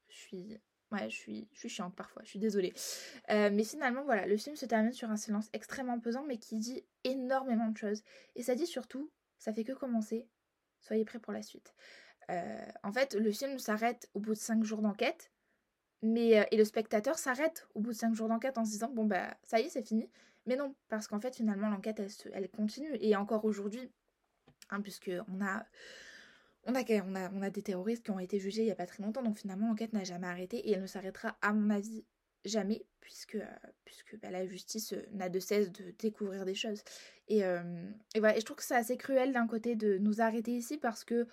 je 0.08 0.16
suis. 0.16 0.60
Ouais, 0.92 1.10
je 1.10 1.16
suis, 1.16 1.50
je 1.52 1.60
suis 1.60 1.70
chiante 1.70 1.96
parfois, 1.96 2.22
je 2.24 2.30
suis 2.30 2.40
désolée. 2.40 2.72
Euh, 3.32 3.50
mais 3.52 3.64
finalement, 3.64 4.04
voilà, 4.04 4.28
le 4.28 4.38
film 4.38 4.56
se 4.56 4.68
termine 4.68 4.94
sur 4.94 5.10
un 5.10 5.18
silence 5.18 5.50
extrêmement 5.52 6.00
pesant, 6.00 6.24
mais 6.24 6.38
qui 6.38 6.58
dit 6.58 6.86
énormément 7.04 7.70
de 7.70 7.76
choses. 7.76 8.04
Et 8.36 8.44
ça 8.44 8.54
dit 8.54 8.68
surtout, 8.68 9.12
ça 9.40 9.52
fait 9.52 9.64
que 9.64 9.74
commencer, 9.74 10.28
soyez 10.82 11.04
prêts 11.04 11.20
pour 11.20 11.34
la 11.34 11.42
suite. 11.42 11.74
Euh, 12.30 12.66
en 12.84 12.92
fait, 12.92 13.16
le 13.16 13.32
film 13.32 13.58
s'arrête 13.58 14.10
au 14.14 14.20
bout 14.20 14.34
de 14.34 14.40
5 14.40 14.64
jours 14.64 14.82
d'enquête, 14.82 15.32
mais, 16.06 16.40
euh, 16.40 16.44
et 16.52 16.58
le 16.58 16.66
spectateur 16.66 17.18
s'arrête 17.18 17.68
au 17.74 17.82
bout 17.82 17.92
de 17.92 17.96
5 17.96 18.14
jours 18.14 18.28
d'enquête 18.28 18.60
en 18.60 18.66
se 18.66 18.70
disant 18.70 18.90
bon 18.90 19.06
bah 19.06 19.36
ça 19.44 19.60
y 19.60 19.64
est 19.64 19.70
c'est 19.70 19.86
fini. 19.86 20.08
Mais 20.46 20.56
non, 20.56 20.76
parce 20.88 21.08
qu'en 21.08 21.20
fait 21.20 21.36
finalement 21.36 21.70
l'enquête 21.70 22.00
elle, 22.32 22.50
continue 22.50 22.96
et 23.02 23.16
encore 23.16 23.46
aujourd'hui, 23.46 23.92
hein, 24.70 24.82
puisque 24.82 25.10
on, 25.28 25.44
a, 25.44 25.66
on 26.68 26.76
a 26.76 27.50
des 27.50 27.64
terroristes 27.64 28.06
qui 28.06 28.12
ont 28.12 28.20
été 28.20 28.40
jugés 28.40 28.62
il 28.62 28.66
n'y 28.66 28.72
a 28.72 28.76
pas 28.76 28.86
très 28.86 29.02
longtemps, 29.02 29.24
donc 29.24 29.40
finalement 29.40 29.68
l'enquête 29.68 29.94
n'a 29.94 30.04
jamais 30.04 30.28
arrêté 30.28 30.58
et 30.58 30.74
elle 30.74 30.84
ne 30.84 30.88
s'arrêtera 30.88 31.36
à 31.42 31.54
mon 31.54 31.72
avis 31.72 32.06
jamais 32.44 32.86
puisque, 33.02 33.36
euh, 33.36 33.46
puisque 33.86 34.20
bah, 34.20 34.30
la 34.30 34.46
justice 34.46 34.94
euh, 34.94 35.04
n'a 35.12 35.30
de 35.30 35.40
cesse 35.40 35.72
de 35.72 35.96
découvrir 35.98 36.46
des 36.46 36.54
choses. 36.54 36.84
Et, 37.28 37.40
et 37.40 38.20
voilà, 38.20 38.38
et 38.38 38.40
je 38.40 38.46
trouve 38.46 38.58
que 38.58 38.64
c'est 38.64 38.76
assez 38.76 38.98
cruel 38.98 39.34
d'un 39.34 39.48
côté 39.48 39.76
de 39.76 39.98
nous 39.98 40.22
arrêter 40.22 40.52
ici 40.52 40.78
parce 40.78 41.04
que 41.04 41.26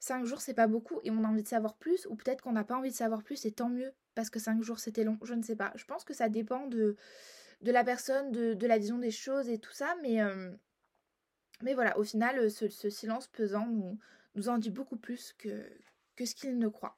5 0.00 0.24
jours 0.24 0.40
c'est 0.40 0.54
pas 0.54 0.66
beaucoup 0.66 1.00
et 1.04 1.10
on 1.10 1.24
a 1.24 1.28
envie 1.28 1.42
de 1.42 1.48
savoir 1.48 1.76
plus 1.76 2.06
ou 2.06 2.16
peut-être 2.16 2.42
qu'on 2.42 2.52
n'a 2.52 2.64
pas 2.64 2.76
envie 2.76 2.90
de 2.90 2.94
savoir 2.94 3.22
plus 3.22 3.44
et 3.44 3.52
tant 3.52 3.68
mieux 3.68 3.92
parce 4.14 4.30
que 4.30 4.38
5 4.38 4.62
jours 4.62 4.78
c'était 4.78 5.04
long, 5.04 5.18
je 5.22 5.34
ne 5.34 5.42
sais 5.42 5.56
pas. 5.56 5.72
Je 5.76 5.84
pense 5.84 6.04
que 6.04 6.14
ça 6.14 6.28
dépend 6.28 6.66
de, 6.66 6.96
la 7.62 7.84
personne, 7.84 8.32
de, 8.32 8.66
la 8.66 8.78
vision 8.78 8.98
des 8.98 9.10
choses 9.10 9.48
et 9.48 9.58
tout 9.58 9.72
ça, 9.72 9.94
mais, 10.02 10.22
euh, 10.22 10.50
voilà, 11.62 11.98
au 11.98 12.04
final, 12.04 12.50
ce, 12.50 12.68
silence 12.68 13.28
pesant 13.28 13.66
nous, 13.66 14.48
en 14.48 14.58
dit 14.58 14.70
beaucoup 14.70 14.96
plus 14.96 15.34
que 15.38 15.62
ce 16.24 16.34
qu'il 16.34 16.58
ne 16.58 16.68
croit. 16.68 16.96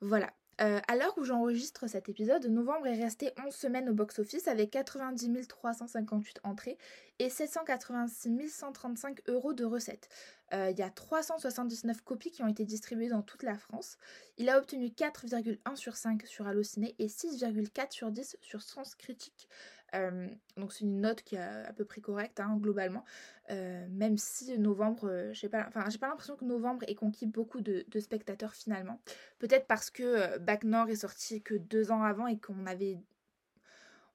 Voilà. 0.00 0.32
Euh, 0.62 0.80
à 0.86 0.94
l'heure 0.94 1.16
où 1.18 1.24
j'enregistre 1.24 1.88
cet 1.88 2.08
épisode, 2.08 2.46
novembre 2.46 2.86
est 2.86 3.02
resté 3.02 3.32
11 3.44 3.52
semaines 3.52 3.88
au 3.88 3.94
box-office 3.94 4.46
avec 4.46 4.70
90 4.70 5.48
358 5.48 6.38
entrées 6.44 6.78
et 7.18 7.28
786 7.28 8.48
135 8.48 9.22
euros 9.26 9.54
de 9.54 9.64
recettes. 9.64 10.08
Euh, 10.52 10.70
il 10.70 10.78
y 10.78 10.82
a 10.82 10.90
379 10.90 12.02
copies 12.02 12.30
qui 12.30 12.44
ont 12.44 12.48
été 12.48 12.64
distribuées 12.64 13.08
dans 13.08 13.22
toute 13.22 13.42
la 13.42 13.58
France. 13.58 13.98
Il 14.38 14.48
a 14.50 14.58
obtenu 14.58 14.86
4,1 14.86 15.74
sur 15.74 15.96
5 15.96 16.26
sur 16.26 16.46
Allociné 16.46 16.94
et 17.00 17.06
6,4 17.06 17.90
sur 17.90 18.12
10 18.12 18.36
sur 18.40 18.62
Sens 18.62 18.94
Critique. 18.94 19.48
Euh, 19.94 20.28
donc 20.56 20.72
c'est 20.72 20.84
une 20.84 21.00
note 21.00 21.22
qui 21.22 21.34
est 21.36 21.38
à 21.38 21.72
peu 21.72 21.84
près 21.84 22.00
correcte 22.00 22.40
hein, 22.40 22.56
globalement, 22.58 23.04
euh, 23.50 23.86
même 23.90 24.16
si 24.16 24.58
novembre, 24.58 25.30
j'ai 25.32 25.48
pas, 25.48 25.66
enfin 25.68 25.88
j'ai 25.90 25.98
pas 25.98 26.08
l'impression 26.08 26.34
que 26.36 26.44
novembre 26.44 26.84
ait 26.88 26.94
conquis 26.94 27.26
beaucoup 27.26 27.60
de, 27.60 27.84
spectateurs 28.00 28.54
finalement. 28.54 29.00
Peut-être 29.38 29.66
parce 29.66 29.90
que 29.90 30.38
Back 30.38 30.64
Nord 30.64 30.88
est 30.88 30.96
sorti 30.96 31.42
que 31.42 31.54
deux 31.54 31.90
ans 31.90 32.02
avant 32.02 32.26
et 32.26 32.38
qu'on 32.38 32.66
avait, 32.66 32.98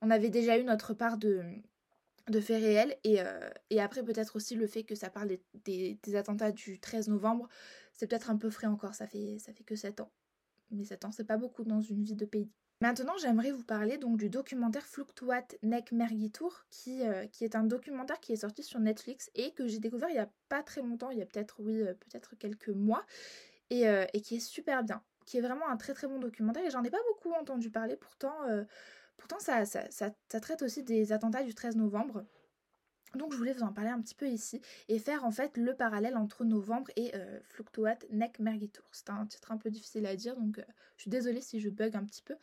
on 0.02 0.10
avait 0.10 0.30
déjà 0.30 0.58
eu 0.58 0.64
notre 0.64 0.94
part 0.94 1.18
de, 1.18 1.44
faits 2.42 2.62
réels 2.62 2.98
et, 3.04 3.22
euh, 3.22 3.50
après 3.80 4.04
peut-être 4.04 4.36
aussi 4.36 4.56
le 4.56 4.68
fait 4.68 4.84
que 4.84 4.96
ça 4.96 5.10
parle 5.10 5.38
des, 5.66 6.00
des, 6.02 6.16
attentats 6.16 6.52
du 6.52 6.80
13 6.80 7.10
novembre, 7.10 7.48
c'est 7.94 8.08
peut-être 8.08 8.32
un 8.32 8.38
peu 8.38 8.50
frais 8.50 8.68
encore, 8.68 8.96
ça 8.96 9.08
fait, 9.08 9.38
ça 9.40 9.54
fait 9.54 9.64
que 9.64 9.76
7 9.76 10.02
ans. 10.02 10.12
Mais 10.72 10.86
7 10.86 11.06
ans 11.06 11.12
c'est 11.12 11.24
pas 11.24 11.38
beaucoup 11.38 11.64
dans 11.64 11.82
une 11.82 12.04
vie 12.04 12.16
de 12.16 12.26
pays. 12.26 12.50
Maintenant 12.80 13.18
j'aimerais 13.18 13.52
vous 13.52 13.64
parler 13.64 13.98
donc 13.98 14.18
du 14.18 14.30
documentaire 14.30 14.86
Fluctuat 14.86 15.48
Nek 15.64 15.92
Mergitur 15.92 16.66
qui, 16.70 17.04
euh, 17.04 17.26
qui 17.28 17.44
est 17.44 17.56
un 17.56 17.64
documentaire 17.64 18.20
qui 18.20 18.34
est 18.34 18.38
sorti 18.38 18.62
sur 18.62 18.80
Netflix 18.80 19.32
et 19.34 19.52
que 19.54 19.68
j'ai 19.68 19.80
découvert 19.80 20.10
il 20.10 20.16
y 20.16 20.20
a 20.20 20.30
pas 20.48 20.62
très 20.62 20.82
longtemps, 20.82 21.10
il 21.10 21.18
y 21.18 21.22
a 21.24 21.26
peut-être 21.26 21.60
oui 21.60 21.82
euh, 21.82 21.94
peut-être 21.96 22.36
quelques 22.36 22.70
mois 22.70 23.04
et, 23.72 23.84
et, 24.14 24.22
qui 24.22 24.38
est 24.38 24.40
super 24.40 24.82
bien, 24.82 25.02
qui 25.26 25.38
est 25.38 25.42
vraiment 25.42 25.68
un 25.68 25.76
très 25.76 25.94
très 25.94 26.08
bon 26.08 26.20
documentaire 26.20 26.66
et 26.66 26.70
j'en 26.70 26.84
ai 26.84 26.90
pas 26.90 27.02
beaucoup 27.10 27.34
entendu 27.34 27.70
parler 27.70 27.98
pourtant 27.98 28.32
Pourtant, 29.18 29.40
ça, 29.40 29.64
traite 30.42 30.62
aussi 30.62 30.84
des 30.84 31.12
attentats 31.12 31.44
du 31.44 31.54
13 31.54 31.76
novembre. 31.76 32.24
Donc 33.16 33.32
je 33.32 33.38
voulais 33.38 33.54
vous 33.54 33.64
en 33.64 33.74
parler 33.74 33.90
un 33.90 34.02
petit 34.02 34.16
peu 34.16 34.28
ici 34.28 34.62
et 34.90 35.00
faire 35.00 35.24
en 35.26 35.32
fait 35.32 35.58
le 35.58 35.76
parallèle 35.76 36.18
entre 36.18 36.44
novembre 36.44 36.92
et 36.96 37.16
euh, 37.16 37.40
Fluctuat 37.44 37.98
Nek 38.12 38.40
Mergitur. 38.40 38.84
C'est 38.92 39.10
un 39.10 39.26
titre 39.26 39.52
un 39.52 39.58
peu 39.58 39.70
difficile 39.70 40.06
à 40.06 40.16
dire 40.16 40.36
donc 40.36 40.60
euh, 40.60 40.64
je 40.98 41.04
suis 41.04 41.12
désolée 41.12 41.42
si 41.42 41.60
je 41.60 41.70
bug 41.70 41.96
un 41.96 42.06
petit 42.06 42.22
peu. 42.22 42.36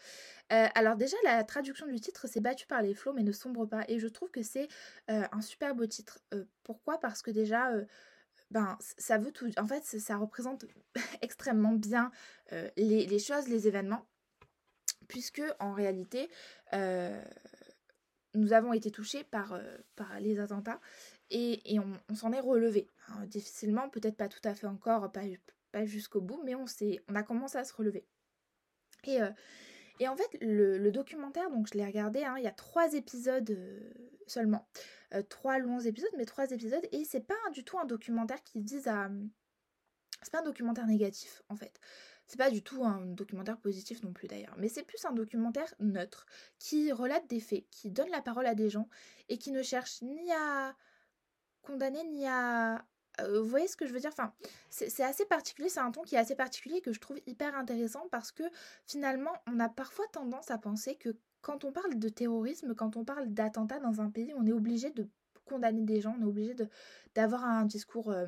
Euh, 0.53 0.66
alors 0.74 0.96
déjà 0.96 1.16
la 1.24 1.44
traduction 1.44 1.87
du 1.87 2.00
titre 2.00 2.27
c'est 2.29 2.40
battu 2.40 2.66
par 2.66 2.83
les 2.83 2.94
flots 2.94 3.12
mais 3.12 3.22
ne 3.22 3.33
sombre 3.33 3.66
pas 3.66 3.85
et 3.88 3.98
je 3.98 4.09
trouve 4.09 4.31
que 4.31 4.42
c'est 4.42 4.68
un 5.09 5.40
super 5.40 5.74
beau 5.74 5.87
titre. 5.87 6.18
pourquoi? 6.62 6.98
Parce 6.98 7.22
que 7.22 7.31
déjà 7.31 7.70
ben 8.50 8.77
ça 8.81 9.18
veut 9.18 9.33
tout 9.33 9.50
en 9.59 9.66
fait 9.66 9.85
ça 9.85 10.16
représente 10.16 10.64
extrêmement 11.22 11.72
bien 11.72 12.11
les, 12.77 13.18
choses, 13.18 13.48
les 13.48 13.68
événements 13.68 14.07
puisque 15.09 15.42
en 15.61 15.72
réalité, 15.72 16.31
euh, 16.72 17.22
nous 18.34 18.52
avons 18.52 18.72
été 18.72 18.90
touchés 18.90 19.24
par, 19.24 19.54
euh, 19.54 19.76
par 19.96 20.20
les 20.20 20.38
attentats 20.40 20.80
et, 21.30 21.78
on, 21.78 22.14
s'en 22.14 22.32
est 22.32 22.40
relevé. 22.40 22.90
Hein. 23.08 23.26
difficilement, 23.26 23.88
peut-être 23.88 24.16
pas 24.16 24.28
tout 24.28 24.40
à 24.44 24.54
fait 24.54 24.66
encore, 24.66 25.10
pas, 25.10 25.22
pas 25.72 25.84
jusqu'au 25.84 26.20
bout, 26.20 26.40
mais 26.44 26.54
on, 26.54 26.64
on 27.08 27.14
a 27.14 27.22
commencé 27.22 27.58
à 27.58 27.64
se 27.64 27.72
relever. 27.72 28.06
Et, 29.04 29.20
euh, 29.20 29.30
et 30.00 30.08
en 30.08 30.16
fait, 30.16 30.38
le, 30.40 30.90
documentaire, 30.90 31.50
donc 31.50 31.68
je 31.72 31.78
l'ai 31.78 31.84
regardé, 31.84 32.24
hein, 32.24 32.34
il 32.38 32.44
y 32.44 32.48
a 32.48 32.52
trois 32.52 32.92
épisodes 32.94 33.58
seulement. 34.26 34.68
trois 35.28 35.58
longs 35.58 35.80
épisodes, 35.80 36.10
mais 36.16 36.24
trois 36.24 36.50
épisodes, 36.50 36.86
et 36.92 37.04
c'est 37.04 37.26
pas 37.26 37.34
du 37.52 37.64
tout 37.64 37.78
un 37.78 37.84
documentaire 37.84 38.42
qui 38.42 38.60
vise 38.60 38.88
à. 38.88 39.10
C'est 40.22 40.32
pas 40.32 40.40
un 40.40 40.44
documentaire 40.44 40.86
négatif, 40.86 41.42
en 41.48 41.56
fait. 41.56 41.80
C'est 42.26 42.38
pas 42.38 42.50
du 42.50 42.62
tout 42.62 42.84
un 42.84 43.04
documentaire 43.04 43.58
positif 43.58 44.02
non 44.02 44.12
plus 44.12 44.28
d'ailleurs, 44.28 44.54
mais 44.58 44.68
c'est 44.68 44.82
plus 44.82 45.04
un 45.04 45.12
documentaire 45.12 45.74
neutre 45.78 46.26
qui 46.58 46.90
relate 46.90 47.26
des 47.28 47.40
faits, 47.40 47.64
qui 47.70 47.90
donne 47.90 48.10
la 48.10 48.22
parole 48.22 48.46
à 48.46 48.54
des 48.54 48.70
gens 48.70 48.88
et 49.28 49.38
qui 49.38 49.52
ne 49.52 49.62
cherche 49.62 50.00
ni 50.02 50.32
à 50.32 50.74
condamner 51.62 52.04
ni 52.04 52.26
à 52.26 52.84
euh, 53.20 53.40
vous 53.40 53.48
voyez 53.48 53.68
ce 53.68 53.76
que 53.76 53.87
je 53.87 53.92
veux 53.92 54.00
dire? 54.00 54.10
Enfin, 54.12 54.32
c'est 54.70 55.02
assez 55.04 55.24
particulier, 55.24 55.68
c'est 55.68 55.80
un 55.80 55.90
ton 55.90 56.02
qui 56.02 56.16
est 56.16 56.18
assez 56.18 56.34
particulier 56.34 56.80
que 56.80 56.92
je 56.92 57.00
trouve 57.00 57.18
hyper 57.26 57.54
intéressant 57.56 58.08
parce 58.10 58.32
que 58.32 58.42
finalement, 58.87 59.32
on 59.46 59.60
a 59.60 59.68
parfois 59.68 60.06
tendance 60.12 60.50
à 60.50 60.58
penser 60.58 60.96
que 60.96 61.16
quand 61.40 61.64
on 61.64 61.72
parle 61.72 61.98
de 61.98 62.08
terrorisme, 62.08 62.74
quand 62.74 62.96
on 62.96 63.04
parle 63.04 63.28
d'attentats 63.28 63.78
dans 63.78 64.00
un 64.00 64.10
pays, 64.10 64.32
on 64.37 64.46
est 64.46 64.52
obligé 64.52 64.90
de 64.90 65.08
condamner 65.44 65.82
des 65.82 66.00
gens, 66.00 66.16
on 66.18 66.22
est 66.22 66.28
obligé 66.28 66.56
d'avoir 67.14 67.44
un 67.44 67.66
discours 67.66 68.10
euh, 68.10 68.26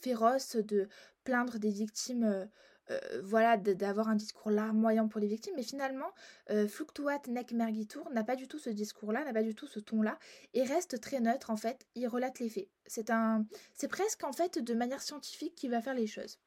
féroce, 0.00 0.56
de 0.56 0.88
plaindre 1.24 1.58
des 1.58 1.70
victimes. 1.70 2.48
Euh, 2.90 3.20
voilà, 3.22 3.56
d'avoir 3.56 4.08
un 4.08 4.14
discours 4.14 4.50
larmoyant 4.50 5.08
pour 5.08 5.20
les 5.20 5.26
victimes, 5.26 5.54
mais 5.56 5.62
finalement, 5.62 6.10
euh, 6.50 6.66
Fluctuat 6.66 7.20
Nek 7.28 7.52
Mergitur 7.52 8.08
n'a 8.10 8.24
pas 8.24 8.36
du 8.36 8.48
tout 8.48 8.58
ce 8.58 8.70
discours-là, 8.70 9.24
n'a 9.24 9.32
pas 9.32 9.42
du 9.42 9.54
tout 9.54 9.66
ce 9.66 9.78
ton-là, 9.78 10.18
et 10.54 10.62
reste 10.62 11.00
très 11.00 11.20
neutre 11.20 11.50
en 11.50 11.56
fait, 11.56 11.86
il 11.94 12.08
relate 12.08 12.38
les 12.38 12.48
faits. 12.48 12.68
C'est 12.86 13.10
un, 13.10 13.44
c'est 13.74 13.88
presque 13.88 14.24
en 14.24 14.32
fait 14.32 14.58
de 14.58 14.74
manière 14.74 15.02
scientifique 15.02 15.54
qu'il 15.54 15.70
va 15.70 15.82
faire 15.82 15.94
les 15.94 16.06
choses. 16.06 16.38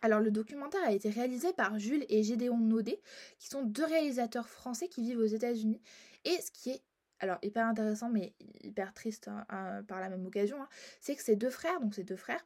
Alors 0.00 0.20
le 0.20 0.30
documentaire 0.30 0.82
a 0.84 0.92
été 0.92 1.10
réalisé 1.10 1.52
par 1.52 1.78
Jules 1.78 2.06
et 2.08 2.22
Gédéon 2.22 2.58
Naudet, 2.58 3.00
qui 3.38 3.48
sont 3.48 3.62
deux 3.62 3.84
réalisateurs 3.84 4.48
français 4.48 4.88
qui 4.88 5.02
vivent 5.02 5.18
aux 5.18 5.26
États-Unis. 5.26 5.82
Et 6.24 6.40
ce 6.40 6.50
qui 6.50 6.70
est 6.70 6.82
alors 7.20 7.38
hyper 7.42 7.66
intéressant 7.66 8.08
mais 8.08 8.32
hyper 8.62 8.94
triste 8.94 9.28
hein, 9.28 9.44
hein, 9.48 9.82
par 9.82 10.00
la 10.00 10.08
même 10.08 10.24
occasion, 10.24 10.62
hein, 10.62 10.68
c'est 11.00 11.16
que 11.16 11.22
ces 11.22 11.36
deux 11.36 11.50
frères, 11.50 11.80
donc 11.80 11.94
ces 11.94 12.04
deux 12.04 12.16
frères, 12.16 12.44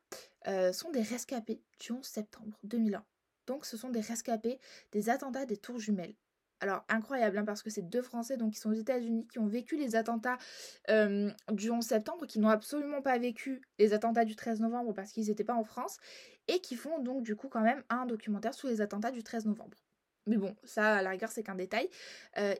euh, 0.49 0.73
sont 0.73 0.91
des 0.91 1.03
rescapés 1.03 1.61
du 1.79 1.93
11 1.93 2.05
septembre 2.05 2.59
2001. 2.65 3.05
Donc 3.47 3.67
ce 3.67 3.77
sont 3.77 3.91
des 3.91 4.01
rescapés 4.01 4.59
des 4.93 5.11
attentats 5.11 5.47
des 5.47 5.57
tours 5.57 5.79
jumelles. 5.79 6.15
Alors 6.61 6.85
incroyable 6.89 7.45
parce 7.45 7.63
que 7.63 7.71
c'est 7.71 7.83
deux 7.83 8.03
Français 8.03 8.37
donc 8.37 8.53
qui 8.53 8.61
sont 8.61 8.71
aux 8.71 8.75
États-Unis 8.75 9.27
qui 9.27 9.41
ont 9.41 9.47
vécu 9.47 9.77
les 9.77 9.97
attentats 9.97 10.39
du 11.51 11.71
11 11.71 11.85
septembre, 11.85 12.27
qui 12.27 12.39
n'ont 12.39 12.51
absolument 12.51 13.03
pas 13.03 13.19
vécu 13.19 13.63
les 13.79 13.93
attentats 13.95 14.25
du 14.25 14.37
13 14.37 14.61
novembre 14.61 14.93
parce 14.93 15.11
qu'ils 15.11 15.27
n'étaient 15.27 15.43
pas 15.43 15.55
en 15.55 15.65
France 15.65 15.97
et 16.47 16.61
qui 16.61 16.77
font 16.77 17.01
donc 17.01 17.25
du 17.25 17.35
coup 17.35 17.49
quand 17.49 17.63
même 17.63 17.83
un 17.89 18.07
documentaire 18.07 18.55
sur 18.55 18.69
les 18.69 18.81
attentats 18.81 19.11
du 19.11 19.25
13 19.25 19.47
novembre. 19.47 19.77
Mais 20.27 20.37
bon, 20.37 20.55
ça, 20.63 20.95
à 20.95 21.03
la 21.03 21.11
rigueur, 21.11 21.33
c'est 21.33 21.43
qu'un 21.43 21.57
détail. 21.57 21.89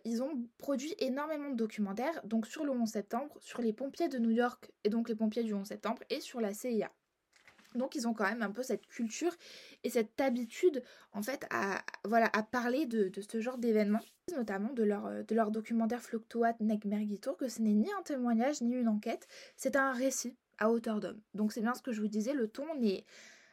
Ils 0.05 0.21
ont 0.21 0.33
produit 0.59 0.97
énormément 0.99 1.49
de 1.49 1.55
documentaires, 1.55 2.21
donc 2.25 2.49
sur 2.49 2.65
le 2.65 2.73
11 2.73 2.91
septembre, 2.91 3.37
sur 3.39 3.63
les 3.63 3.73
pompiers 3.73 4.09
de 4.09 4.19
New 4.19 4.31
York, 4.31 4.73
et 4.83 4.89
donc 4.89 5.09
les 5.09 5.15
pompiers 5.15 5.45
du 5.45 5.55
11 5.55 5.65
septembre, 5.65 6.03
et 6.11 6.21
sur 6.21 6.41
la 6.41 6.53
CIA. 6.55 6.91
Donc 7.75 7.95
ils 7.95 8.07
ont 8.07 8.15
quand 8.15 8.29
même 8.29 8.43
un 8.43 8.51
peu 8.51 8.63
cette 8.63 8.87
culture 8.87 9.35
et 9.85 9.91
cette 9.91 10.21
habitude 10.21 10.83
en 11.13 11.23
fait 11.23 11.47
à, 11.51 11.83
voilà, 12.05 12.31
à 12.33 12.43
parler 12.43 12.87
de, 12.87 13.11
ce 13.21 13.41
genre 13.41 13.59
d'événements, 13.59 14.01
notamment 14.37 14.73
de 14.73 14.83
leur, 14.83 15.25
de 15.25 15.35
leur 15.35 15.51
documentaire 15.51 16.03
Fluctuat 16.03 16.55
Nec 16.61 16.85
Mergitur, 16.85 17.37
que 17.37 17.49
ce 17.49 17.63
n'est 17.63 17.75
ni 17.75 17.91
un 17.93 18.03
témoignage 18.03 18.61
ni 18.61 18.75
une 18.75 18.89
enquête, 18.89 19.27
c'est 19.57 19.77
un 19.77 19.93
récit 19.93 20.37
à 20.59 20.71
hauteur 20.71 21.01
d'homme. 21.01 21.21
Donc 21.35 21.53
c'est 21.53 21.61
bien 21.61 21.75
ce 21.75 21.83
que 21.83 21.93
je 21.93 22.01
vous 22.01 22.09
disais, 22.09 22.35
le 22.35 22.49
ton, 22.49 22.67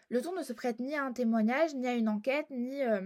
le 0.09 0.21
ton 0.21 0.35
ne 0.35 0.43
se 0.43 0.53
prête 0.53 0.79
ni 0.79 0.95
à 0.95 1.03
un 1.03 1.13
témoignage, 1.13 1.75
ni 1.75 1.87
à 1.87 1.93
une 1.93 2.09
enquête, 2.09 2.47
ni... 2.49 2.81
Euh, 2.83 3.01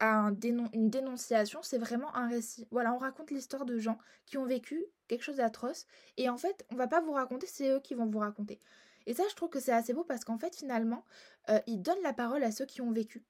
à 0.00 0.30
une 0.44 0.90
dénonciation, 0.90 1.60
c'est 1.62 1.78
vraiment 1.78 2.14
un 2.14 2.28
récit. 2.28 2.68
Voilà, 2.70 2.94
on 2.94 2.98
raconte 2.98 3.30
l'histoire 3.30 3.64
de 3.64 3.78
gens 3.78 3.98
qui 4.26 4.38
ont 4.38 4.44
vécu 4.44 4.84
quelque 5.08 5.24
chose 5.24 5.36
d'atroce. 5.36 5.86
Et 6.16 6.28
en 6.28 6.36
fait, 6.36 6.64
on 6.70 6.76
va 6.76 6.86
pas 6.86 7.00
vous 7.00 7.12
raconter, 7.12 7.46
c'est 7.46 7.70
eux 7.70 7.80
qui 7.80 7.94
vont 7.94 8.06
vous 8.06 8.20
raconter. 8.20 8.60
Et 9.08 9.14
ça, 9.14 9.24
je 9.30 9.34
trouve 9.34 9.48
que 9.48 9.58
c'est 9.58 9.72
assez 9.72 9.94
beau 9.94 10.04
parce 10.04 10.22
qu'en 10.22 10.36
fait, 10.36 10.54
finalement, 10.54 11.02
euh, 11.48 11.58
ils 11.66 11.80
donnent 11.80 12.02
la 12.02 12.12
parole 12.12 12.44
à 12.44 12.52
ceux 12.52 12.66
qui 12.66 12.82
ont 12.82 12.92
vécu. 12.92 13.24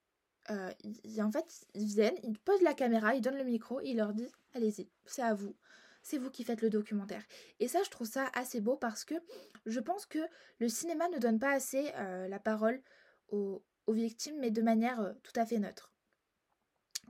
Euh, 0.51 0.73
en 1.21 1.31
fait, 1.31 1.67
ils 1.73 1.87
viennent, 1.87 2.19
ils 2.25 2.37
posent 2.37 2.63
la 2.63 2.75
caméra, 2.75 3.15
ils 3.15 3.21
donnent 3.21 3.39
le 3.39 3.45
micro, 3.45 3.81
ils 3.83 3.97
leur 3.97 4.13
disent 4.13 4.33
Allez-y, 4.55 4.91
c'est 5.05 5.23
à 5.23 5.35
vous. 5.35 5.55
C'est 6.03 6.19
vous 6.19 6.31
qui 6.31 6.43
faites 6.43 6.63
le 6.63 6.69
documentaire. 6.69 7.23
Et 7.61 7.69
ça, 7.69 7.81
je 7.85 7.91
trouve 7.91 8.09
ça 8.09 8.29
assez 8.35 8.61
beau 8.61 8.77
parce 8.77 9.05
que 9.05 9.15
je 9.67 9.79
pense 9.79 10.05
que 10.05 10.19
le 10.59 10.69
cinéma 10.69 11.09
ne 11.11 11.19
donne 11.19 11.39
pas 11.39 11.53
assez 11.53 11.93
euh, 11.95 12.27
la 12.27 12.41
parole 12.41 12.83
aux, 13.29 13.63
aux, 13.87 13.93
victimes, 13.93 14.41
mais 14.41 14.51
de 14.51 14.63
manière 14.63 15.15
tout 15.23 15.39
à 15.39 15.47
fait 15.47 15.61
neutre. 15.61 15.93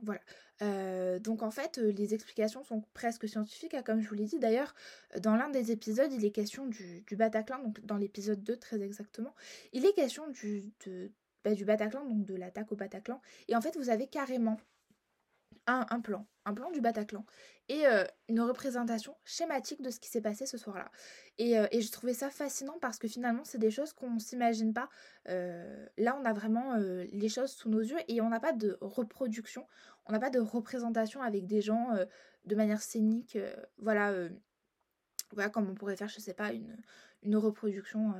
Voilà. 0.03 0.21
Euh, 0.61 1.19
donc 1.19 1.43
en 1.43 1.51
fait, 1.51 1.77
euh, 1.77 1.91
les 1.91 2.13
explications 2.13 2.63
sont 2.63 2.83
presque 2.93 3.27
scientifiques, 3.27 3.73
hein, 3.73 3.83
comme 3.83 4.01
je 4.01 4.09
vous 4.09 4.15
l'ai 4.15 4.25
dit. 4.25 4.39
D'ailleurs, 4.39 4.75
dans 5.19 5.35
l'un 5.35 5.49
des 5.49 5.71
épisodes, 5.71 6.11
il 6.11 6.25
est 6.25 6.31
question 6.31 6.65
du, 6.67 7.03
Bataclan, 7.11 7.59
donc 7.59 7.79
dans 7.85 7.97
l'épisode 7.97 8.43
2 8.43 8.57
très 8.57 8.81
exactement, 8.81 9.33
il 9.73 9.85
est 9.85 9.93
question 9.93 10.27
du, 10.29 10.73
bah, 11.43 11.53
du 11.53 11.65
Bataclan, 11.65 12.05
donc 12.05 12.25
de 12.25 12.35
l'attaque 12.35 12.71
au 12.71 12.75
Bataclan. 12.75 13.21
Et 13.47 13.55
en 13.55 13.61
fait, 13.61 13.77
vous 13.77 13.89
avez 13.89 14.07
carrément 14.07 14.57
un, 15.69 15.99
plan, 15.99 16.25
un 16.45 16.53
plan 16.53 16.71
du 16.71 16.81
Bataclan 16.81 17.25
et 17.67 17.85
euh, 17.85 18.03
une 18.27 18.41
représentation 18.41 19.15
schématique 19.23 19.81
de 19.81 19.91
ce 19.91 19.99
qui 19.99 20.09
s'est 20.09 20.21
passé 20.21 20.45
ce 20.45 20.57
soir-là. 20.57 20.91
Et, 21.37 21.57
euh, 21.57 21.67
et 21.71 21.81
je 21.81 21.91
trouvais 21.91 22.13
ça 22.13 22.29
fascinant 22.29 22.77
parce 22.81 22.97
que 22.97 23.07
finalement, 23.07 23.43
c'est 23.43 23.59
des 23.59 23.71
choses 23.71 23.93
qu'on 23.93 24.11
ne 24.11 24.19
s'imagine 24.19 24.73
pas. 24.73 24.89
Euh, 25.27 25.85
là, 25.97 26.17
on 26.19 26.25
a 26.25 26.33
vraiment 26.33 26.75
les 26.75 27.29
choses 27.29 27.51
sous 27.51 27.69
nos 27.69 27.81
yeux 27.81 27.99
et 28.07 28.21
on 28.21 28.29
n'a 28.29 28.39
pas 28.39 28.53
de 28.53 28.77
reproduction, 28.81 29.65
on 30.09 30.11
n'a 30.11 30.19
pas 30.19 30.29
de 30.29 30.39
représentation 30.39 31.21
avec 31.21 31.45
des 31.45 31.61
gens 31.61 31.87
de 32.45 32.55
manière 32.55 32.81
scénique. 32.81 33.37
voilà, 33.77 34.13
voilà, 35.31 35.49
comme 35.49 35.69
on 35.69 35.75
pourrait 35.75 35.95
faire, 35.95 36.09
je 36.09 36.19
sais 36.19 36.33
pas, 36.33 36.51
une, 36.51 36.75
une 37.23 37.37
reproduction 37.37 38.13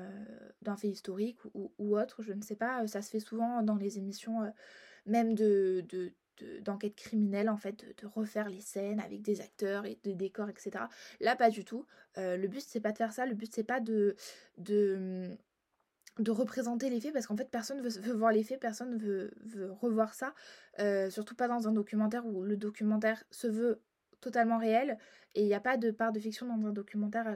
d'un 0.62 0.78
fait 0.78 0.88
historique 0.88 1.40
ou, 1.54 1.98
autre, 1.98 2.22
je 2.22 2.32
ne 2.32 2.42
sais 2.42 2.56
pas. 2.56 2.88
Ça 2.88 3.02
se 3.02 3.10
fait 3.10 3.20
souvent 3.20 3.64
dans 3.64 3.76
les 3.76 3.98
émissions 3.98 4.54
même 5.06 5.34
de, 5.34 5.84
de, 5.90 6.14
d'enquête 6.62 6.96
criminelle 6.96 7.50
en 7.50 7.58
fait 7.58 7.86
de, 8.02 8.08
refaire 8.08 8.50
les 8.50 8.62
scènes 8.62 9.00
avec 9.00 9.22
des 9.22 9.42
acteurs 9.42 9.86
et 9.86 10.00
des 10.04 10.16
décors 10.16 10.50
etc 10.50 10.86
là 11.20 11.36
pas 11.36 11.50
du 11.50 11.66
tout 11.66 11.86
euh, 12.18 12.38
le 12.38 12.48
but 12.48 12.62
c'est 12.66 12.80
pas 12.80 12.92
de 12.92 12.98
faire 12.98 13.12
ça 13.12 13.26
le 13.26 13.36
but 13.36 13.54
c'est 13.54 13.64
pas 13.64 13.80
de 13.80 14.16
de 16.20 16.32
représenter 16.32 16.90
les 16.90 17.00
faits 17.00 17.14
parce 17.14 17.28
qu'en 17.28 17.38
fait 17.38 17.50
personne 17.50 17.82
veut, 17.82 18.02
veut, 18.02 18.14
voir 18.14 18.32
les 18.32 18.44
faits, 18.44 18.60
personne 18.60 18.98
veut, 18.98 19.32
veut 19.46 19.72
revoir 19.72 20.14
ça, 20.14 20.34
euh, 20.80 21.10
surtout 21.10 21.36
pas 21.36 21.48
dans 21.48 21.68
un 21.68 21.72
documentaire 21.72 22.26
où 22.26 22.44
le 22.44 22.58
documentaire 22.58 23.24
se 23.32 23.48
veut 23.48 23.82
totalement 24.22 24.58
réel 24.58 24.98
et 25.36 25.42
il 25.42 25.48
n'y 25.48 25.54
a 25.54 25.60
pas 25.60 25.78
de 25.78 25.92
part 25.92 26.12
de 26.12 26.20
fiction 26.20 26.46
dans 26.46 26.68
un 26.68 26.72
documentaire 26.72 27.28
euh, 27.28 27.36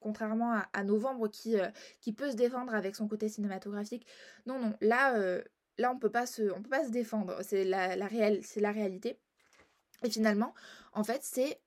contrairement 0.00 0.60
à, 0.72 0.84
Novembre 0.84 1.28
qui, 1.28 1.56
qui 2.02 2.12
peut 2.12 2.30
se 2.30 2.36
défendre 2.36 2.74
avec 2.74 2.94
son 2.94 3.08
côté 3.08 3.30
cinématographique. 3.30 4.06
Non, 4.44 4.58
non, 4.58 4.74
là, 4.82 5.18
là 5.78 5.90
on 5.90 5.98
peut 5.98 6.10
peut 6.10 6.12
pas 6.12 6.26
se 6.26 6.90
défendre 6.90 7.38
c'est 7.42 7.64
la, 7.64 7.96
la 7.96 8.08
c'est 8.42 8.60
la 8.60 8.70
réalité 8.70 9.18
et 10.02 10.10
finalement 10.10 10.52
en 10.92 11.04
fait 11.04 11.20
c'est 11.22 11.58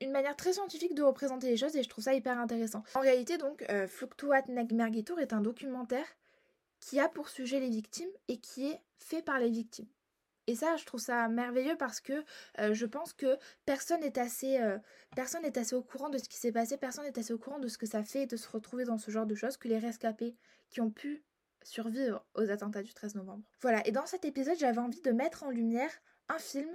une, 0.00 0.10
manière 0.10 0.36
très 0.36 0.54
scientifique 0.54 0.94
de 0.94 1.02
représenter 1.02 1.48
les 1.48 1.56
choses 1.56 1.76
et 1.76 1.82
je 1.82 1.88
trouve 1.88 2.04
ça 2.04 2.14
hyper 2.14 2.38
intéressant 2.38 2.82
en 2.94 3.00
réalité 3.00 3.38
donc 3.38 3.64
euh, 3.70 3.86
Fluctuat 3.86 4.42
Neg 4.48 4.72
Mergitur 4.72 5.18
est 5.18 5.32
un 5.32 5.40
documentaire 5.40 6.06
qui 6.80 6.98
a 6.98 7.08
pour 7.08 7.28
sujet 7.28 7.60
les 7.60 7.70
victimes 7.70 8.10
et 8.28 8.38
qui 8.38 8.68
est 8.68 8.80
fait 8.98 9.22
par 9.22 9.38
les 9.38 9.50
victimes 9.50 9.88
et 10.50 10.56
ça, 10.56 10.74
je 10.76 10.84
trouve 10.84 10.98
ça 10.98 11.28
merveilleux 11.28 11.76
parce 11.76 12.00
que 12.00 12.24
euh, 12.58 12.74
je 12.74 12.84
pense 12.84 13.12
que 13.12 13.38
personne 13.66 14.00
n'est 14.00 14.18
assez, 14.18 14.60
euh, 14.60 14.78
assez 15.16 15.76
au 15.76 15.82
courant 15.82 16.08
de 16.08 16.18
ce 16.18 16.28
qui 16.28 16.38
s'est 16.38 16.50
passé, 16.50 16.76
personne 16.76 17.04
n'est 17.04 17.16
assez 17.16 17.32
au 17.32 17.38
courant 17.38 17.60
de 17.60 17.68
ce 17.68 17.78
que 17.78 17.86
ça 17.86 18.02
fait 18.02 18.26
de 18.26 18.36
se 18.36 18.48
retrouver 18.48 18.84
dans 18.84 18.98
ce 18.98 19.12
genre 19.12 19.26
de 19.26 19.36
choses 19.36 19.56
que 19.56 19.68
les 19.68 19.78
rescapés 19.78 20.34
qui 20.68 20.80
ont 20.80 20.90
pu 20.90 21.22
survivre 21.62 22.24
aux 22.34 22.50
attentats 22.50 22.82
du 22.82 22.92
13 22.92 23.14
novembre. 23.14 23.44
Voilà, 23.60 23.86
et 23.86 23.92
dans 23.92 24.06
cet 24.06 24.24
épisode, 24.24 24.58
j'avais 24.58 24.80
envie 24.80 25.02
de 25.02 25.12
mettre 25.12 25.44
en 25.44 25.50
lumière 25.50 25.92
un 26.28 26.38
film 26.38 26.70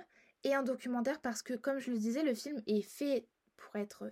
et 0.45 0.53
un 0.53 0.63
documentaire 0.63 1.19
parce 1.19 1.41
que, 1.41 1.55
comme 1.55 1.79
je 1.79 1.91
le 1.91 1.97
disais, 1.97 2.23
le 2.23 2.33
film 2.33 2.61
est 2.67 2.83
fait 2.83 3.27
pour 3.57 3.75
être 3.77 4.11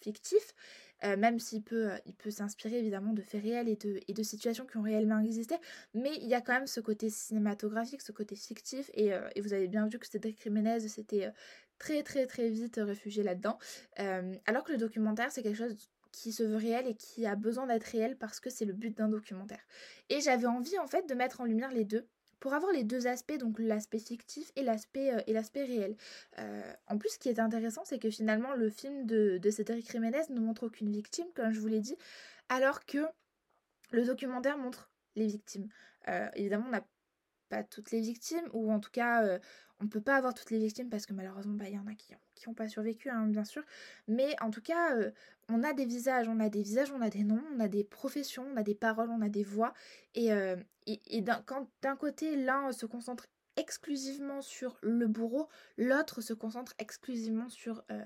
fictif, 0.00 0.54
euh, 1.02 1.16
même 1.16 1.38
s'il 1.40 1.62
peut, 1.62 1.92
euh, 1.92 1.96
il 2.04 2.14
peut 2.14 2.30
s'inspirer 2.30 2.78
évidemment 2.78 3.14
de 3.14 3.22
faits 3.22 3.42
réels 3.42 3.68
et 3.68 3.76
de, 3.76 4.22
situations 4.22 4.66
qui 4.66 4.76
ont 4.76 4.82
réellement 4.82 5.18
existé, 5.18 5.56
mais 5.94 6.14
il 6.20 6.28
y 6.28 6.34
a 6.34 6.42
quand 6.42 6.52
même 6.52 6.66
ce 6.66 6.80
côté 6.80 7.08
cinématographique, 7.08 8.02
ce 8.02 8.12
côté 8.12 8.36
fictif, 8.36 8.90
et, 8.94 9.14
euh, 9.14 9.28
vous 9.40 9.54
avez 9.54 9.66
bien 9.66 9.86
vu 9.88 9.98
que 9.98 10.06
Cédric 10.06 10.40
Jiménez 10.42 10.80
s'était 10.80 11.32
très 11.78 12.02
très 12.02 12.26
très 12.26 12.50
vite 12.50 12.78
réfugié 12.80 13.22
là-dedans, 13.24 13.58
alors 13.96 14.62
que 14.62 14.72
le 14.72 14.78
documentaire 14.78 15.32
c'est 15.32 15.42
quelque 15.42 15.58
chose 15.58 15.74
qui 16.12 16.30
se 16.30 16.42
veut 16.42 16.56
réel 16.56 16.86
et 16.86 16.94
qui 16.94 17.26
a 17.26 17.34
besoin 17.34 17.66
d'être 17.66 17.84
réel 17.84 18.16
parce 18.16 18.38
que 18.38 18.50
c'est 18.50 18.66
le 18.66 18.74
but 18.74 18.96
d'un 18.96 19.08
documentaire. 19.08 19.62
Et 20.10 20.20
j'avais 20.20 20.46
envie 20.46 20.78
en 20.78 20.86
fait 20.86 21.08
de 21.08 21.14
mettre 21.14 21.40
en 21.40 21.44
lumière 21.44 21.72
les 21.72 21.84
deux 21.84 22.06
pour 22.42 22.54
avoir 22.54 22.72
les 22.72 22.82
deux 22.82 23.06
aspects, 23.06 23.38
donc 23.38 23.60
l'aspect 23.60 24.00
fictif 24.00 24.50
et 24.56 24.64
l'aspect 24.64 25.12
euh, 25.12 25.64
réel. 25.64 25.96
Euh, 26.40 26.72
en 26.88 26.98
plus, 26.98 27.10
ce 27.10 27.18
qui 27.20 27.28
est 27.28 27.38
intéressant, 27.38 27.82
c'est 27.84 28.00
que 28.00 28.10
finalement 28.10 28.52
le 28.54 28.68
film 28.68 29.06
de, 29.06 29.38
de 29.38 29.50
Cédric 29.50 29.88
Jiménez 29.88 30.22
ne 30.28 30.40
montre 30.40 30.64
aucune 30.64 30.90
victime, 30.90 31.26
comme 31.36 31.52
je 31.52 31.60
vous 31.60 31.68
l'ai 31.68 31.78
dit, 31.78 31.96
alors 32.48 32.84
que 32.84 32.98
le 33.92 34.04
documentaire 34.04 34.58
montre 34.58 34.90
les 35.14 35.28
victimes. 35.28 35.68
Euh, 36.08 36.28
évidemment, 36.34 36.64
on 36.66 36.72
n'a 36.72 36.84
pas 37.48 37.62
toutes 37.62 37.92
les 37.92 38.00
victimes, 38.00 38.48
ou 38.52 38.72
en 38.72 38.80
tout 38.80 38.90
cas, 38.90 39.38
on 39.82 39.86
ne 39.86 39.90
peut 39.90 40.00
pas 40.00 40.14
avoir 40.14 40.32
toutes 40.32 40.50
les 40.50 40.60
victimes 40.60 40.88
parce 40.88 41.06
que 41.06 41.12
malheureusement, 41.12 41.54
bah, 41.54 41.64
il 41.66 41.74
y 41.74 41.78
en 41.78 41.86
a 41.88 41.94
qui 41.94 42.14
n'ont 42.46 42.54
pas 42.54 42.68
survécu, 42.68 43.10
hein, 43.10 43.26
bien 43.26 43.44
sûr. 43.44 43.64
Mais 44.06 44.36
en 44.40 44.50
tout 44.50 44.62
cas, 44.62 44.96
euh, 44.96 45.10
on 45.48 45.64
a 45.64 45.72
des 45.72 45.84
visages, 45.84 46.28
on 46.28 46.38
a 46.38 46.48
des 46.48 46.62
visages, 46.62 46.92
on 46.92 47.00
a 47.00 47.10
des 47.10 47.24
noms, 47.24 47.42
on 47.56 47.58
a 47.58 47.66
des 47.66 47.82
professions, 47.82 48.46
on 48.52 48.56
a 48.56 48.62
des 48.62 48.76
paroles, 48.76 49.10
on 49.10 49.20
a 49.22 49.28
des 49.28 49.42
voix. 49.42 49.74
Et, 50.14 50.32
euh, 50.32 50.54
quand 51.46 51.68
d'un 51.82 51.96
côté, 51.96 52.36
l'un 52.36 52.70
se 52.70 52.86
concentre 52.86 53.26
exclusivement 53.56 54.40
sur 54.40 54.78
le 54.82 55.08
bourreau, 55.08 55.48
l'autre 55.76 56.20
se 56.20 56.32
concentre 56.32 56.74
exclusivement 56.78 57.48
sur... 57.48 57.82
Euh, 57.90 58.04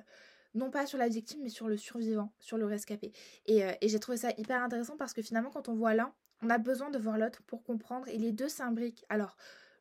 non 0.54 0.70
pas 0.70 0.86
sur 0.86 0.96
la 0.96 1.08
victime, 1.08 1.40
mais 1.42 1.50
sur 1.50 1.68
le 1.68 1.76
survivant, 1.76 2.32
sur 2.40 2.56
le 2.56 2.64
rescapé. 2.64 3.12
Et, 3.44 3.60
et 3.82 3.88
j'ai 3.88 4.00
trouvé 4.00 4.16
ça 4.16 4.30
hyper 4.38 4.62
intéressant 4.62 4.96
parce 4.96 5.12
que 5.12 5.20
finalement, 5.20 5.50
quand 5.50 5.68
on 5.68 5.74
voit 5.74 5.92
l'un, 5.92 6.14
on 6.40 6.48
a 6.48 6.56
besoin 6.56 6.88
de 6.88 6.98
voir 6.98 7.18
l'autre 7.18 7.42
pour 7.42 7.62
comprendre, 7.62 8.08
et 8.08 8.16
les 8.16 8.32
deux 8.32 8.48
s'imbriquent. 8.48 9.04
Alors, 9.10 9.36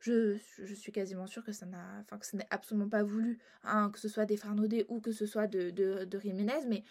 je, 0.05 0.73
suis 0.73 0.91
quasiment 0.91 1.27
sûre 1.27 1.43
que 1.43 1.51
ça 1.51 1.65
n'a, 1.65 1.83
enfin 2.01 2.17
que 2.17 2.25
ce 2.25 2.35
n'est 2.35 2.47
absolument 2.49 2.89
pas 2.89 3.03
voulu, 3.03 3.39
hein, 3.63 3.89
que 3.91 3.99
ce 3.99 4.07
soit 4.07 4.25
des 4.25 4.37
Farnaudé 4.37 4.85
ou 4.89 4.99
que 4.99 5.11
ce 5.11 5.25
soit 5.25 5.47
de, 5.47 5.71
de, 5.71 6.05
de 6.05 6.19
mais, 6.67 6.83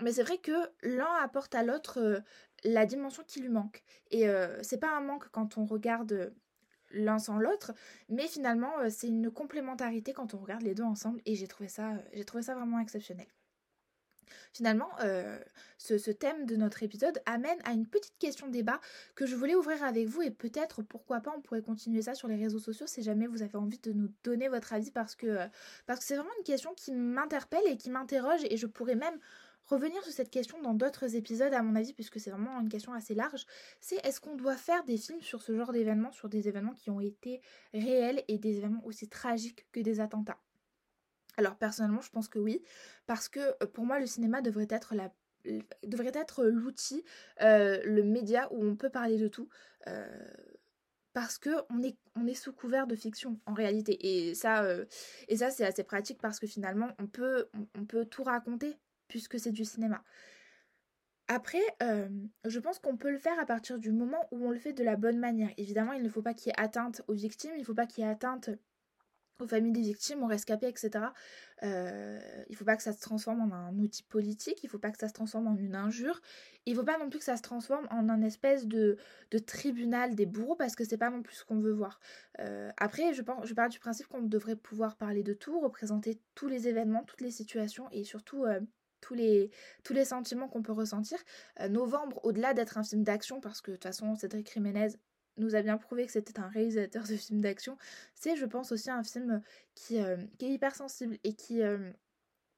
mais 0.00 0.12
c'est 0.12 0.22
vrai 0.22 0.38
que 0.38 0.52
l'un 0.82 1.14
apporte 1.22 1.54
à 1.54 1.62
l'autre 1.62 1.98
euh, 1.98 2.20
la 2.64 2.86
dimension 2.86 3.22
qui 3.26 3.40
lui 3.40 3.48
manque. 3.48 3.82
Et 4.10 4.28
euh, 4.28 4.62
c'est 4.62 4.78
pas 4.78 4.96
un 4.96 5.00
manque 5.00 5.28
quand 5.30 5.58
on 5.58 5.64
regarde 5.64 6.32
l'un 6.90 7.18
sans 7.18 7.38
l'autre, 7.38 7.72
mais 8.10 8.28
finalement 8.28 8.72
c'est 8.90 9.08
une 9.08 9.30
complémentarité 9.30 10.12
quand 10.12 10.34
on 10.34 10.38
regarde 10.38 10.62
les 10.62 10.74
deux 10.74 10.82
ensemble 10.82 11.22
et 11.24 11.34
j'ai 11.34 11.46
trouvé 11.46 11.68
ça 11.68 11.94
vraiment 12.54 12.80
exceptionnel. 12.80 13.26
Finalement, 14.52 14.88
euh, 15.00 15.38
ce, 15.78 16.10
thème 16.10 16.46
de 16.46 16.56
notre 16.56 16.82
épisode 16.82 17.20
amène 17.26 17.58
à 17.64 17.72
une 17.72 17.86
petite 17.86 18.16
question 18.18 18.48
débat 18.48 18.80
que 19.14 19.26
je 19.26 19.34
voulais 19.34 19.54
ouvrir 19.54 19.82
avec 19.82 20.06
vous 20.06 20.22
et 20.22 20.30
peut-être, 20.30 20.82
pourquoi 20.82 21.20
pas, 21.20 21.32
on 21.36 21.40
pourrait 21.40 21.62
continuer 21.62 22.02
ça 22.02 22.14
sur 22.14 22.28
les 22.28 22.36
réseaux 22.36 22.58
sociaux 22.58 22.86
si 22.86 23.02
jamais 23.02 23.26
vous 23.26 23.42
avez 23.42 23.56
envie 23.56 23.78
de 23.78 23.92
nous 23.92 24.10
donner 24.24 24.48
votre 24.48 24.72
avis 24.72 24.90
parce 24.90 25.14
que 25.14 25.26
euh, 25.26 25.46
parce 25.86 26.00
que 26.00 26.06
c'est 26.06 26.16
vraiment 26.16 26.30
une 26.38 26.44
question 26.44 26.74
qui 26.74 26.92
m'interpelle 26.92 27.66
et 27.66 27.76
qui 27.76 27.90
m'interroge 27.90 28.40
et 28.48 28.56
je 28.56 28.66
pourrais 28.66 28.94
même 28.94 29.18
revenir 29.66 30.02
sur 30.02 30.12
cette 30.12 30.30
question 30.30 30.60
dans 30.62 30.74
d'autres 30.74 31.14
épisodes 31.14 31.52
à 31.52 31.62
mon 31.62 31.74
avis 31.76 31.92
puisque 31.92 32.20
c'est 32.20 32.30
vraiment 32.30 32.60
une 32.60 32.68
question 32.68 32.92
assez 32.92 33.14
large, 33.14 33.46
c'est 33.80 34.04
est-ce 34.06 34.20
qu'on 34.20 34.36
doit 34.36 34.56
faire 34.56 34.84
des 34.84 34.96
films 34.96 35.20
sur 35.20 35.42
ce 35.42 35.56
genre 35.56 35.72
d'événements, 35.72 36.12
sur 36.12 36.28
des 36.28 36.48
événements 36.48 36.74
qui 36.74 36.90
ont 36.90 37.00
été 37.00 37.40
réels 37.72 38.22
et 38.28 38.38
des 38.38 38.58
événements 38.58 38.84
aussi 38.84 39.08
tragiques 39.08 39.66
que 39.72 39.80
des 39.80 40.00
attentats? 40.00 40.38
Alors 41.36 41.56
personnellement, 41.56 42.00
je 42.00 42.10
pense 42.10 42.28
que 42.28 42.38
oui, 42.38 42.62
parce 43.06 43.28
que 43.28 43.40
euh, 43.40 43.66
pour 43.66 43.84
moi, 43.84 43.98
le 43.98 44.06
cinéma 44.06 44.42
devrait 44.42 44.68
être 44.70 44.94
l'outil, 46.44 47.04
euh, 47.40 47.80
le 47.84 48.02
média 48.02 48.48
où 48.52 48.64
on 48.64 48.76
peut 48.76 48.90
parler 48.90 49.18
de 49.18 49.28
tout. 49.28 49.48
Euh, 49.88 50.06
parce 51.12 51.38
que 51.38 51.50
on 51.68 51.82
est, 51.82 52.34
sous 52.34 52.52
couvert 52.54 52.86
de 52.86 52.96
fiction 52.96 53.38
en 53.44 53.52
réalité 53.52 54.30
et 54.30 54.34
ça 54.34 54.86
c'est 55.28 55.64
assez 55.64 55.84
pratique 55.84 56.18
parce 56.22 56.40
que 56.40 56.46
finalement 56.46 56.88
on 56.98 57.06
peut 57.06 57.50
on, 57.74 57.84
peut 57.84 58.06
tout 58.06 58.22
raconter 58.22 58.78
puisque 59.08 59.38
c'est 59.38 59.52
du 59.52 59.66
cinéma 59.66 60.02
après, 61.28 61.62
je 61.80 62.58
pense 62.58 62.78
qu'on 62.78 62.96
peut 62.96 63.10
le 63.10 63.18
faire 63.18 63.38
à 63.38 63.44
partir 63.44 63.78
du 63.78 63.92
moment 63.92 64.26
où 64.30 64.46
on 64.46 64.50
le 64.50 64.58
fait 64.58 64.72
de 64.72 64.84
la 64.84 64.96
bonne 64.96 65.18
manière. 65.18 65.50
Évidemment, 65.56 65.92
il 65.92 66.02
ne 66.02 66.08
faut 66.08 66.20
pas 66.20 66.34
qu'il 66.34 66.48
y 66.48 66.50
ait 66.50 66.60
atteinte 66.60 67.02
aux 67.08 67.14
victimes, 67.14 67.52
il 67.54 67.60
ne 67.60 67.64
faut 67.64 67.74
pas 67.74 67.86
qu'il 67.86 68.04
y 68.04 68.06
ait 68.06 68.10
atteinte 68.10 68.50
aux 69.40 69.46
familles 69.46 69.72
des 69.72 69.80
victimes, 69.80 70.22
aux 70.22 70.26
rescapés, 70.26 70.68
etc. 70.68 71.06
Euh, 71.62 72.18
il 72.48 72.56
faut 72.56 72.64
pas 72.64 72.76
que 72.76 72.82
ça 72.82 72.92
se 72.92 73.00
transforme 73.00 73.40
en 73.40 73.54
un 73.54 73.78
outil 73.78 74.02
politique, 74.02 74.62
il 74.62 74.68
faut 74.68 74.78
pas 74.78 74.90
que 74.90 74.98
ça 74.98 75.08
se 75.08 75.12
transforme 75.12 75.46
en 75.46 75.56
une 75.56 75.74
injure, 75.74 76.20
il 76.66 76.74
faut 76.74 76.84
pas 76.84 76.98
non 76.98 77.08
plus 77.08 77.18
que 77.18 77.24
ça 77.24 77.36
se 77.36 77.42
transforme 77.42 77.86
en 77.90 78.08
un 78.08 78.22
espèce 78.22 78.66
de, 78.66 78.96
de 79.30 79.38
tribunal 79.38 80.14
des 80.14 80.26
bourreaux 80.26 80.56
parce 80.56 80.74
que 80.74 80.84
c'est 80.84 80.98
pas 80.98 81.10
non 81.10 81.22
plus 81.22 81.36
ce 81.36 81.44
qu'on 81.44 81.60
veut 81.60 81.72
voir. 81.72 82.00
Euh, 82.40 82.70
après, 82.76 83.14
je, 83.14 83.22
pense, 83.22 83.46
je 83.46 83.54
parle 83.54 83.70
du 83.70 83.78
principe 83.78 84.08
qu'on 84.08 84.22
devrait 84.22 84.56
pouvoir 84.56 84.96
parler 84.96 85.22
de 85.22 85.34
tout, 85.34 85.60
représenter 85.60 86.18
tous 86.34 86.48
les 86.48 86.68
événements, 86.68 87.04
toutes 87.04 87.20
les 87.20 87.30
situations 87.30 87.88
et 87.92 88.04
surtout 88.04 88.44
euh, 88.44 88.60
tous 89.00 89.14
les, 89.14 89.50
tous 89.84 89.92
les 89.92 90.04
sentiments 90.04 90.48
qu'on 90.48 90.62
peut 90.62 90.72
ressentir. 90.72 91.18
Novembre, 91.68 92.20
au-delà 92.24 92.54
d'être 92.54 92.78
un 92.78 92.84
film 92.84 93.02
d'action, 93.02 93.40
parce 93.40 93.60
que 93.60 93.72
de 93.72 93.76
toute 93.76 93.82
façon, 93.82 94.14
Cédric 94.14 94.52
Jiménez 94.52 94.90
nous 95.36 95.54
a 95.54 95.62
bien 95.62 95.78
prouvé 95.78 96.06
que 96.06 96.12
c'était 96.12 96.38
un 96.38 96.48
réalisateur 96.48 97.04
de 97.04 97.16
films 97.16 97.40
d'action, 97.40 97.76
c'est 98.14 98.36
je 98.36 98.44
pense 98.46 98.72
aussi 98.72 98.90
un 98.90 99.02
film 99.02 99.42
qui, 99.74 100.00
euh, 100.00 100.16
qui 100.38 100.46
est 100.46 100.50
hypersensible 100.50 101.18
et 101.24 101.34
qui, 101.34 101.62
euh, 101.62 101.90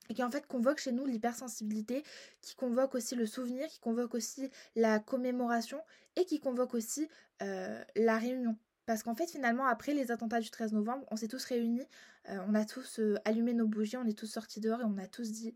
et 0.09 0.15
qui 0.15 0.23
en 0.23 0.31
fait 0.31 0.47
convoque 0.47 0.79
chez 0.79 0.93
nous 0.93 1.07
l'hypersensibilité, 1.07 2.03
qui 2.41 2.55
convoque 2.57 2.95
aussi 2.95 3.15
le 3.15 3.27
souvenir, 3.27 3.67
qui 3.69 3.81
convoque 3.81 4.15
aussi 4.15 4.51
la 4.75 4.99
commémoration 4.99 5.81
et 6.17 6.25
qui 6.25 6.41
convoque 6.41 6.75
aussi 6.75 7.09
euh, 7.43 7.83
la 7.97 8.19
réunion. 8.19 8.57
Parce 8.87 9.03
qu'en 9.03 9.15
fait 9.15 9.31
finalement 9.31 9.67
après 9.67 9.95
les 9.95 10.11
attentats 10.11 10.41
du 10.41 10.51
13 10.51 10.75
novembre, 10.75 11.07
on 11.11 11.17
s'est 11.17 11.29
tous 11.29 11.45
réunis, 11.47 11.87
on 12.29 12.55
a 12.55 12.65
tous 12.67 13.01
allumé 13.25 13.55
nos 13.55 13.67
bougies, 13.67 13.97
on 13.97 14.07
est 14.07 14.19
tous 14.19 14.27
sortis 14.27 14.61
dehors 14.61 14.81
et 14.83 14.85
on 14.85 14.99
a 14.99 15.07
tous 15.07 15.31
dit 15.31 15.55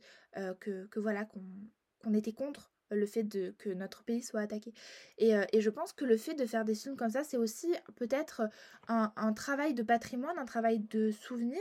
que, 0.60 0.86
que, 0.86 0.98
voilà 0.98 1.26
qu'on 1.26 2.14
était 2.14 2.32
contre 2.32 2.72
le 2.90 3.06
fait 3.06 3.22
de, 3.22 3.54
que 3.58 3.70
notre 3.70 4.02
pays 4.02 4.22
soit 4.22 4.40
attaqué. 4.40 4.72
Et, 5.18 5.34
euh, 5.34 5.44
et, 5.52 5.60
je 5.60 5.70
pense 5.70 5.92
que 5.92 6.04
le 6.04 6.16
fait 6.16 6.34
de 6.34 6.46
faire 6.46 6.64
des 6.64 6.74
films 6.74 6.96
comme 6.96 7.10
ça, 7.10 7.24
c'est 7.24 7.36
aussi 7.36 7.74
peut-être 7.96 8.42
un, 8.88 9.12
un, 9.16 9.32
travail 9.32 9.74
de 9.74 9.82
patrimoine, 9.82 10.38
un 10.38 10.44
travail 10.44 10.80
de 10.80 11.10
souvenir, 11.10 11.60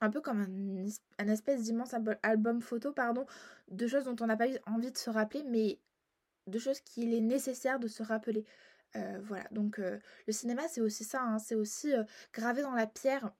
un 0.00 0.10
peu 0.10 0.20
comme 0.20 0.40
un, 0.40 0.86
un 1.18 1.28
espèce 1.28 1.62
d'immense 1.62 1.94
album 2.22 2.60
photo, 2.60 2.92
pardon, 2.92 3.26
de 3.68 3.86
choses 3.86 4.04
dont 4.04 4.16
on 4.20 4.26
n'a 4.26 4.36
pas 4.36 4.48
eu 4.48 4.58
envie 4.66 4.92
de 4.92 4.98
se 4.98 5.10
rappeler, 5.10 5.42
mais 5.44 5.78
de 6.46 6.58
choses 6.58 6.80
qu'il 6.80 7.14
est 7.14 7.20
nécessaire 7.20 7.78
de 7.78 7.88
se 7.88 8.02
rappeler. 8.02 8.44
Euh, 8.96 9.20
voilà, 9.22 9.44
donc 9.52 9.78
euh, 9.78 9.98
le 10.26 10.32
cinéma, 10.32 10.68
c'est 10.68 10.80
aussi 10.80 11.04
ça, 11.04 11.22
hein, 11.22 11.38
c'est 11.38 11.54
aussi 11.54 11.92
graver 12.32 12.62
dans 12.62 12.74
la 12.74 12.86
pierre 12.86 13.32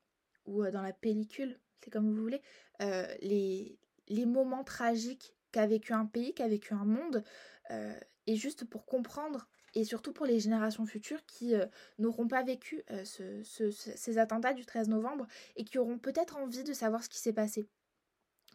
ou 0.46 0.64
dans 0.70 0.82
la 0.82 0.92
pellicule, 0.92 1.58
c'est 1.82 1.90
comme 1.90 2.12
vous 2.12 2.20
voulez, 2.20 2.42
les, 3.20 3.78
les 4.08 4.26
moments 4.26 4.64
tragiques 4.64 5.36
qu'a 5.52 5.66
vécu 5.66 5.92
un 5.92 6.06
pays, 6.06 6.34
qu'a 6.34 6.48
vécu 6.48 6.74
un 6.74 6.84
monde, 6.84 7.22
euh, 7.70 7.94
et 8.26 8.36
juste 8.36 8.64
pour 8.64 8.86
comprendre, 8.86 9.48
et 9.74 9.84
surtout 9.84 10.12
pour 10.12 10.26
les 10.26 10.40
générations 10.40 10.84
futures 10.86 11.24
qui 11.26 11.54
euh, 11.54 11.66
n'auront 11.98 12.28
pas 12.28 12.42
vécu 12.42 12.82
euh, 12.90 13.04
ces 13.04 14.18
attentats 14.18 14.52
du 14.52 14.66
13 14.66 14.88
novembre 14.88 15.26
et 15.56 15.64
qui 15.64 15.78
auront 15.78 15.98
peut-être 15.98 16.36
envie 16.36 16.64
de 16.64 16.72
savoir 16.72 17.02
ce 17.02 17.08
qui 17.08 17.18
s'est 17.18 17.32
passé. 17.32 17.68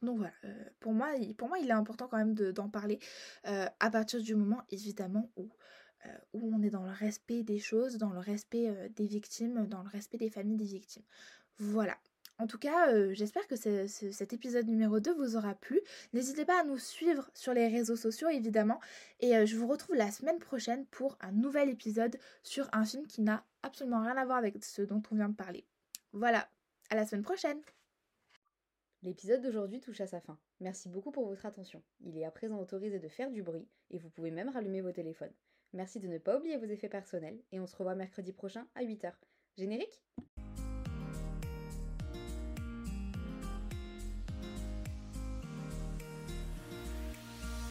Donc 0.03 0.19
voilà, 0.19 0.33
pour, 0.79 0.93
moi, 0.93 1.15
il 1.17 1.69
est 1.69 1.71
important 1.71 2.07
quand 2.07 2.17
même 2.17 2.35
d'en 2.35 2.69
parler 2.69 2.99
à 3.43 3.89
partir 3.89 4.21
du 4.21 4.35
moment, 4.35 4.61
évidemment, 4.69 5.31
où 5.35 5.49
on 6.53 6.61
est 6.61 6.69
dans 6.69 6.83
le 6.83 6.91
respect 6.91 7.41
des 7.41 7.57
choses, 7.57 7.97
dans 7.97 8.11
le 8.11 8.19
respect 8.19 8.91
des 8.95 9.07
victimes, 9.07 9.65
dans 9.65 9.81
le 9.81 9.89
respect 9.89 10.19
des 10.19 10.29
familles 10.29 10.57
des 10.57 10.65
victimes. 10.65 11.01
Voilà, 11.57 11.97
en 12.39 12.45
tout 12.45 12.59
cas, 12.59 12.91
euh, 12.91 13.13
j'espère 13.13 13.47
que 13.47 13.55
cet 13.55 14.31
épisode 14.31 14.67
numéro 14.67 14.99
2 14.99 15.13
vous 15.15 15.35
aura 15.35 15.55
plu. 15.55 15.81
N'hésitez 16.13 16.45
pas 16.45 16.61
à 16.61 16.63
nous 16.63 16.77
suivre 16.77 17.29
sur 17.33 17.53
les 17.53 17.67
réseaux 17.67 17.95
sociaux, 17.95 18.29
évidemment. 18.29 18.79
Et 19.19 19.35
euh, 19.35 19.45
je 19.47 19.55
vous 19.55 19.67
retrouve 19.67 19.95
la 19.95 20.11
semaine 20.11 20.37
prochaine 20.37 20.85
pour 20.87 21.17
un 21.19 21.31
nouvel 21.31 21.69
épisode 21.69 22.17
sur 22.43 22.69
un 22.73 22.85
film 22.85 23.07
qui 23.07 23.21
n'a 23.21 23.43
absolument 23.63 24.01
rien 24.01 24.15
à 24.17 24.25
voir 24.25 24.37
avec 24.37 24.63
ce 24.63 24.83
dont 24.83 25.01
on 25.11 25.15
vient 25.15 25.29
de 25.29 25.35
parler. 25.35 25.65
Voilà, 26.13 26.47
à 26.89 26.95
la 26.95 27.05
semaine 27.05 27.23
prochaine 27.23 27.59
L'épisode 29.03 29.41
d'aujourd'hui 29.41 29.79
touche 29.79 30.01
à 30.01 30.07
sa 30.07 30.19
fin. 30.19 30.37
Merci 30.59 30.89
beaucoup 30.89 31.11
pour 31.11 31.27
votre 31.27 31.45
attention. 31.45 31.81
Il 32.01 32.17
est 32.17 32.25
à 32.25 32.31
présent 32.31 32.59
autorisé 32.59 32.99
de 32.99 33.07
faire 33.07 33.31
du 33.31 33.41
bruit 33.41 33.67
et 33.89 33.99
vous 33.99 34.09
pouvez 34.09 34.31
même 34.31 34.49
rallumer 34.49 34.81
vos 34.81 34.91
téléphones. 34.91 35.33
Merci 35.73 35.99
de 35.99 36.07
ne 36.07 36.17
pas 36.17 36.37
oublier 36.37 36.57
vos 36.57 36.65
effets 36.65 36.89
personnels 36.89 37.39
et 37.51 37.59
on 37.59 37.67
se 37.67 37.75
revoit 37.75 37.95
mercredi 37.95 38.31
prochain 38.31 38.67
à 38.75 38.83
8h. 38.83 39.13
Générique? 39.57 40.01